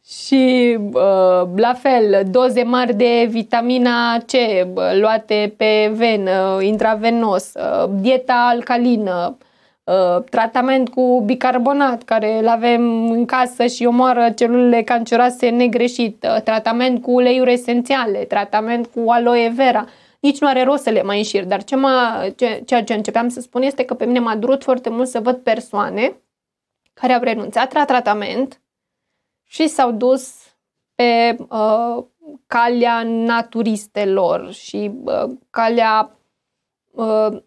Și 0.05 0.77
uh, 0.93 1.47
la 1.55 1.73
fel, 1.73 2.23
doze 2.29 2.63
mari 2.63 2.93
de 2.93 3.27
vitamina 3.29 4.17
C 4.17 4.31
bă, 4.73 4.91
luate 4.99 5.53
pe 5.57 5.91
venă, 5.93 6.57
intravenos, 6.61 7.51
uh, 7.53 7.89
dieta 7.99 8.47
alcalină, 8.51 9.37
uh, 9.83 10.23
tratament 10.29 10.89
cu 10.89 11.21
bicarbonat 11.25 12.03
care 12.03 12.39
îl 12.39 12.47
avem 12.47 13.11
în 13.11 13.25
casă 13.25 13.65
și 13.65 13.85
omoară 13.85 14.29
celulele 14.35 14.81
canceroase 14.83 15.49
negreșit, 15.49 16.25
uh, 16.35 16.41
tratament 16.41 17.01
cu 17.01 17.11
uleiuri 17.11 17.51
esențiale, 17.53 18.17
tratament 18.17 18.85
cu 18.95 19.09
aloe 19.11 19.51
vera. 19.55 19.85
Nici 20.23 20.39
nu 20.39 20.47
are 20.47 20.63
rost 20.63 20.83
să 20.83 20.89
le 20.89 21.03
mai 21.03 21.17
înșir, 21.17 21.45
dar 21.45 21.63
ce 21.63 21.75
mă, 21.75 22.33
ce, 22.35 22.63
ceea 22.65 22.83
ce 22.83 22.93
începeam 22.93 23.29
să 23.29 23.41
spun 23.41 23.61
este 23.61 23.85
că 23.85 23.93
pe 23.93 24.05
mine 24.05 24.19
m-a 24.19 24.35
durut 24.35 24.63
foarte 24.63 24.89
mult 24.89 25.07
să 25.07 25.19
văd 25.19 25.37
persoane 25.37 26.21
care 26.93 27.13
au 27.13 27.21
renunțat 27.21 27.73
la 27.73 27.85
tratament 27.85 28.61
și 29.43 29.67
s-au 29.67 29.91
dus 29.91 30.55
pe 30.95 31.37
uh, 31.49 32.05
calea 32.47 33.03
naturistelor 33.03 34.51
și 34.51 34.91
uh, 35.03 35.29
calea 35.49 36.17
uh, 36.91 37.41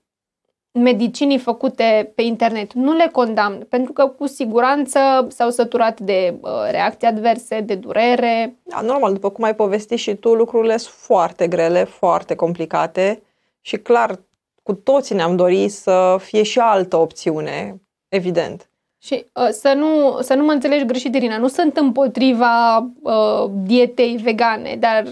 medicinii 0.76 1.38
făcute 1.38 2.12
pe 2.14 2.22
internet. 2.22 2.72
Nu 2.72 2.92
le 2.92 3.08
condamn, 3.12 3.66
pentru 3.68 3.92
că 3.92 4.06
cu 4.06 4.26
siguranță 4.26 4.98
s-au 5.28 5.50
săturat 5.50 6.00
de 6.00 6.34
uh, 6.40 6.50
reacții 6.70 7.06
adverse, 7.08 7.60
de 7.60 7.74
durere. 7.74 8.56
Da, 8.62 8.80
normal, 8.80 9.12
după 9.12 9.30
cum 9.30 9.44
ai 9.44 9.54
povestit 9.54 9.98
și 9.98 10.14
tu, 10.14 10.34
lucrurile 10.34 10.76
sunt 10.76 10.94
foarte 10.94 11.46
grele, 11.48 11.84
foarte 11.84 12.34
complicate 12.34 13.22
și 13.60 13.76
clar, 13.76 14.18
cu 14.62 14.72
toții 14.72 15.14
ne-am 15.14 15.36
dorit 15.36 15.72
să 15.72 16.16
fie 16.20 16.42
și 16.42 16.58
altă 16.58 16.96
opțiune, 16.96 17.80
evident. 18.08 18.68
Și 18.98 19.24
uh, 19.34 19.48
să, 19.50 19.72
nu, 19.76 20.18
să 20.20 20.34
nu 20.34 20.44
mă 20.44 20.52
înțelegi 20.52 20.84
greșit, 20.84 21.14
Irina, 21.14 21.38
nu 21.38 21.48
sunt 21.48 21.76
împotriva 21.76 22.76
uh, 23.02 23.50
dietei 23.52 24.16
vegane, 24.16 24.76
dar 24.80 25.02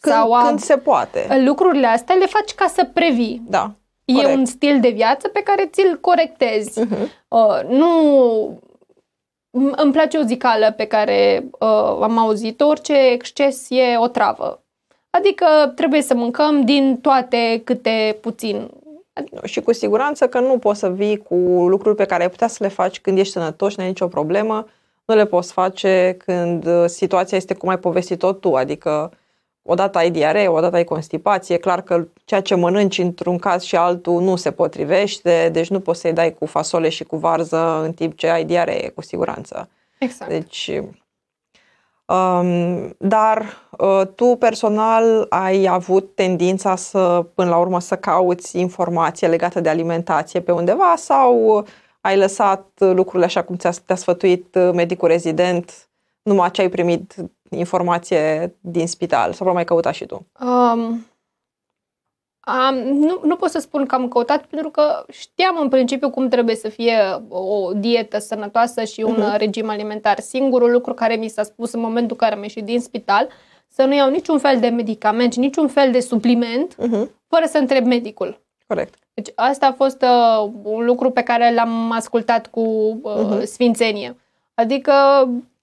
Când, 0.00 0.14
sau 0.14 0.32
a, 0.32 0.46
când 0.46 0.58
se 0.60 0.76
poate. 0.76 1.42
lucrurile 1.44 1.86
astea 1.86 2.14
le 2.14 2.26
faci 2.26 2.54
ca 2.54 2.66
să 2.66 2.88
previi. 2.92 3.42
Da. 3.48 3.70
E 4.04 4.12
Corect. 4.12 4.36
un 4.36 4.44
stil 4.44 4.80
de 4.80 4.88
viață 4.88 5.28
pe 5.28 5.40
care 5.42 5.66
ți-l 5.72 5.98
corectezi. 6.00 6.80
Uh-huh. 6.80 7.08
Uh, 7.28 7.60
nu... 7.68 7.88
m- 9.50 9.74
Îmi 9.76 9.92
place 9.92 10.18
o 10.18 10.22
zicală 10.22 10.72
pe 10.76 10.84
care 10.84 11.44
uh, 11.60 11.98
am 12.02 12.18
auzit-o, 12.18 12.66
orice 12.66 12.94
exces 13.12 13.66
e 13.68 13.96
o 13.98 14.08
travă. 14.08 14.62
Adică 15.10 15.46
trebuie 15.74 16.02
să 16.02 16.14
mâncăm 16.14 16.64
din 16.64 16.98
toate 17.00 17.60
câte 17.64 18.18
puțin. 18.20 18.70
Și 19.44 19.60
cu 19.60 19.72
siguranță 19.72 20.28
că 20.28 20.40
nu 20.40 20.58
poți 20.58 20.78
să 20.78 20.90
vii 20.90 21.16
cu 21.16 21.34
lucruri 21.68 21.96
pe 21.96 22.04
care 22.04 22.22
ai 22.22 22.30
putea 22.30 22.48
să 22.48 22.56
le 22.60 22.68
faci 22.68 23.00
când 23.00 23.18
ești 23.18 23.32
sănătos 23.32 23.70
și 23.70 23.76
nu 23.78 23.82
ai 23.84 23.88
nicio 23.88 24.08
problemă, 24.08 24.66
nu 25.04 25.14
le 25.14 25.26
poți 25.26 25.52
face 25.52 26.16
când 26.24 26.66
uh, 26.66 26.84
situația 26.86 27.36
este 27.36 27.54
cum 27.54 27.68
ai 27.68 27.78
povestit-o 27.78 28.32
tu, 28.32 28.54
adică 28.54 29.12
odată 29.62 29.98
ai 29.98 30.10
diaree, 30.10 30.48
odată 30.48 30.76
ai 30.76 30.84
constipație, 30.84 31.54
e 31.54 31.58
clar 31.58 31.82
că 31.82 32.06
ceea 32.24 32.40
ce 32.40 32.54
mănânci 32.54 32.98
într-un 32.98 33.38
caz 33.38 33.62
și 33.62 33.76
altul 33.76 34.22
nu 34.22 34.36
se 34.36 34.50
potrivește, 34.50 35.48
deci 35.52 35.68
nu 35.68 35.80
poți 35.80 36.00
să-i 36.00 36.12
dai 36.12 36.34
cu 36.34 36.46
fasole 36.46 36.88
și 36.88 37.04
cu 37.04 37.16
varză 37.16 37.82
în 37.82 37.92
timp 37.92 38.16
ce 38.16 38.28
ai 38.28 38.44
diaree, 38.44 38.88
cu 38.88 39.02
siguranță. 39.02 39.68
Exact. 39.98 40.30
Deci, 40.30 40.70
um, 42.06 42.94
dar 42.98 43.44
uh, 43.78 44.02
tu 44.14 44.36
personal 44.38 45.26
ai 45.28 45.66
avut 45.66 46.14
tendința 46.14 46.76
să, 46.76 47.26
până 47.34 47.48
la 47.48 47.58
urmă, 47.58 47.80
să 47.80 47.96
cauți 47.96 48.58
informație 48.58 49.28
legată 49.28 49.60
de 49.60 49.68
alimentație 49.68 50.40
pe 50.40 50.52
undeva 50.52 50.94
sau 50.96 51.64
ai 52.00 52.16
lăsat 52.16 52.66
lucrurile 52.78 53.24
așa 53.24 53.42
cum 53.42 53.56
ți-a, 53.56 53.70
te-a 53.86 53.96
sfătuit 53.96 54.54
uh, 54.54 54.70
medicul 54.74 55.08
rezident, 55.08 55.88
numai 56.22 56.50
ce 56.50 56.60
ai 56.60 56.68
primit 56.68 57.14
informație 57.58 58.56
din 58.60 58.86
spital 58.86 59.24
sau 59.24 59.32
probabil 59.34 59.54
mai 59.54 59.64
căutat 59.64 59.94
și 59.94 60.06
tu? 60.06 60.26
Um, 60.40 61.06
am, 62.40 62.74
nu, 62.74 63.20
nu 63.24 63.36
pot 63.36 63.50
să 63.50 63.58
spun 63.58 63.86
că 63.86 63.94
am 63.94 64.08
căutat 64.08 64.44
pentru 64.46 64.70
că 64.70 65.04
știam 65.10 65.56
în 65.60 65.68
principiu 65.68 66.10
cum 66.10 66.28
trebuie 66.28 66.54
să 66.54 66.68
fie 66.68 66.96
o 67.28 67.72
dietă 67.72 68.18
sănătoasă 68.18 68.84
și 68.84 69.00
un 69.00 69.14
Mhm. 69.18 69.36
regim 69.36 69.68
alimentar. 69.68 70.18
Singurul 70.20 70.70
lucru 70.70 70.94
care 70.94 71.14
mi 71.14 71.28
s-a 71.28 71.42
spus 71.42 71.72
în 71.72 71.80
momentul 71.80 72.10
în 72.10 72.16
care 72.16 72.34
am 72.34 72.42
ieșit 72.42 72.64
din 72.64 72.80
spital, 72.80 73.28
să 73.68 73.84
nu 73.84 73.94
iau 73.94 74.10
niciun 74.10 74.38
fel 74.38 74.60
de 74.60 74.68
medicament, 74.68 75.34
niciun 75.34 75.68
fel 75.68 75.90
de 75.92 76.00
supliment, 76.00 76.74
Uh-huh. 76.74 77.08
fără 77.28 77.44
să 77.46 77.58
întreb 77.58 77.84
medicul. 77.86 78.40
Corect. 78.66 78.94
Deci 79.14 79.28
asta 79.34 79.66
a 79.66 79.72
fost 79.72 80.02
uh, 80.02 80.50
un 80.62 80.84
lucru 80.84 81.10
pe 81.10 81.22
care 81.22 81.54
l-am 81.54 81.90
ascultat 81.90 82.46
cu 82.46 82.60
uh, 83.02 83.14
Mhm. 83.16 83.44
sfințenie. 83.44 84.16
Adică 84.54 84.92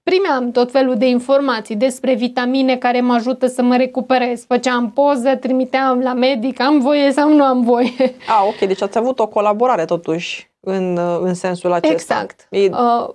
primeam 0.10 0.52
tot 0.52 0.72
felul 0.72 0.98
de 0.98 1.08
informații 1.08 1.76
despre 1.76 2.14
vitamine 2.14 2.78
care 2.78 3.02
mă 3.02 3.14
ajută 3.14 3.48
să 3.48 3.62
mă 3.62 3.76
recuperez. 3.76 4.46
Făceam 4.48 4.92
poză, 4.92 5.36
trimiteam 5.36 6.00
la 6.00 6.14
medic, 6.14 6.62
am 6.62 6.80
voie 6.80 7.12
sau 7.12 7.34
nu 7.34 7.44
am 7.44 7.62
voie. 7.62 8.16
A, 8.28 8.44
ok, 8.46 8.68
deci 8.68 8.82
ați 8.82 8.98
avut 8.98 9.20
o 9.20 9.28
colaborare 9.28 9.86
totuși 9.86 10.50
în, 10.60 10.98
uh, 10.98 11.20
în 11.22 11.34
sensul 11.34 11.72
acesta. 11.72 12.14
Exact. 12.14 12.48
Ei, 12.50 12.70
Uh, 12.70 13.10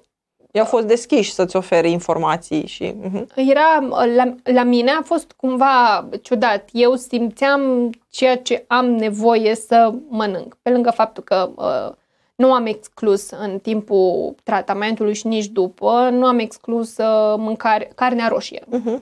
i-au 0.53 0.65
fost 0.65 0.87
deschiși 0.87 1.33
să-ți 1.33 1.57
ofere 1.57 1.91
informații 1.91 2.67
și... 2.67 2.93
Uh-huh. 2.93 3.25
era, 3.35 3.79
la, 4.15 4.35
la 4.43 4.63
mine 4.63 4.91
a 4.91 5.03
fost 5.03 5.33
cumva 5.37 6.09
ciudat. 6.23 6.69
Eu 6.73 6.95
simțeam 6.95 7.91
ceea 8.11 8.37
ce 8.37 8.65
am 8.67 8.87
nevoie 8.87 9.55
să 9.55 9.93
mănânc. 10.09 10.57
Pe 10.63 10.71
lângă 10.71 10.91
faptul 10.91 11.23
că 11.23 11.51
uh, 11.57 11.95
nu 12.35 12.53
am 12.53 12.67
exclus 12.67 13.31
în 13.31 13.59
timpul 13.59 14.35
tratamentului 14.43 15.15
și 15.15 15.27
nici 15.27 15.47
după, 15.47 16.09
nu 16.13 16.27
am 16.27 16.39
exclus 16.39 16.97
uh, 16.97 17.35
mâncare, 17.37 17.91
carnea 17.95 18.29
roșie. 18.29 18.61
Uh-huh. 18.61 18.99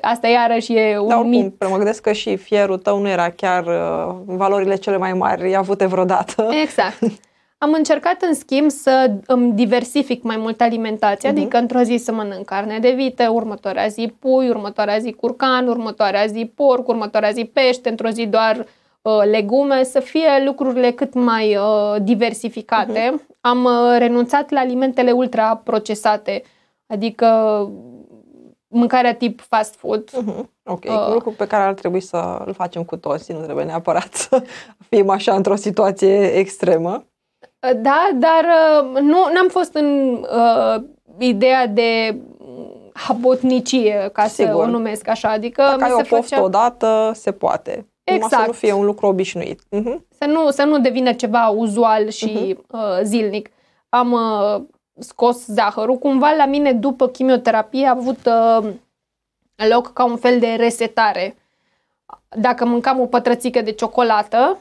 Asta 0.00 0.28
iarăși 0.28 0.72
e 0.74 0.98
un 0.98 1.08
Dar 1.08 1.18
oricum, 1.18 1.40
mit. 1.42 1.68
mă 1.68 1.76
gândesc 1.76 2.02
că 2.02 2.12
și 2.12 2.36
fierul 2.36 2.78
tău 2.78 2.98
nu 3.00 3.08
era 3.08 3.30
chiar 3.30 3.66
uh, 3.66 4.14
valorile 4.24 4.76
cele 4.76 4.96
mai 4.96 5.12
mari 5.12 5.54
avute 5.56 5.86
vreodată. 5.86 6.48
Exact. 6.62 6.98
Am 7.58 7.72
încercat, 7.72 8.22
în 8.22 8.34
schimb, 8.34 8.70
să 8.70 9.10
îmi 9.26 9.52
diversific 9.52 10.22
mai 10.22 10.36
mult 10.36 10.60
alimentația, 10.60 11.30
Mhm. 11.30 11.38
adică 11.40 11.56
într-o 11.58 11.80
zi 11.80 11.96
să 11.96 12.12
mănânc 12.12 12.44
carne 12.44 12.78
de 12.78 12.90
vită, 12.90 13.28
următoarea 13.30 13.86
zi 13.86 14.14
pui, 14.18 14.48
următoarea 14.48 14.98
zi 14.98 15.12
curcan, 15.12 15.68
următoarea 15.68 16.26
zi 16.26 16.52
porc, 16.54 16.88
următoarea 16.88 17.30
zi 17.30 17.44
pește, 17.44 17.88
într-o 17.88 18.08
zi 18.08 18.26
doar 18.26 18.56
uh, 18.58 18.64
legume, 19.24 19.82
să 19.82 20.00
fie 20.00 20.28
lucrurile 20.44 20.90
cât 20.90 21.14
mai 21.14 21.56
uh, 21.56 21.96
diversificate. 22.02 23.10
Mhm. 23.12 23.26
Am 23.40 23.64
uh, 23.64 23.96
renunțat 23.98 24.50
la 24.50 24.60
alimentele 24.60 25.10
ultraprocesate, 25.10 26.42
adică 26.86 27.26
mâncarea 28.68 29.14
tip 29.14 29.40
fast 29.40 29.74
food. 29.74 30.10
Uh-huh. 30.10 30.44
Ok, 30.64 30.84
Uh. 30.84 31.06
un 31.06 31.12
lucru 31.12 31.30
pe 31.30 31.46
care 31.46 31.62
ar 31.62 31.74
trebui 31.74 32.00
să 32.00 32.42
îl 32.44 32.52
facem 32.52 32.82
cu 32.82 32.96
toții, 32.96 33.34
nu 33.34 33.40
trebuie 33.40 33.64
neapărat 33.64 34.14
să 34.14 34.42
fim 34.90 35.10
așa 35.10 35.34
într-o 35.34 35.54
situație 35.54 36.32
extremă. 36.32 37.04
Da, 37.76 38.08
dar 38.14 38.44
uh, 38.44 39.00
nu 39.00 39.18
n-am 39.32 39.48
fost 39.48 39.74
în 39.74 40.12
uh, 40.36 40.82
ideea 41.18 41.66
de 41.66 42.18
mm, 42.38 42.90
habotnicie, 42.92 44.10
ca 44.12 44.22
să 44.22 44.42
Sigur. 44.42 44.62
o 44.62 44.66
numesc 44.66 45.08
așa. 45.08 45.28
Adică 45.28 45.62
Dacă 45.62 45.76
mi 45.76 45.82
ai 45.82 45.92
o 45.92 45.96
se 45.96 46.02
poftă 46.08 46.34
făcea 46.34 46.42
odată, 46.42 47.10
se 47.14 47.32
poate. 47.32 47.86
Numai 48.06 48.20
să 48.20 48.34
Exact. 48.34 48.46
nu 48.46 48.52
fie 48.52 48.72
un 48.72 48.84
lucru 48.84 49.06
obișnuit. 49.06 49.60
Uh-huh. 49.60 49.96
să, 50.18 50.24
nu, 50.26 50.50
să 50.50 50.64
nu 50.64 50.78
devină 50.80 51.12
ceva 51.12 51.48
uzual 51.48 52.08
și 52.08 52.24
Mhm. 52.48 52.64
uh, 52.78 52.98
zilnic. 53.02 53.50
Am 53.88 54.12
uh, 54.12 54.62
scos 54.98 55.44
zahărul. 55.46 55.96
Cumva 55.98 56.30
la 56.30 56.46
mine, 56.46 56.72
după 56.72 57.08
chimioterapie, 57.08 57.86
a 57.86 57.90
avut 57.90 58.18
uh, 58.26 58.68
loc 59.70 59.92
ca 59.92 60.04
un 60.04 60.16
fel 60.16 60.38
de 60.38 60.54
resetare. 60.54 61.36
dacă 62.38 62.64
mâncam 62.64 63.00
o 63.00 63.06
pătrățică 63.06 63.60
de 63.60 63.72
ciocolată, 63.72 64.58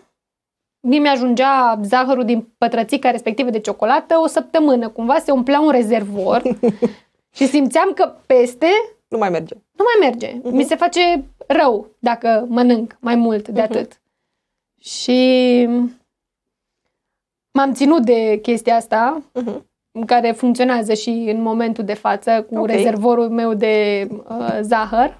mie 0.79 0.99
mi-ajungea 0.99 1.79
zahărul 1.83 2.25
din 2.25 2.47
pătrățica 2.57 3.11
respectivă 3.11 3.49
de 3.49 3.59
ciocolată 3.59 4.17
o 4.23 4.27
săptămână. 4.27 4.89
Cumva 4.89 5.17
se 5.19 5.31
umplea 5.31 5.59
un 5.59 5.69
rezervor 5.71 6.41
și 7.35 7.47
simțeam 7.47 7.91
că 7.95 8.13
peste 8.25 8.67
Nu 9.07 9.17
mai 9.17 9.29
merge. 9.29 9.53
nu 9.71 9.83
mai 9.99 10.09
merge. 10.09 10.31
Uh-huh. 10.39 10.51
Mi 10.51 10.63
se 10.63 10.75
face 10.75 11.23
rău 11.47 11.87
dacă 11.99 12.45
mănânc 12.49 12.97
mai 12.99 13.15
mult 13.15 13.47
de 13.47 13.61
Mhm. 13.61 13.71
atât. 13.71 13.99
Și 14.79 15.67
m-am 17.51 17.73
ținut 17.73 18.05
de 18.05 18.39
chestia 18.41 18.75
asta, 18.75 19.21
Uh-huh. 19.41 19.61
care 20.05 20.31
funcționează 20.31 20.93
și 20.93 21.09
în 21.09 21.41
momentul 21.41 21.83
de 21.83 21.93
față 21.93 22.45
cu 22.49 22.57
Ok. 22.57 22.67
rezervorul 22.67 23.29
meu 23.29 23.53
de 23.53 24.07
uh, 24.29 24.57
zahăr. 24.61 25.17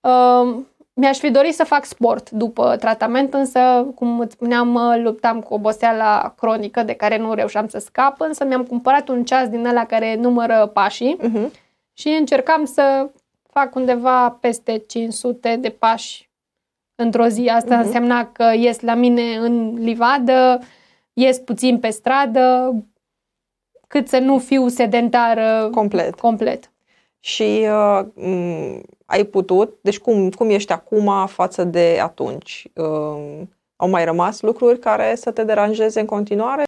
Uh, 0.00 0.56
mi-aș 0.92 1.18
fi 1.18 1.30
dorit 1.30 1.54
să 1.54 1.64
fac 1.64 1.84
sport 1.84 2.30
după 2.30 2.76
tratament, 2.76 3.34
însă, 3.34 3.86
cum 3.94 4.20
îți 4.20 4.32
spuneam, 4.32 4.74
uh, 4.74 4.94
luptam 5.02 5.40
cu 5.40 5.54
oboseala 5.54 6.34
cronică 6.36 6.82
de 6.82 6.92
care 6.92 7.18
nu 7.18 7.34
reușeam 7.34 7.68
să 7.68 7.78
scap, 7.78 8.20
însă 8.20 8.44
mi-am 8.44 8.64
cumpărat 8.64 9.08
un 9.08 9.24
ceas 9.24 9.48
din 9.48 9.66
ăla 9.66 9.86
care 9.86 10.16
numără 10.16 10.70
pașii 10.72 11.18
Uh-huh. 11.22 11.50
și 11.92 12.08
încercam 12.08 12.64
să 12.64 13.10
fac 13.60 13.74
undeva 13.74 14.30
peste 14.30 14.78
500 14.86 15.56
de 15.60 15.68
pași 15.68 16.30
într-o 16.94 17.26
zi. 17.26 17.48
Asta 17.48 17.76
Mhm. 17.76 17.84
însemna 17.86 18.26
că 18.32 18.52
ies 18.56 18.80
la 18.80 18.94
mine 18.94 19.36
în 19.36 19.74
livadă, 19.74 20.60
ies 21.12 21.38
puțin 21.38 21.78
pe 21.78 21.90
stradă, 21.90 22.74
cât 23.86 24.08
să 24.08 24.18
nu 24.18 24.38
fiu 24.38 24.68
sedentară 24.68 25.68
Complet. 25.74 26.14
complet. 26.14 26.70
Și 27.18 27.66
uh, 27.68 28.00
m, 28.14 28.80
ai 29.06 29.24
putut, 29.24 29.74
deci 29.82 29.98
cum, 29.98 30.30
cum 30.30 30.50
ești 30.50 30.72
acum 30.72 31.26
față 31.26 31.64
de 31.64 31.98
atunci? 32.02 32.66
Uh, 32.74 33.40
au 33.76 33.88
mai 33.88 34.04
rămas 34.04 34.40
lucruri 34.40 34.78
care 34.78 35.14
să 35.14 35.30
te 35.30 35.44
deranjeze 35.44 36.00
în 36.00 36.06
continuare? 36.06 36.62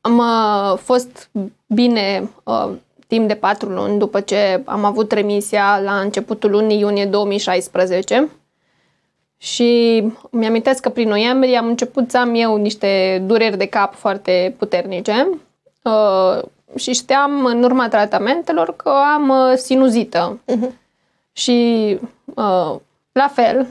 Am 0.00 0.18
uh, 0.18 0.78
fost 0.78 1.30
bine 1.66 2.28
uh, 2.44 2.70
timp 3.06 3.28
de 3.28 3.34
patru 3.34 3.68
luni 3.68 3.98
după 3.98 4.20
ce 4.20 4.62
am 4.64 4.84
avut 4.84 5.12
remisia 5.12 5.80
la 5.84 5.98
începutul 6.00 6.50
lunii 6.50 6.78
iunie 6.78 7.04
2016 7.06 8.28
și 9.36 10.02
mi-amintesc 10.30 10.80
că 10.80 10.88
prin 10.88 11.08
noiembrie 11.08 11.56
am 11.56 11.66
început 11.66 12.10
să 12.10 12.18
am 12.18 12.34
eu 12.34 12.56
niște 12.56 13.22
dureri 13.26 13.56
de 13.56 13.66
cap 13.66 13.94
foarte 13.94 14.54
puternice 14.58 15.28
uh, 15.82 16.42
și 16.76 16.92
știam 16.92 17.44
în 17.44 17.62
urma 17.62 17.88
tratamentelor 17.88 18.76
că 18.76 18.92
am 19.14 19.28
uh, 19.28 19.56
sinuzită. 19.56 20.40
Mhm. 20.46 20.78
Și 21.32 21.98
uh, 22.34 22.74
la 23.12 23.28
fel, 23.32 23.66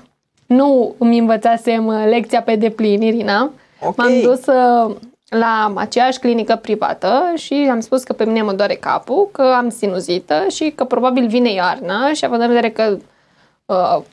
nu 0.45 0.95
îmi 0.97 1.17
învățasem 1.17 1.85
uh, 1.85 2.05
lecția 2.09 2.41
pe 2.41 2.55
deplin, 2.55 3.01
Irina. 3.01 3.51
Ok. 3.81 3.97
M-am 3.97 4.21
dus 4.21 4.45
uh, 4.45 4.95
la 5.33 5.73
aceeași 5.75 6.19
clinică 6.19 6.55
privată 6.55 7.31
și 7.35 7.67
am 7.71 7.79
spus 7.79 8.03
că 8.03 8.13
pe 8.13 8.25
mine 8.25 8.41
mă 8.41 8.53
doare 8.53 8.75
capul, 8.75 9.29
că 9.31 9.41
am 9.41 9.69
sinuzită 9.69 10.45
și 10.49 10.71
că 10.75 10.83
probabil 10.83 11.27
vine 11.27 11.51
iarna 11.51 12.13
și 12.13 12.25
având 12.25 12.41
în 12.41 12.47
vedere 12.47 12.69
că 12.69 12.97
uh, 13.65 14.03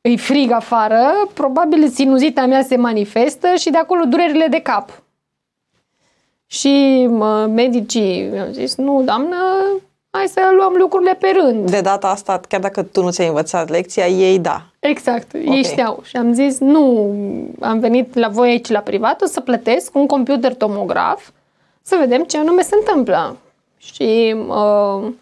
îi 0.00 0.18
frig 0.18 0.50
afară, 0.50 1.12
probabil 1.34 1.88
sinuzita 1.88 2.46
mea 2.46 2.62
se 2.62 2.76
manifestă 2.76 3.54
și 3.54 3.70
de 3.70 3.78
acolo 3.78 4.04
durerile 4.04 4.46
de 4.46 4.60
cap. 4.60 5.02
Și 6.46 7.06
mă, 7.10 7.46
medicii 7.46 8.28
mi-au 8.32 8.50
zis, 8.50 8.76
nu, 8.76 9.02
doamnă, 9.02 9.36
hai 10.14 10.26
să 10.26 10.40
luăm 10.56 10.72
lucrurile 10.78 11.14
pe 11.14 11.32
rând. 11.40 11.70
De 11.70 11.80
data 11.80 12.08
asta, 12.08 12.40
chiar 12.48 12.60
dacă 12.60 12.82
tu 12.82 13.02
nu 13.02 13.10
ți-ai 13.10 13.26
învățat 13.26 13.68
lecția, 13.68 14.06
ei 14.06 14.38
da. 14.38 14.62
Exact, 14.78 15.34
okay. 15.34 15.46
Ok. 15.46 15.54
ei 15.54 15.64
știau. 15.64 16.00
Și 16.04 16.16
am 16.16 16.32
zis, 16.32 16.58
nu, 16.58 17.14
am 17.60 17.78
venit 17.78 18.14
la 18.14 18.28
voi 18.28 18.48
aici 18.48 18.68
la 18.68 18.78
privat, 18.80 19.22
o 19.22 19.26
să 19.26 19.40
plătesc 19.40 19.94
un 19.94 20.06
computer 20.06 20.54
tomograf 20.54 21.30
să 21.82 21.96
vedem 22.00 22.22
ce 22.22 22.38
anume 22.38 22.62
se 22.62 22.74
întâmplă. 22.78 23.36
Și 23.78 24.34
uh, 24.48 25.12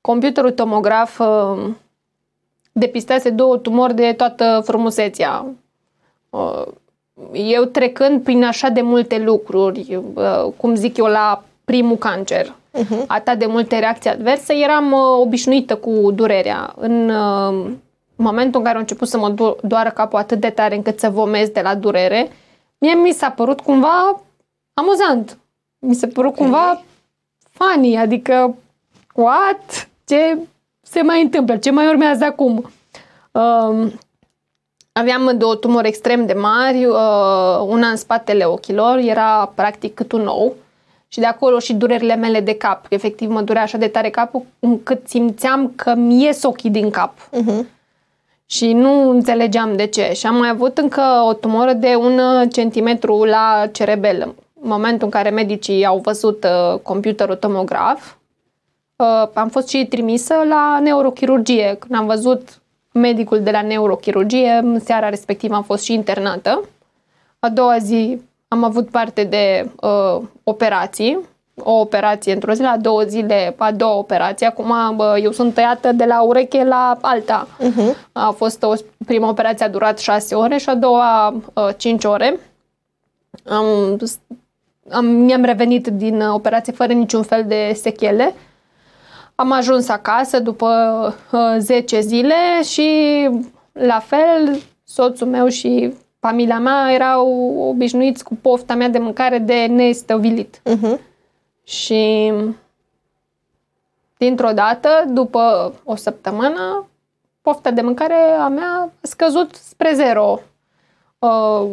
computerul 0.00 0.50
tomograf 0.50 1.18
uh, 1.18 1.68
depistase 2.72 3.30
două 3.30 3.56
tumori 3.56 3.94
de 3.94 4.12
toată 4.12 4.62
frumusețea. 4.64 5.46
Uh, 6.30 6.66
eu 7.32 7.64
trecând 7.64 8.22
prin 8.22 8.44
așa 8.44 8.68
de 8.68 8.80
multe 8.80 9.18
lucruri, 9.18 10.00
uh, 10.14 10.46
cum 10.56 10.74
zic 10.74 10.96
eu, 10.96 11.06
la 11.06 11.44
primul 11.64 11.96
cancer, 11.96 12.54
uh-huh. 12.78 13.06
atât 13.06 13.38
de 13.38 13.46
multe 13.46 13.78
reacții 13.78 14.10
adverse, 14.10 14.54
eram 14.54 14.92
uh, 14.92 14.98
obișnuită 15.20 15.76
cu 15.76 16.10
durerea. 16.14 16.74
În 16.76 17.08
uh, 17.08 17.70
momentul 18.16 18.60
în 18.60 18.66
care 18.66 18.76
a 18.76 18.80
început 18.80 19.08
să 19.08 19.18
mă 19.18 19.32
do- 19.32 19.60
doară 19.62 19.90
capul 19.90 20.18
atât 20.18 20.40
de 20.40 20.50
tare 20.50 20.74
încât 20.74 20.98
să 20.98 21.10
vomez 21.10 21.48
de 21.48 21.60
la 21.60 21.74
durere, 21.74 22.30
mie 22.78 22.94
mi 22.94 23.12
s-a 23.12 23.30
părut 23.30 23.60
cumva 23.60 24.20
amuzant. 24.74 25.38
Mi 25.78 25.94
s-a 25.94 26.06
părut 26.12 26.30
Ok. 26.30 26.36
cumva 26.36 26.82
funny, 27.50 27.96
adică 27.96 28.56
what? 29.14 29.88
Ce 30.04 30.38
se 30.82 31.02
mai 31.02 31.22
întâmplă? 31.22 31.56
Ce 31.56 31.70
mai 31.70 31.88
urmează 31.88 32.24
acum? 32.24 32.70
Um, 33.32 33.92
aveam 34.92 35.36
două 35.38 35.54
tumori 35.54 35.88
extrem 35.88 36.26
de 36.26 36.32
mari, 36.32 36.84
uh, 36.84 37.58
una 37.66 37.88
în 37.88 37.96
spatele 37.96 38.44
ochilor, 38.44 38.96
era 38.96 39.52
practic 39.54 39.94
cât 39.94 40.12
un 40.12 40.22
nou 40.22 40.54
și 41.16 41.22
de 41.22 41.28
acolo 41.28 41.58
și 41.58 41.74
durerile 41.74 42.14
mele 42.14 42.40
de 42.40 42.54
cap. 42.54 42.86
Efectiv 42.88 43.30
mă 43.30 43.42
durea 43.42 43.62
așa 43.62 43.78
de 43.78 43.88
tare 43.88 44.10
capul 44.10 44.44
încât 44.58 45.08
simțeam 45.08 45.72
că 45.76 45.94
mi 45.94 46.22
ies 46.22 46.42
ochii 46.42 46.70
din 46.70 46.90
cap. 46.90 47.12
Uh-huh. 47.12 47.66
Și 48.46 48.72
nu 48.72 49.10
înțelegeam 49.10 49.76
de 49.76 49.86
ce. 49.86 50.12
Și 50.12 50.26
am 50.26 50.36
mai 50.36 50.48
avut 50.48 50.78
încă 50.78 51.02
o 51.26 51.32
tumoră 51.32 51.72
de 51.72 51.94
un 51.94 52.20
centimetru 52.48 53.24
la 53.24 53.66
cerebel. 53.72 54.34
În 54.62 54.68
momentul 54.68 55.04
în 55.04 55.10
care 55.10 55.30
medicii 55.30 55.84
au 55.84 55.98
văzut 55.98 56.44
uh, 56.44 56.78
computerul 56.80 57.34
tomograf, 57.34 58.14
uh, 58.96 59.28
am 59.34 59.48
fost 59.48 59.68
și 59.68 59.86
trimisă 59.86 60.34
la 60.48 60.78
neurochirurgie. 60.82 61.76
Când 61.78 61.94
am 61.94 62.06
văzut 62.06 62.62
medicul 62.92 63.40
de 63.40 63.50
la 63.50 63.62
neurochirurgie, 63.62 64.50
în 64.62 64.80
seara 64.80 65.08
respectivă 65.08 65.54
am 65.54 65.62
fost 65.62 65.84
și 65.84 65.92
internată. 65.92 66.68
A 67.38 67.48
doua 67.48 67.78
zi 67.78 68.20
am 68.56 68.64
avut 68.64 68.90
parte 68.90 69.24
de 69.24 69.70
uh, 69.80 70.22
operații, 70.44 71.18
o 71.54 71.72
operație 71.72 72.32
într-o 72.32 72.52
zi, 72.52 72.62
la 72.62 72.76
două 72.76 73.02
zile, 73.02 73.54
a 73.58 73.72
doua 73.72 73.96
operație. 73.96 74.46
Acum 74.46 74.96
bă, 74.96 75.18
eu 75.22 75.32
sunt 75.32 75.54
tăiată 75.54 75.92
de 75.92 76.04
la 76.04 76.22
ureche 76.22 76.64
la 76.64 76.98
alta. 77.00 77.48
Uh-huh. 77.60 78.08
A 78.12 78.30
fost 78.30 78.62
o 78.62 78.72
prima 79.06 79.28
operație 79.28 79.66
a 79.66 79.68
durat 79.68 79.98
șase 79.98 80.34
ore 80.34 80.56
și 80.56 80.68
a 80.68 80.74
doua 80.74 81.28
uh, 81.28 81.68
cinci 81.76 82.04
ore. 82.04 82.40
Am, 83.48 83.98
am, 84.90 85.04
mi-am 85.06 85.44
revenit 85.44 85.86
din 85.86 86.20
uh, 86.20 86.32
operație 86.32 86.72
fără 86.72 86.92
niciun 86.92 87.22
fel 87.22 87.44
de 87.46 87.72
sechele. 87.74 88.34
Am 89.34 89.52
ajuns 89.52 89.88
acasă 89.88 90.40
după 90.40 90.68
uh, 91.32 91.56
10 91.58 92.00
zile 92.00 92.62
și 92.62 92.90
la 93.72 93.98
fel 93.98 94.60
soțul 94.84 95.26
meu 95.26 95.48
și 95.48 95.92
familia 96.26 96.58
mea 96.58 96.92
erau 96.92 97.28
obișnuiți 97.68 98.24
cu 98.24 98.34
pofta 98.42 98.74
mea 98.74 98.88
de 98.88 98.98
mâncare 98.98 99.38
de 99.38 99.66
nestăvilit. 99.66 100.60
Uh-huh. 100.60 100.98
Și 101.64 102.32
dintr-o 104.18 104.50
dată, 104.50 104.88
după 105.08 105.72
o 105.84 105.96
săptămână, 105.96 106.86
pofta 107.42 107.70
de 107.70 107.80
mâncare 107.80 108.14
a 108.38 108.48
mea 108.48 108.70
a 108.76 108.88
scăzut 109.00 109.54
spre 109.54 109.92
zero. 109.94 110.40
Uh, 111.18 111.66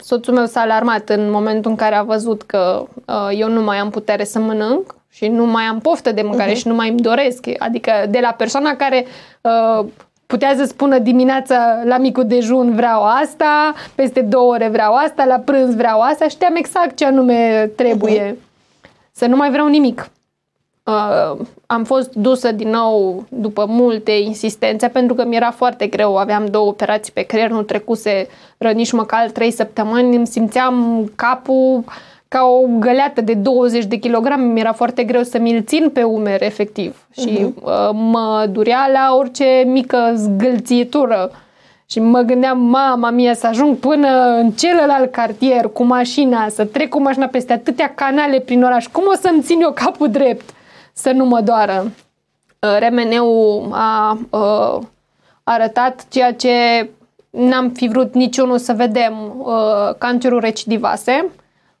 soțul 0.00 0.34
meu 0.34 0.46
s-a 0.46 0.60
alarmat 0.60 1.08
în 1.08 1.30
momentul 1.30 1.70
în 1.70 1.76
care 1.76 1.94
a 1.94 2.02
văzut 2.02 2.42
că 2.42 2.86
uh, 3.06 3.28
eu 3.38 3.48
nu 3.48 3.62
mai 3.62 3.76
am 3.76 3.90
putere 3.90 4.24
să 4.24 4.38
mănânc 4.38 4.94
și 5.10 5.28
nu 5.28 5.44
mai 5.46 5.64
am 5.64 5.80
poftă 5.80 6.12
de 6.12 6.22
mâncare 6.22 6.50
Mhm. 6.50 6.58
și 6.58 6.68
nu 6.68 6.74
mai 6.74 6.88
îmi 6.88 7.00
doresc. 7.00 7.46
Adică 7.58 7.92
de 8.08 8.18
la 8.22 8.30
persoana 8.32 8.76
care 8.76 9.06
uh, 9.40 9.86
putea 10.26 10.54
să 10.56 10.64
spună 10.64 10.98
dimineața 10.98 11.82
la 11.84 11.98
micul 11.98 12.26
dejun 12.26 12.74
vreau 12.74 13.02
asta, 13.02 13.74
peste 13.94 14.20
două 14.20 14.52
ore 14.52 14.68
vreau 14.68 14.94
asta, 14.94 15.24
la 15.24 15.38
prânz 15.38 15.74
vreau 15.74 16.00
asta, 16.00 16.28
știam 16.28 16.54
exact 16.56 16.96
ce 16.96 17.04
anume 17.04 17.70
trebuie. 17.76 18.38
Să 19.12 19.26
nu 19.26 19.36
mai 19.36 19.50
vreau 19.50 19.66
nimic. 19.66 20.10
Uh, 20.84 21.46
am 21.66 21.84
fost 21.84 22.14
dusă 22.14 22.52
din 22.52 22.68
nou 22.68 23.24
după 23.28 23.66
multe 23.68 24.10
insistențe 24.12 24.88
pentru 24.88 25.14
că 25.14 25.24
mi-era 25.24 25.50
foarte 25.50 25.86
greu. 25.86 26.16
Aveam 26.16 26.46
două 26.46 26.68
operații 26.68 27.12
pe 27.12 27.22
creier, 27.22 27.50
nu 27.50 27.62
trecuse 27.62 28.28
nici 28.58 28.92
măcar 28.92 29.30
trei 29.30 29.50
săptămâni. 29.50 30.16
Îmi 30.16 30.26
simțeam 30.26 31.04
capul 31.14 31.84
ca 32.34 32.44
o 32.44 32.60
găleată 32.78 33.20
de 33.20 33.34
20 33.34 33.84
de 33.84 33.96
kilograme. 33.96 34.44
Mi-era 34.44 34.72
foarte 34.72 35.04
greu 35.04 35.22
să 35.22 35.38
mi-l 35.38 35.62
țin 35.62 35.90
pe 35.90 36.02
umeri, 36.02 36.44
efectiv. 36.44 37.06
Și 37.12 37.54
uh, 37.54 37.90
mă 37.92 38.48
durea 38.50 38.90
la 38.92 39.16
orice 39.16 39.64
mică 39.66 40.12
zgâlțitură. 40.14 41.30
Și 41.86 42.00
mă 42.00 42.20
gândeam, 42.20 42.60
mama 42.60 43.10
mia, 43.10 43.34
să 43.34 43.46
ajung 43.46 43.76
până 43.76 44.08
în 44.38 44.50
celălalt 44.50 45.12
cartier 45.12 45.68
cu 45.68 45.84
mașina, 45.84 46.48
să 46.48 46.64
trec 46.64 46.88
cu 46.88 47.00
mașina 47.00 47.26
peste 47.26 47.52
atâtea 47.52 47.94
canale 47.94 48.40
prin 48.40 48.62
oraș. 48.62 48.86
Cum 48.86 49.02
o 49.06 49.14
să-mi 49.20 49.42
țin 49.42 49.60
eu 49.60 49.72
capul 49.72 50.10
drept 50.10 50.50
să 50.92 51.10
nu 51.10 51.24
mă 51.24 51.40
doară? 51.40 51.92
Uh, 52.58 52.76
Remeneu 52.78 53.68
a 53.72 54.18
uh, 54.30 54.86
arătat 55.42 56.06
ceea 56.10 56.32
ce 56.32 56.50
n-am 57.30 57.70
fi 57.70 57.88
vrut 57.88 58.14
niciunul 58.14 58.58
să 58.58 58.72
vedem 58.72 59.34
uh, 59.38 59.94
cancerul 59.98 60.40
recidivase. 60.40 61.30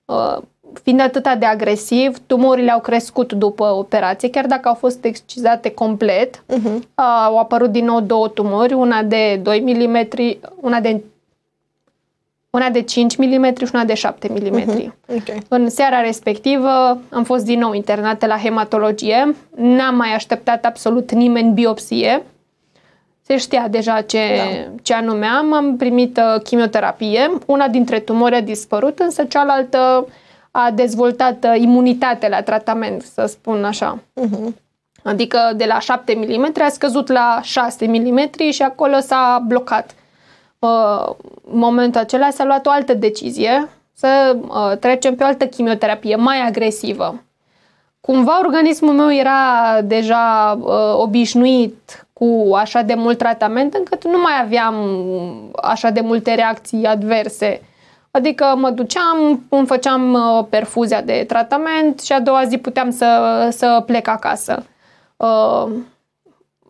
Uh, 0.04 0.36
fiind 0.82 1.00
atât 1.00 1.28
de 1.38 1.46
agresiv, 1.46 2.18
tumorile 2.26 2.70
au 2.70 2.80
crescut 2.80 3.32
după 3.32 3.64
operație, 3.64 4.30
chiar 4.30 4.46
dacă 4.46 4.68
au 4.68 4.74
fost 4.74 5.04
excizate 5.04 5.70
complet. 5.70 6.36
Uh-huh. 6.36 6.74
Uh, 6.74 7.24
au 7.24 7.38
apărut 7.38 7.70
din 7.70 7.84
nou 7.84 8.00
două 8.00 8.28
tumori, 8.28 8.72
una 8.72 9.02
de 9.02 9.40
2 9.42 9.60
mm, 9.60 10.08
una 10.60 10.80
de 10.80 11.02
una 12.50 12.70
de 12.70 12.82
5 12.82 13.16
mm 13.16 13.54
și 13.54 13.70
una 13.72 13.84
de 13.84 13.94
7 13.94 14.28
mm. 14.28 14.60
Uh-huh. 14.60 14.88
Okay. 15.06 15.42
În 15.48 15.70
seara 15.70 16.00
respectivă 16.00 16.98
am 17.10 17.24
fost 17.24 17.44
din 17.44 17.58
nou 17.58 17.72
internată 17.72 18.26
la 18.26 18.36
hematologie, 18.36 19.34
n-am 19.56 19.96
mai 19.96 20.14
așteptat 20.14 20.64
absolut 20.64 21.12
nimeni 21.12 21.52
biopsie, 21.52 22.22
se 23.26 23.36
știa 23.36 23.68
deja 23.68 24.00
ce, 24.00 24.18
da. 24.36 24.74
ce 24.82 24.94
anume 24.94 25.26
am, 25.26 25.52
am 25.52 25.76
primit 25.76 26.16
uh, 26.16 26.42
chimioterapie, 26.42 27.30
una 27.46 27.68
dintre 27.68 27.98
tumori 27.98 28.34
a 28.34 28.40
dispărut, 28.40 28.98
însă 28.98 29.24
cealaltă 29.24 30.06
a 30.50 30.70
dezvoltat 30.70 31.44
uh, 31.44 31.60
imunitate 31.60 32.28
la 32.28 32.42
tratament, 32.42 33.02
să 33.02 33.26
spun 33.26 33.64
așa. 33.64 33.98
Uh-huh. 33.98 34.62
Adică 35.02 35.52
de 35.56 35.64
la 35.64 35.78
7 35.78 36.14
mm 36.14 36.52
a 36.58 36.68
scăzut 36.68 37.08
la 37.08 37.40
6 37.42 37.86
mm 37.86 38.50
și 38.50 38.62
acolo 38.62 38.98
s-a 38.98 39.42
blocat. 39.46 39.94
Uh, 40.58 41.14
în 41.52 41.58
momentul 41.58 42.00
acela 42.00 42.30
s-a 42.30 42.44
luat 42.44 42.66
o 42.66 42.70
altă 42.70 42.94
decizie, 42.94 43.68
să 43.94 44.36
uh, 44.48 44.76
trecem 44.78 45.14
pe 45.14 45.22
o 45.22 45.26
altă 45.26 45.46
chimioterapie 45.46 46.16
mai 46.16 46.46
agresivă. 46.46 47.22
Cumva 48.00 48.38
organismul 48.38 48.94
meu 48.94 49.12
era 49.12 49.80
deja 49.82 50.58
uh, 50.60 50.94
obișnuit 50.96 52.03
cu 52.14 52.50
așa 52.54 52.82
de 52.82 52.94
mult 52.94 53.18
tratament 53.18 53.74
încât 53.74 54.04
nu 54.04 54.18
mai 54.18 54.32
aveam 54.42 54.74
așa 55.62 55.90
de 55.90 56.00
multe 56.00 56.34
reacții 56.34 56.84
adverse. 56.84 57.60
Adică 58.10 58.54
mă 58.56 58.70
duceam, 58.70 59.46
îmi 59.48 59.66
făceam 59.66 60.12
uh, 60.12 60.46
perfuzia 60.48 61.02
de 61.02 61.24
tratament 61.28 62.00
și 62.00 62.12
a 62.12 62.20
doua 62.20 62.44
zi 62.44 62.58
puteam 62.58 62.90
să, 62.90 63.48
să 63.52 63.82
plec 63.86 64.08
acasă. 64.08 64.64
Uh, 65.16 65.66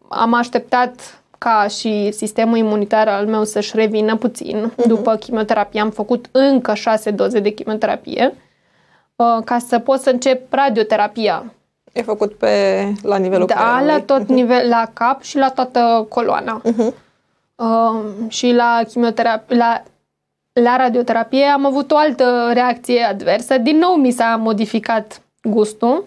am 0.09 0.35
așteptat 0.35 1.23
ca 1.39 1.67
și 1.69 2.11
sistemul 2.13 2.57
imunitar 2.57 3.09
al 3.09 3.27
meu 3.27 3.45
să-și 3.45 3.77
revină 3.77 4.17
puțin. 4.17 4.73
Uh-huh. 4.73 4.87
După 4.87 5.17
chimioterapie 5.17 5.81
am 5.81 5.91
făcut 5.91 6.27
încă 6.31 6.75
șase 6.75 7.11
doze 7.11 7.41
de 7.41 7.51
chimioterapie 7.51 8.35
uh, 9.17 9.45
ca 9.45 9.59
să 9.59 9.79
pot 9.79 10.01
să 10.01 10.11
încep 10.11 10.53
radioterapia. 10.53 11.55
E 11.95 12.03
făcut 12.03 12.35
pe, 12.35 12.93
la 13.03 13.17
nivelul 13.17 13.47
Da, 13.47 13.55
creierului. 13.55 13.87
la 13.87 14.01
tot 14.01 14.23
uh-huh. 14.25 14.35
nivel, 14.35 14.69
la 14.69 14.91
cap 14.93 15.23
și 15.23 15.37
la 15.37 15.51
toată 15.51 16.07
coloana. 16.09 16.63
Uh-huh. 16.65 16.95
Uh, 17.55 18.01
și 18.29 18.53
la 18.53 18.81
chimioterapie, 18.89 19.57
la, 19.57 19.83
la 20.53 20.77
radioterapie 20.77 21.45
am 21.45 21.67
avut 21.67 21.91
o 21.91 21.97
altă 21.97 22.51
reacție 22.53 23.03
adversă. 23.03 23.59
Din 23.59 23.77
nou 23.79 23.95
mi 23.95 24.11
s-a 24.11 24.37
modificat 24.43 25.21
gustul 25.43 26.05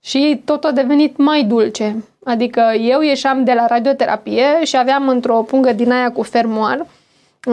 și 0.00 0.42
tot 0.44 0.64
a 0.64 0.70
devenit 0.70 1.16
mai 1.16 1.44
dulce. 1.44 2.04
Adică 2.24 2.72
eu 2.80 3.00
ieșeam 3.00 3.44
de 3.44 3.52
la 3.52 3.66
radioterapie 3.66 4.64
și 4.64 4.76
aveam 4.76 5.08
într-o 5.08 5.42
pungă 5.42 5.72
din 5.72 5.92
aia 5.92 6.12
cu 6.12 6.22
fermoar 6.22 6.86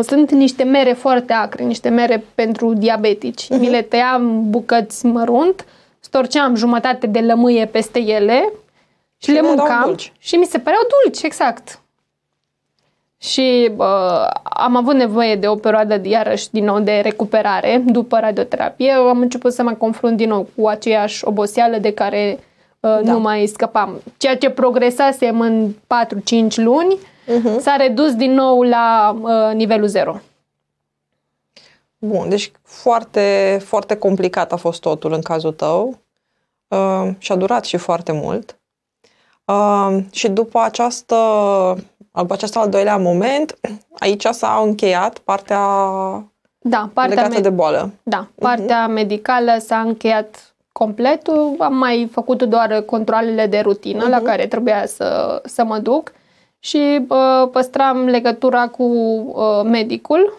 sunt 0.01 0.31
niște 0.31 0.63
mere 0.63 0.93
foarte 0.93 1.33
acre, 1.33 1.63
niște 1.63 1.89
mere 1.89 2.23
pentru 2.35 2.73
diabetici. 2.73 3.43
Uh-huh. 3.43 3.59
Mi 3.59 3.69
le 3.69 3.81
tăiam 3.81 4.49
bucăți 4.49 5.05
mărunt, 5.05 5.65
storceam 6.07 6.55
jumătate 6.55 7.07
de 7.07 7.19
lămâie 7.19 7.65
peste 7.65 7.99
ele 7.99 8.53
și, 9.17 9.29
și 9.29 9.31
le 9.31 9.41
mâncam 9.41 9.95
și 10.19 10.35
mi 10.35 10.45
se 10.45 10.59
păreau 10.59 10.81
dulci, 11.03 11.21
exact. 11.23 11.81
Și 13.17 13.71
uh, 13.77 14.27
am 14.43 14.75
avut 14.75 14.93
nevoie 14.93 15.35
de 15.35 15.47
o 15.47 15.55
perioadă 15.55 15.97
de, 15.97 16.09
iarăși 16.09 16.51
din 16.51 16.63
nou 16.63 16.79
de 16.79 16.99
recuperare 17.03 17.83
după 17.85 18.19
radioterapie. 18.19 18.91
Am 18.91 19.19
început 19.19 19.53
să 19.53 19.63
mă 19.63 19.73
confrunt 19.73 20.17
din 20.17 20.29
nou 20.29 20.47
cu 20.55 20.67
aceeași 20.67 21.25
oboseală 21.25 21.77
de 21.77 21.93
care 21.93 22.39
uh, 22.79 22.99
da. 23.03 23.11
nu 23.11 23.19
mai 23.19 23.45
scăpam. 23.45 24.01
Ceea 24.17 24.37
ce 24.37 24.49
progresasem 24.49 25.39
în 25.39 25.69
4-5 25.69 25.75
luni 26.55 26.97
uh-huh. 26.97 27.59
s-a 27.59 27.75
redus 27.75 28.15
din 28.15 28.33
nou 28.33 28.61
la 28.61 29.17
uh, 29.21 29.55
nivelul 29.55 29.87
0. 29.87 30.19
Bun, 31.97 32.29
deci 32.29 32.51
foarte, 32.63 33.57
foarte 33.65 33.95
complicat 33.95 34.51
a 34.51 34.55
fost 34.55 34.81
totul 34.81 35.13
în 35.13 35.21
cazul 35.21 35.51
tău 35.51 35.99
uh, 36.67 37.09
și 37.17 37.31
a 37.31 37.35
durat 37.35 37.65
și 37.65 37.77
foarte 37.77 38.11
mult. 38.11 38.59
Uh, 39.45 39.97
și 40.11 40.29
după 40.29 40.59
această 40.59 41.15
după 42.21 42.33
acest 42.33 42.57
al 42.57 42.69
doilea 42.69 42.97
moment, 42.97 43.59
aici 43.99 44.25
s-a 44.25 44.61
încheiat 44.65 45.17
partea, 45.17 45.59
da, 46.59 46.89
partea 46.93 47.15
legată 47.15 47.33
me- 47.35 47.41
de 47.41 47.49
boală. 47.49 47.91
Da, 48.03 48.27
partea 48.39 48.87
uh-huh. 48.87 48.93
medicală 48.93 49.51
s-a 49.59 49.79
încheiat 49.79 50.55
complet. 50.71 51.27
Am 51.57 51.75
mai 51.75 52.09
făcut 52.11 52.43
doar 52.43 52.81
controlele 52.81 53.45
de 53.45 53.59
rutină 53.59 54.05
uh-huh. 54.05 54.09
la 54.09 54.19
care 54.19 54.47
trebuia 54.47 54.85
să, 54.85 55.41
să 55.45 55.63
mă 55.63 55.77
duc 55.77 56.11
și 56.59 57.05
uh, 57.07 57.49
păstram 57.51 58.05
legătura 58.05 58.67
cu 58.67 58.83
uh, 58.83 59.61
medicul 59.63 60.37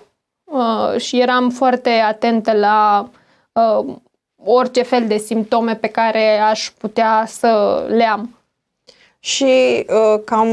uh, 0.49 1.01
și 1.01 1.21
eram 1.21 1.51
foarte 1.51 1.91
atentă 1.91 2.53
la 2.53 3.09
uh, 3.53 3.95
orice 4.45 4.83
fel 4.83 5.07
de 5.07 5.17
simptome 5.17 5.75
pe 5.75 5.89
care 5.89 6.39
aș 6.39 6.71
putea 6.79 7.25
să 7.27 7.85
le 7.89 8.05
am. 8.05 8.37
Și 9.19 9.85
uh, 9.89 10.21
cam 10.25 10.49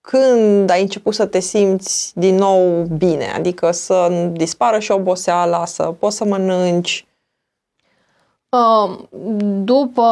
când 0.00 0.70
ai 0.70 0.82
început 0.82 1.14
să 1.14 1.26
te 1.26 1.40
simți 1.40 2.12
din 2.14 2.34
nou 2.34 2.82
bine? 2.82 3.32
Adică 3.34 3.70
să 3.70 4.28
dispară 4.32 4.78
și 4.78 4.90
oboseala, 4.90 5.64
să 5.64 5.94
poți 5.98 6.16
să 6.16 6.24
mănânci? 6.24 7.06
Um, 8.48 9.08
după 9.64 10.04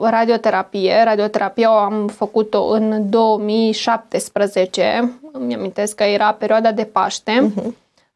radioterapie, 0.00 1.02
radioterapia 1.04 1.72
o 1.72 1.76
am 1.76 2.06
făcut-o 2.06 2.64
în 2.64 3.10
2017, 3.10 5.12
îmi 5.32 5.54
amintesc 5.54 5.94
că 5.94 6.02
era 6.02 6.32
perioada 6.32 6.72
de 6.72 6.84
Paște. 6.84 7.52
Uh-huh. 7.52 7.66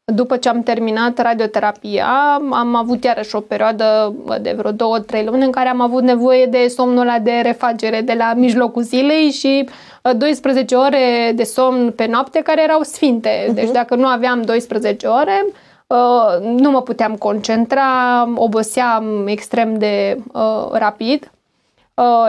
După 0.05 0.37
ce 0.37 0.49
am 0.49 0.63
terminat 0.63 1.19
radioterapia, 1.21 2.07
am 2.51 2.75
avut 2.75 3.03
iarăși 3.03 3.35
o 3.35 3.39
perioadă 3.39 4.15
de 4.41 4.53
vreo 4.57 4.71
două, 4.71 4.99
trei 4.99 5.25
luni 5.25 5.43
în 5.43 5.51
care 5.51 5.69
am 5.69 5.81
avut 5.81 6.01
nevoie 6.01 6.45
de 6.45 6.67
somnul 6.67 7.01
ăla 7.01 7.19
de 7.19 7.39
refagere 7.43 8.01
de 8.01 8.13
la 8.13 8.33
mijlocul 8.33 8.81
zilei 8.81 9.29
și 9.29 9.69
12 10.17 10.75
uh, 10.75 10.81
ore 10.85 11.31
de 11.35 11.43
somn 11.43 11.91
pe 11.91 12.05
noapte 12.05 12.41
care 12.41 12.63
erau 12.63 12.81
sfinte. 12.81 13.29
Uh-huh. 13.29 13.53
Deci 13.53 13.71
dacă 13.71 13.95
nu 13.95 14.05
aveam 14.05 14.41
12 14.41 15.07
ore, 15.07 15.45
uh, 15.87 16.45
nu 16.59 16.71
mă 16.71 16.81
puteam 16.81 17.15
concentra, 17.15 17.83
oboseam 18.35 19.27
extrem 19.27 19.77
de 19.77 20.17
uh, 20.33 20.67
rapid. 20.71 21.31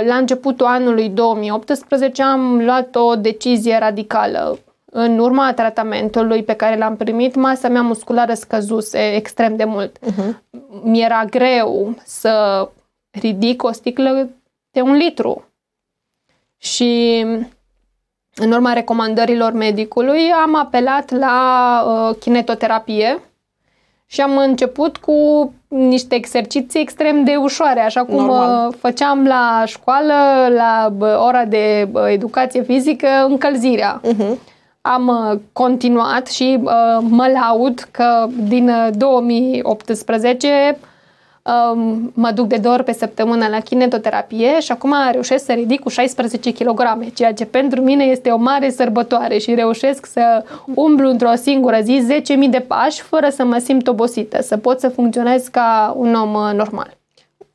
La 0.06 0.14
începutul 0.14 0.66
anului 0.66 1.08
2018 1.08 2.22
am 2.22 2.64
luat 2.64 2.96
o 2.96 3.14
decizie 3.14 3.78
radicală 3.78 4.58
în 4.96 5.18
urma 5.18 5.52
tratamentului 5.52 6.42
pe 6.42 6.52
care 6.54 6.76
l-am 6.76 6.96
primit, 6.96 7.34
masa 7.34 7.68
mea 7.68 7.82
musculară 7.82 8.34
scăzuse 8.34 9.14
extrem 9.14 9.56
de 9.56 9.64
mult. 9.64 9.98
Uh-huh. 9.98 10.34
Mi-era 10.82 11.24
greu 11.24 11.94
să 12.04 12.68
ridic 13.10 13.62
o 13.62 13.72
sticlă 13.72 14.28
de 14.70 14.80
un 14.80 14.92
litru. 14.92 15.44
Și 16.58 17.20
în 18.34 18.52
urma 18.52 18.72
recomandărilor 18.72 19.52
medicului 19.52 20.30
am 20.44 20.56
apelat 20.56 21.10
la 21.10 21.84
uh, 21.86 22.16
kinetoterapie 22.20 23.22
și 24.06 24.20
am 24.20 24.36
început 24.36 24.96
cu 24.96 25.52
niște 25.68 26.14
exerciții 26.14 26.80
extrem 26.80 27.24
de 27.24 27.36
ușoare, 27.36 27.80
așa 27.80 28.04
cum 28.04 28.14
Normal. 28.14 28.68
Uh, 28.68 28.74
făceam 28.80 29.26
la 29.26 29.62
școală, 29.66 30.14
la 30.48 30.92
ora 31.26 31.44
de 31.44 31.88
educație 32.06 32.62
fizică, 32.62 33.08
încălzirea. 33.28 34.00
Uh-huh 34.00 34.52
am 34.86 35.08
uh, 35.08 35.38
continuat 35.52 36.26
și 36.26 36.58
uh, 36.62 36.70
mă 37.00 37.26
laud 37.26 37.88
că 37.90 38.26
din 38.48 38.70
2018 38.96 40.46
uh, 40.46 40.88
um, 41.72 42.12
mă 42.14 42.30
duc 42.30 42.46
de 42.46 42.56
două 42.56 42.74
ori 42.74 42.84
pe 42.84 42.92
săptămână 42.92 43.46
la 43.46 43.60
kinetoterapie 43.60 44.60
și 44.60 44.72
acum 44.72 44.94
reușesc 45.10 45.44
să 45.44 45.52
ridic 45.52 45.80
cu 45.80 45.88
16 45.88 46.52
kg, 46.52 47.12
ceea 47.14 47.32
ce 47.32 47.44
pentru 47.44 47.80
mine 47.80 48.04
este 48.04 48.30
o 48.30 48.36
mare 48.36 48.70
sărbătoare 48.70 49.38
și 49.38 49.54
reușesc 49.54 50.06
să 50.06 50.44
umblu 50.74 51.08
într-o 51.08 51.34
singură 51.34 51.78
zi 51.82 52.06
10.000 52.44 52.50
de 52.50 52.60
pași 52.60 53.02
fără 53.02 53.28
să 53.28 53.44
mă 53.44 53.58
simt 53.58 53.88
obosită, 53.88 54.42
să 54.42 54.56
pot 54.56 54.80
să 54.80 54.88
funcționez 54.88 55.46
ca 55.46 55.94
un 55.96 56.14
om 56.14 56.56
normal. 56.56 56.96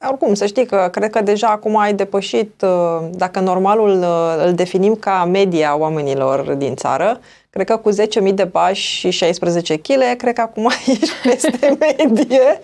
Oricum, 0.07 0.33
să 0.33 0.45
știi 0.45 0.65
că 0.65 0.89
cred 0.91 1.09
că 1.09 1.21
deja 1.21 1.47
acum 1.47 1.77
ai 1.77 1.93
depășit, 1.93 2.61
uh, 2.61 3.09
dacă 3.11 3.39
normalul 3.39 3.99
uh, 3.99 4.45
îl 4.45 4.53
definim 4.53 4.95
ca 4.95 5.25
media 5.31 5.77
oamenilor 5.77 6.53
din 6.53 6.75
țară, 6.75 7.19
cred 7.49 7.65
că 7.65 7.77
cu 7.77 7.91
10.000 7.91 8.33
de 8.33 8.47
pași 8.47 8.97
și 8.97 9.09
16 9.09 9.77
kg, 9.77 10.15
cred 10.17 10.33
că 10.33 10.41
acum 10.41 10.69
ești 10.85 11.09
peste 11.23 11.77
medie. 11.79 12.61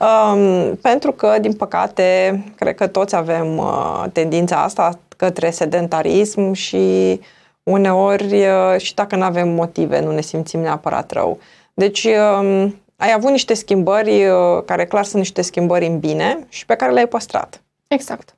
Um, 0.00 0.74
pentru 0.74 1.12
că, 1.12 1.36
din 1.40 1.52
păcate, 1.52 2.40
cred 2.56 2.74
că 2.74 2.86
toți 2.86 3.16
avem 3.16 3.58
uh, 3.58 4.04
tendința 4.12 4.56
asta 4.62 4.98
către 5.16 5.50
sedentarism 5.50 6.52
și 6.52 7.20
Uneori, 7.62 8.34
uh, 8.34 8.78
și 8.78 8.94
dacă 8.94 9.16
nu 9.16 9.22
avem 9.22 9.48
motive, 9.48 10.00
nu 10.00 10.12
ne 10.12 10.20
simțim 10.20 10.60
neapărat 10.60 11.10
rău. 11.12 11.38
Deci, 11.74 12.06
um, 12.40 12.79
ai 13.00 13.12
avut 13.12 13.30
niște 13.30 13.54
schimbări 13.54 14.26
uh, 14.26 14.62
care 14.64 14.86
clar 14.86 15.04
sunt 15.04 15.16
niște 15.16 15.42
schimbări 15.42 15.86
în 15.86 15.98
bine 15.98 16.46
și 16.48 16.66
pe 16.66 16.74
care 16.74 16.92
le-ai 16.92 17.06
păstrat. 17.08 17.62
Exact. 17.86 18.34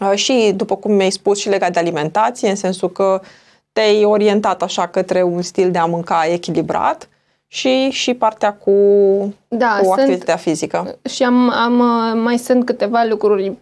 Uh, 0.00 0.12
și, 0.14 0.52
după 0.56 0.76
cum 0.76 0.92
mi-ai 0.92 1.10
spus, 1.10 1.38
și 1.38 1.48
legat 1.48 1.72
de 1.72 1.78
alimentație, 1.78 2.48
în 2.48 2.56
sensul 2.56 2.90
că 2.90 3.20
te-ai 3.72 4.04
orientat 4.04 4.62
așa 4.62 4.86
către 4.88 5.22
un 5.22 5.42
stil 5.42 5.70
de 5.70 5.78
a 5.78 5.84
mânca 5.84 6.24
echilibrat 6.26 7.08
și, 7.46 7.88
și 7.90 8.14
partea 8.14 8.52
cu, 8.54 8.70
Da, 9.48 9.76
cu 9.78 9.84
sunt, 9.84 9.98
activitatea 9.98 10.36
fizică. 10.36 10.98
și 11.10 11.22
am, 11.22 11.50
am, 11.50 11.78
uh, 11.78 12.20
mai 12.24 12.38
sunt 12.38 12.64
câteva 12.64 13.04
lucruri 13.08 13.52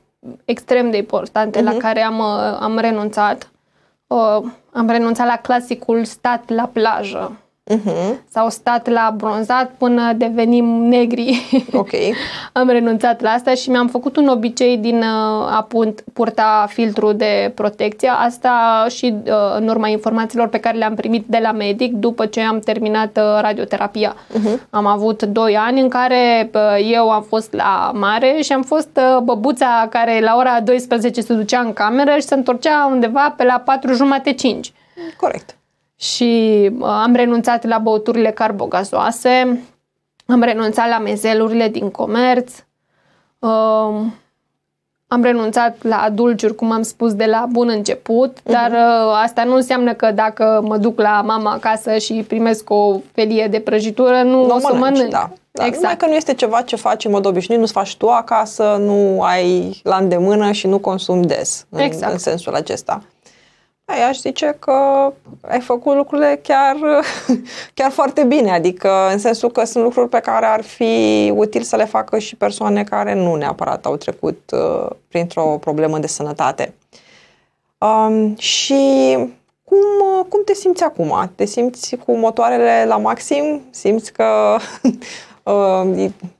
extrem 0.45 0.91
de 0.91 0.97
importante 0.97 1.63
la 1.63 1.71
Mhm. 1.71 1.79
care 1.81 2.01
am, 2.01 2.19
uh, 2.19 2.59
am 2.61 2.79
renunțat. 2.79 3.51
Uh, 4.07 4.39
am 4.73 4.89
renunțat 4.89 5.27
la 5.27 5.37
clasicul 5.37 6.05
stat 6.05 6.49
la 6.51 6.71
plajă 6.73 7.33
Mhm, 7.75 8.23
sau 8.31 8.49
stat 8.49 8.89
la 8.89 9.15
bronzat 9.17 9.71
până 9.79 10.13
devenim 10.13 10.65
negri. 10.65 11.47
Ok. 11.73 11.91
am 12.53 12.69
renunțat 12.69 13.21
la 13.21 13.31
asta 13.31 13.55
și 13.55 13.71
mi-am 13.71 13.89
făcut 13.89 14.17
un 14.17 14.29
obicei 14.29 14.77
din 14.77 14.97
uh, 14.99 15.05
a 15.57 15.67
punt- 15.69 16.05
purta 16.13 16.67
filtru 16.69 17.13
de 17.13 17.53
protecție. 17.55 18.09
Asta 18.09 18.87
și 18.89 19.15
uh, 19.27 19.33
în 19.57 19.69
urma 19.69 19.89
informațiilor 19.89 20.49
pe 20.49 20.61
care 20.61 20.77
le-am 20.77 20.95
primit 20.95 21.25
de 21.27 21.39
la 21.43 21.53
medic 21.53 21.93
după 21.93 22.27
ce 22.27 22.41
am 22.41 22.59
terminat 22.59 23.17
uh, 23.17 23.39
radioterapia. 23.41 24.17
Am 24.71 24.87
avut 24.87 25.23
2 25.23 25.57
ani 25.57 25.81
în 25.81 25.89
care 25.89 26.51
uh, 26.55 26.91
eu 26.93 27.11
am 27.11 27.23
fost 27.23 27.53
la 27.53 27.91
mare 27.95 28.37
și 28.43 28.53
am 28.53 28.63
fost 28.63 28.89
uh, 28.97 29.19
băbuța 29.23 29.87
care 29.91 30.21
la 30.21 30.35
ora 30.37 30.61
12 30.61 31.21
se 31.21 31.35
ducea 31.35 31.61
în 31.61 31.73
cameră 31.73 32.11
și 32.15 32.27
se 32.27 32.35
întorcea 32.35 32.89
undeva 32.93 33.35
pe 33.37 33.45
la 33.45 33.63
4 33.65 33.93
jumate 33.93 34.33
5 34.33 34.73
Corect. 35.17 35.57
Și 35.97 36.61
uh, 36.79 36.87
am 36.87 37.15
renunțat 37.15 37.65
la 37.65 37.79
băuturile 37.79 38.31
carbogazoase, 38.31 39.61
am 40.27 40.43
renunțat 40.43 40.89
la 40.89 40.99
mezelurile 40.99 41.69
din 41.69 41.91
comerț, 41.91 42.53
uh, 43.39 44.01
am 45.09 45.23
renunțat 45.23 45.77
la 45.83 46.09
dulciuri, 46.13 46.55
cum 46.55 46.71
am 46.71 46.83
spus, 46.83 47.15
de 47.15 47.25
la 47.25 47.47
bun 47.51 47.69
început, 47.69 48.37
dar 48.43 48.71
uh, 48.71 49.19
asta 49.23 49.45
nu 49.45 49.55
înseamnă 49.55 49.93
că 49.95 50.11
dacă 50.11 50.61
mă 50.65 50.77
duc 50.77 51.01
la 51.01 51.23
mama 51.27 51.51
acasă 51.53 51.97
și 51.99 52.25
primesc 52.29 52.71
o 52.71 52.97
felie 53.13 53.47
de 53.47 53.61
prăjitură, 53.61 54.23
nu, 54.23 54.47
Nu 54.47 54.55
o 54.55 54.59
să 54.59 54.67
mănânci, 54.73 54.93
mănânc. 54.97 55.11
da. 55.11 55.31
Da, 55.51 55.63
Numai 55.65 55.77
Exact. 55.79 55.99
că 55.99 56.07
nu 56.07 56.15
este 56.15 56.35
ceva 56.35 56.63
ce 56.63 56.77
faci 56.77 57.05
în 57.05 57.11
mod 57.11 57.27
obișnuit, 57.27 57.61
nu-ți 57.61 57.73
faci 57.73 57.97
tu 57.97 58.09
acasă, 58.09 58.77
nu 58.81 59.23
ai 59.23 59.81
la 59.83 59.97
îndemână 59.97 60.53
și 60.53 60.67
nu 60.67 60.79
consumi 60.79 61.27
des 61.27 61.67
în, 61.69 61.79
Exact. 61.81 62.13
în 62.13 62.19
sensul 62.19 62.55
acesta. 62.55 63.03
Ai, 63.89 64.03
aș 64.03 64.19
zice 64.19 64.57
că 64.59 65.13
ai 65.41 65.61
făcut 65.61 65.97
lucrurile 65.97 66.41
chiar, 66.43 66.77
chiar 67.75 67.91
foarte 67.91 68.25
bine, 68.25 68.51
adică 68.51 69.09
în 69.13 69.19
sensul 69.19 69.51
că 69.51 69.65
sunt 69.65 69.85
lucruri 69.85 70.09
pe 70.09 70.21
care 70.21 70.47
ar 70.47 70.63
fi 70.63 71.33
util 71.35 71.63
să 71.63 71.77
le 71.77 71.85
facă 71.85 72.19
și 72.19 72.37
persoane 72.37 72.85
care 72.85 73.15
nu 73.15 73.35
neapărat 73.35 73.87
au 73.87 73.97
trecut 73.97 74.51
uh, 74.53 74.91
printr-o 75.09 75.59
problemă 75.61 75.99
de 75.99 76.07
sănătate. 76.07 76.75
Um, 77.79 78.37
și 78.37 79.15
cum, 79.65 79.79
uh, 80.19 80.27
cum 80.29 80.43
te 80.45 80.55
simți 80.55 80.83
acum? 80.83 81.31
Te 81.35 81.45
simți 81.45 81.97
cu 81.97 82.17
motoarele 82.17 82.85
la 82.87 82.97
maxim? 82.97 83.63
Simți 83.71 84.13
că 84.13 84.57
uh, 84.83 84.93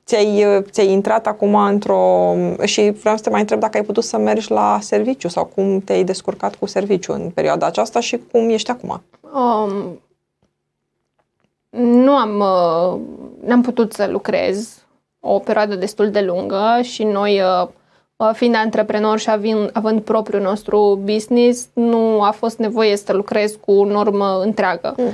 ți-ai, 0.05 0.63
ți-ai 0.71 0.91
intrat 0.91 1.27
acum 1.27 1.55
într-o... 1.55 2.35
Și 2.65 2.91
vreau 2.91 3.17
să 3.17 3.23
te 3.23 3.31
mai 3.31 3.41
întreb 3.41 3.61
dacă 3.61 3.77
ai 3.77 3.85
putut 3.85 4.05
să 4.05 4.19
mergi 4.19 4.51
la 4.51 4.79
serviciu 4.81 5.29
sau 5.29 5.45
cum 5.45 5.81
te-ai 5.81 6.05
descurcat 6.05 6.55
cu 6.55 6.67
serviciu 6.67 7.13
în 7.13 7.31
perioada 7.31 7.67
aceasta 7.67 8.01
și 8.01 8.21
cum 8.33 8.49
ești 8.49 8.71
acum? 8.71 9.03
Um, 9.21 10.01
nu 11.81 12.13
am, 12.13 12.39
uh, 12.39 13.01
n-am 13.49 13.63
putut 13.63 13.93
să 13.93 14.07
lucrez 14.11 14.85
o 15.21 15.39
perioadă 15.39 15.75
destul 15.75 16.11
de 16.11 16.21
lungă 16.21 16.79
și 16.83 17.05
noi, 17.05 17.41
uh, 17.41 17.69
uh, 18.17 18.31
fiind 18.33 18.55
antreprenori 18.55 19.21
și 19.21 19.31
având, 19.31 19.71
având 19.73 20.01
propriul 20.01 20.43
nostru 20.43 21.01
business, 21.05 21.69
nu 21.73 22.23
a 22.23 22.31
fost 22.31 22.59
nevoie 22.59 22.97
să 22.97 23.13
lucrez 23.13 23.59
cu 23.67 23.85
normă 23.85 24.41
întreagă. 24.43 24.95
Mm. 24.97 25.13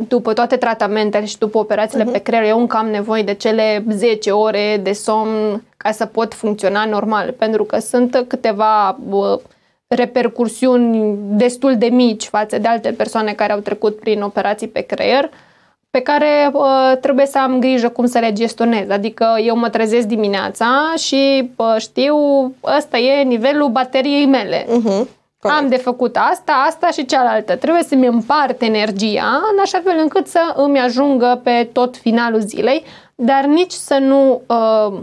Uh, 0.00 0.06
După 0.08 0.32
toate 0.32 0.56
tratamentele 0.56 1.24
și 1.24 1.38
după 1.38 1.58
operațiile 1.58 2.02
Mhm. 2.04 2.12
pe 2.12 2.18
creier, 2.18 2.44
eu 2.44 2.60
încă 2.60 2.76
am 2.76 2.88
nevoie 2.88 3.22
de 3.22 3.34
cele 3.34 3.84
10 3.90 4.30
ore 4.30 4.80
de 4.82 4.92
somn 4.92 5.62
ca 5.76 5.90
să 5.90 6.06
pot 6.06 6.34
funcționa 6.34 6.84
normal, 6.84 7.34
pentru 7.38 7.64
că 7.64 7.78
sunt 7.78 8.24
câteva 8.28 8.98
uh, 9.10 9.38
repercursiuni 9.86 11.16
destul 11.30 11.76
de 11.78 11.86
mici 11.86 12.24
față 12.24 12.58
de 12.58 12.68
alte 12.68 12.90
persoane 12.92 13.32
care 13.32 13.52
au 13.52 13.58
trecut 13.58 14.00
prin 14.00 14.22
operații 14.22 14.68
pe 14.68 14.80
creier, 14.80 15.30
pe 15.90 16.00
care 16.00 16.50
uh, 16.52 16.92
trebuie 17.00 17.26
să 17.26 17.38
am 17.38 17.58
grijă 17.60 17.88
cum 17.88 18.06
să 18.06 18.18
le 18.18 18.32
gestionez. 18.32 18.90
Adică 18.90 19.26
eu 19.44 19.56
mă 19.56 19.68
trezesc 19.68 20.06
dimineața 20.06 20.92
și 20.96 21.50
uh, 21.56 21.74
știu, 21.78 22.16
ăsta 22.78 22.98
e 22.98 23.22
nivelul 23.22 23.68
bateriei 23.68 24.26
mele. 24.26 24.64
Uh-huh. 24.66 25.06
Am 25.48 25.68
de 25.68 25.76
făcut 25.76 26.16
asta, 26.16 26.64
asta 26.66 26.90
și 26.90 27.04
cealaltă. 27.06 27.56
Trebuie 27.56 27.82
să-mi 27.82 28.06
împart 28.06 28.62
energia 28.62 29.40
în 29.52 29.58
așa 29.62 29.80
fel 29.84 29.98
încât 29.98 30.26
să 30.26 30.52
îmi 30.56 30.80
ajungă 30.80 31.40
pe 31.42 31.68
tot 31.72 31.96
finalul 31.96 32.40
zilei, 32.40 32.84
dar 33.14 33.44
nici 33.44 33.72
să 33.72 33.98
nu 34.00 34.42
uh, 34.46 35.00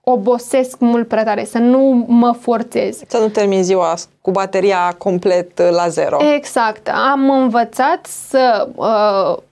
obosesc 0.00 0.78
mult 0.78 1.08
prea 1.08 1.24
tare, 1.24 1.44
să 1.44 1.58
nu 1.58 2.04
mă 2.08 2.32
forțez. 2.32 3.00
Să 3.06 3.18
nu 3.18 3.28
termin 3.28 3.62
ziua 3.62 3.94
cu 4.20 4.30
bateria 4.30 4.94
complet 4.98 5.58
uh, 5.58 5.68
la 5.70 5.88
zero. 5.88 6.16
Exact. 6.34 6.88
Am 7.12 7.30
învățat 7.30 8.06
să 8.06 8.68
uh, 8.74 9.42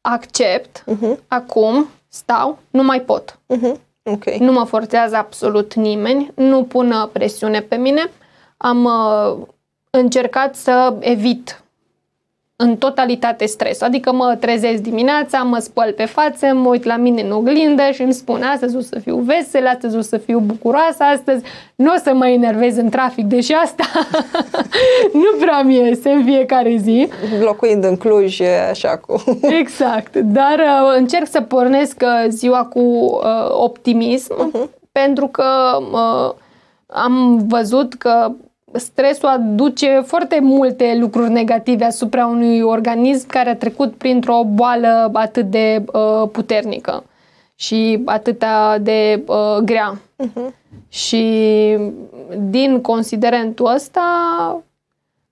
accept 0.00 0.84
Uh-huh. 0.86 1.18
acum, 1.28 1.88
stau, 2.08 2.58
nu 2.70 2.82
mai 2.82 3.00
pot. 3.00 3.38
Uh-huh. 3.56 3.80
Ok. 4.02 4.24
Nu 4.24 4.52
mă 4.52 4.64
forțează 4.64 5.16
absolut 5.16 5.74
nimeni, 5.74 6.32
nu 6.34 6.64
pun 6.64 6.90
uh, 6.90 7.08
presiune 7.12 7.60
pe 7.60 7.76
mine. 7.76 8.10
Am 8.56 8.84
uh, 8.84 9.46
încercat 9.90 10.54
să 10.54 10.96
evit 11.00 11.64
în 12.56 12.76
totalitate 12.76 13.46
stres. 13.46 13.80
Adică 13.80 14.12
mă 14.12 14.36
trezesc 14.40 14.82
dimineața, 14.82 15.38
mă 15.38 15.58
spăl 15.58 15.92
pe 15.96 16.04
față, 16.04 16.46
mă 16.46 16.68
uit 16.68 16.84
la 16.84 16.96
mine 16.96 17.22
în 17.22 17.30
oglindă 17.30 17.82
și 17.92 18.02
îmi 18.02 18.12
spun 18.12 18.42
astăzi 18.42 18.76
o 18.76 18.80
să 18.80 18.98
fiu 18.98 19.16
vesel, 19.16 19.66
astăzi 19.66 19.96
o 19.96 20.00
să 20.00 20.16
fiu 20.16 20.38
bucuroasă, 20.38 21.02
astăzi 21.02 21.44
nu 21.74 21.92
o 21.92 21.98
să 22.02 22.14
mă 22.14 22.28
enervez 22.28 22.76
în 22.76 22.88
trafic, 22.88 23.24
deși 23.24 23.52
asta 23.52 23.84
nu 25.22 25.38
prea 25.40 25.62
mi 25.62 25.74
iese 25.74 26.10
în 26.10 26.24
fiecare 26.24 26.76
zi. 26.76 27.08
Locuind 27.40 27.84
în 27.84 27.96
Cluj, 27.96 28.40
e 28.40 28.68
așa 28.70 28.96
cu... 28.96 29.24
Exact, 29.60 30.16
dar 30.16 30.58
uh, 30.58 30.96
încerc 30.96 31.26
să 31.30 31.40
pornesc 31.40 32.02
uh, 32.02 32.28
ziua 32.28 32.64
cu 32.64 32.80
uh, 32.80 33.50
optimism 33.50 34.34
pentru 34.92 35.26
că 35.26 35.44
uh, 35.92 36.34
am 36.94 37.46
văzut 37.46 37.94
că 37.94 38.32
stresul 38.72 39.28
aduce 39.28 40.02
foarte 40.06 40.38
multe 40.40 40.96
lucruri 41.00 41.30
negative 41.30 41.84
asupra 41.84 42.26
unui 42.26 42.60
organism 42.60 43.28
care 43.28 43.50
a 43.50 43.56
trecut 43.56 43.94
printr-o 43.94 44.42
boală 44.44 45.10
atât 45.12 45.50
de 45.50 45.84
uh, 45.92 46.28
puternică 46.32 47.04
și 47.54 48.02
atât 48.04 48.44
de 48.80 49.22
uh, 49.26 49.56
grea. 49.64 50.00
Și 50.88 51.24
din 52.38 52.80
considerentul 52.80 53.72
ăsta 53.74 54.02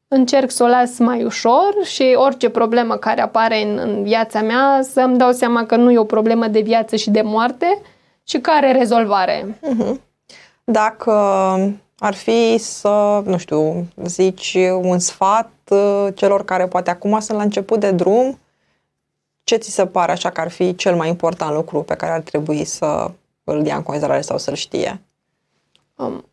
încerc 0.09 0.51
să 0.51 0.63
o 0.65 0.67
las 0.67 0.99
mai 0.99 1.25
ușor 1.25 1.75
și 1.85 2.13
orice 2.15 2.49
problemă 2.49 2.95
care 2.95 3.21
apare 3.21 3.63
în, 3.63 3.79
în 3.85 4.03
viața 4.03 4.41
mea 4.43 4.81
să-mi 4.83 5.19
dau 5.19 5.33
seama 5.33 5.67
că 5.67 5.77
nu 5.77 5.91
e 5.91 5.99
o 5.99 6.05
problemă 6.05 6.47
de 6.47 6.61
viață 6.61 6.97
și 6.97 7.11
de 7.11 7.23
moarte 7.23 7.81
și 8.25 8.41
că 8.41 8.51
are 8.51 8.73
rezolvare. 8.73 9.59
Dacă 10.65 11.13
ar 11.99 12.15
fi 12.15 12.59
să, 12.59 13.23
nu 13.25 13.39
știu, 13.39 13.87
zici 14.05 14.57
un 14.81 14.99
sfat 14.99 15.51
uh, 15.69 16.09
celor 16.15 16.45
care 16.45 16.67
poate 16.67 16.91
acum 16.91 17.21
sunt 17.21 17.39
la 17.39 17.45
început 17.45 17.81
de 17.81 17.91
drum, 17.91 18.39
ce 19.45 19.57
ți 19.57 19.71
se 19.71 19.87
pare 19.87 20.13
așa 20.13 20.31
că 20.31 20.41
ar 20.41 20.51
fi 20.51 20.75
cel 20.75 20.97
mai 20.97 21.09
important 21.09 21.55
lucru 21.55 21.83
pe 21.83 21.95
care 21.95 22.13
ar 22.13 22.21
trebui 22.21 22.65
să 22.65 23.11
îl 23.45 23.67
ia 23.67 23.77
în 23.77 23.83
considerare 23.83 24.21
sau 24.21 24.39
să-l 24.39 24.55
știe? 24.55 25.01
Um, 25.97 26.25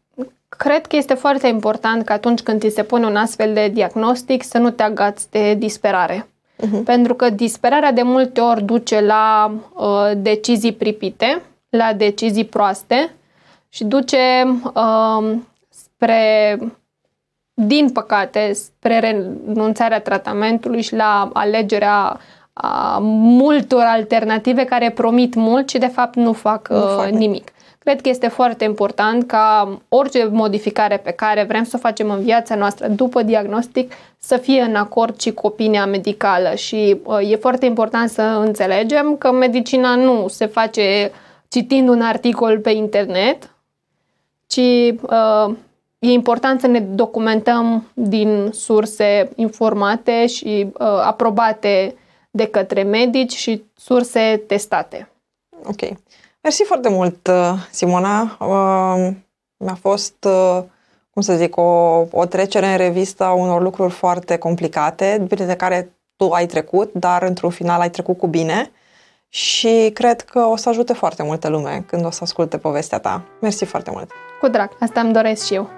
Cred 0.49 0.85
că 0.85 0.95
este 0.95 1.13
foarte 1.13 1.47
important 1.47 2.05
că 2.05 2.13
atunci 2.13 2.41
când 2.41 2.61
ți 2.61 2.73
se 2.73 2.83
pune 2.83 3.05
un 3.05 3.15
astfel 3.15 3.53
de 3.53 3.67
diagnostic 3.67 4.43
să 4.43 4.57
nu 4.57 4.69
te 4.69 4.83
agați 4.83 5.31
de 5.31 5.53
disperare. 5.53 6.27
Mhm. 6.57 6.83
Pentru 6.83 7.13
că 7.13 7.29
disperarea 7.29 7.91
de 7.91 8.01
multe 8.01 8.41
ori 8.41 8.63
duce 8.63 9.01
la 9.01 9.53
uh, 9.73 10.11
decizii 10.17 10.73
pripite, 10.73 11.41
la 11.69 11.93
decizii 11.93 12.45
proaste 12.45 13.13
și 13.69 13.83
duce 13.83 14.45
uh, 14.73 15.35
spre, 15.69 16.57
din 17.53 17.89
păcate, 17.89 18.53
spre 18.53 18.99
renunțarea 18.99 20.01
tratamentului 20.01 20.81
și 20.81 20.95
la 20.95 21.29
alegerea 21.33 22.19
a 22.53 22.97
multor 23.01 23.83
alternative 23.83 24.63
care 24.63 24.91
promit 24.91 25.35
mult 25.35 25.69
și 25.69 25.77
de 25.77 25.87
fapt 25.87 26.15
nu 26.15 26.33
fac, 26.33 26.69
Nu 26.69 26.77
uh, 26.77 26.93
fac 26.95 27.05
nimic. 27.05 27.19
nimic. 27.19 27.51
Cred 27.79 28.01
că 28.01 28.09
este 28.09 28.27
foarte 28.27 28.63
important 28.63 29.27
ca 29.27 29.77
orice 29.89 30.29
modificare 30.31 30.97
pe 30.97 31.11
care 31.11 31.43
vrem 31.43 31.63
să 31.63 31.71
o 31.75 31.79
facem 31.79 32.09
în 32.09 32.21
viața 32.21 32.55
noastră 32.55 32.87
după 32.87 33.23
diagnostic 33.23 33.93
să 34.17 34.37
fie 34.37 34.61
în 34.61 34.75
acord 34.75 35.19
și 35.19 35.31
cu 35.31 35.47
opinia 35.47 35.85
medicală 35.85 36.55
și 36.55 36.99
uh, 37.03 37.31
e 37.31 37.35
foarte 37.35 37.65
important 37.65 38.09
să 38.09 38.21
înțelegem 38.21 39.15
că 39.17 39.31
medicina 39.31 39.95
nu 39.95 40.27
se 40.27 40.45
face 40.45 41.11
citind 41.47 41.89
un 41.89 42.01
articol 42.01 42.59
pe 42.59 42.69
internet, 42.69 43.49
ci 44.49 44.93
uh, 45.01 45.55
e 45.99 46.11
important 46.11 46.59
să 46.59 46.67
ne 46.67 46.79
documentăm 46.79 47.87
din 47.93 48.49
surse 48.51 49.31
informate 49.35 50.27
și 50.27 50.71
uh, 50.73 50.87
aprobate 50.87 51.95
de 52.31 52.45
către 52.45 52.83
medici 52.83 53.35
și 53.35 53.63
surse 53.75 54.43
testate. 54.47 55.09
Ok. 55.65 55.97
Mersi 56.41 56.63
foarte 56.63 56.89
mult, 56.89 57.27
uh, 57.27 57.53
Simona. 57.71 58.37
Uh, 58.39 59.15
mi-a 59.57 59.77
fost, 59.79 60.23
uh, 60.23 60.63
cum 61.09 61.21
să 61.21 61.35
zic, 61.35 61.57
o, 61.57 62.05
o 62.11 62.25
trecere 62.25 62.65
în 62.65 62.77
revistă 62.77 63.23
a 63.23 63.33
unor 63.33 63.61
lucruri 63.61 63.93
foarte 63.93 64.37
complicate, 64.37 65.25
de 65.29 65.55
care 65.55 65.93
tu 66.15 66.29
ai 66.29 66.45
trecut, 66.45 66.93
dar 66.93 67.23
într-un 67.23 67.49
final 67.49 67.79
ai 67.79 67.89
trecut 67.89 68.17
cu 68.17 68.27
bine 68.27 68.71
și 69.29 69.89
cred 69.93 70.21
că 70.21 70.39
o 70.39 70.55
să 70.55 70.69
ajute 70.69 70.93
foarte 70.93 71.23
multă 71.23 71.49
lume 71.49 71.83
când 71.87 72.05
o 72.05 72.11
să 72.11 72.19
asculte 72.21 72.57
povestea 72.57 72.99
ta. 72.99 73.21
Mersi 73.41 73.65
foarte 73.65 73.91
mult! 73.93 74.11
Cu 74.41 74.47
drag, 74.47 74.69
asta 74.79 74.99
îmi 74.99 75.13
doresc 75.13 75.45
și 75.45 75.53
eu. 75.53 75.69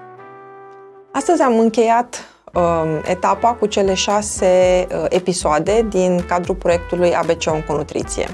Astăzi 1.12 1.42
am 1.42 1.58
încheiat 1.58 2.24
uh, 2.54 2.62
etapa 3.04 3.52
cu 3.54 3.66
cele 3.66 3.94
șase 3.94 4.86
uh, 4.90 5.04
episoade 5.08 5.86
din 5.90 6.24
cadrul 6.26 6.54
proiectului 6.54 7.14
ABC 7.14 7.42
Onconutriție. 7.46 8.28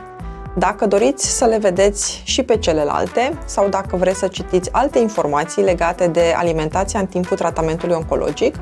Dacă 0.56 0.86
doriți 0.86 1.36
să 1.36 1.44
le 1.44 1.58
vedeți 1.58 2.22
și 2.24 2.42
pe 2.42 2.56
celelalte 2.56 3.38
sau 3.44 3.68
dacă 3.68 3.96
vreți 3.96 4.18
să 4.18 4.28
citiți 4.28 4.72
alte 4.72 4.98
informații 4.98 5.62
legate 5.62 6.06
de 6.06 6.34
alimentația 6.36 7.00
în 7.00 7.06
timpul 7.06 7.36
tratamentului 7.36 7.94
oncologic, 7.94 8.56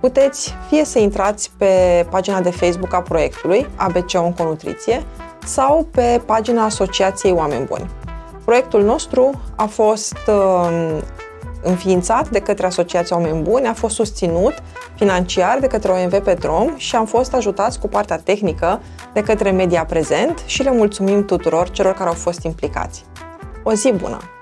puteți 0.00 0.54
fie 0.68 0.84
să 0.84 0.98
intrați 0.98 1.50
pe 1.58 2.06
pagina 2.10 2.40
de 2.40 2.50
Facebook 2.50 2.92
a 2.94 3.00
proiectului 3.00 3.66
ABC 3.76 4.12
Onconutriție 4.14 5.02
sau 5.46 5.88
pe 5.90 6.22
pagina 6.26 6.64
Asociației 6.64 7.32
Oameni 7.32 7.64
Buni. 7.64 7.90
Proiectul 8.44 8.82
nostru 8.82 9.40
a 9.56 9.64
fost 9.64 10.18
uh, 10.26 10.98
înființat 11.62 12.28
de 12.28 12.38
către 12.38 12.66
Asociația 12.66 13.16
Oameni 13.16 13.42
Buni, 13.42 13.66
a 13.66 13.72
fost 13.72 13.94
susținut 13.94 14.54
financiar 14.94 15.58
de 15.58 15.66
către 15.66 15.90
OMV 15.92 16.18
Petrom 16.18 16.76
și 16.76 16.96
am 16.96 17.06
fost 17.06 17.34
ajutați 17.34 17.78
cu 17.78 17.88
partea 17.88 18.18
tehnică 18.18 18.80
de 19.12 19.22
către 19.22 19.50
Media 19.50 19.84
Prezent 19.84 20.42
și 20.46 20.62
le 20.62 20.72
mulțumim 20.72 21.24
tuturor 21.24 21.70
celor 21.70 21.94
care 21.94 22.08
au 22.08 22.14
fost 22.14 22.42
implicați. 22.42 23.04
O 23.62 23.72
zi 23.72 23.92
bună! 23.92 24.35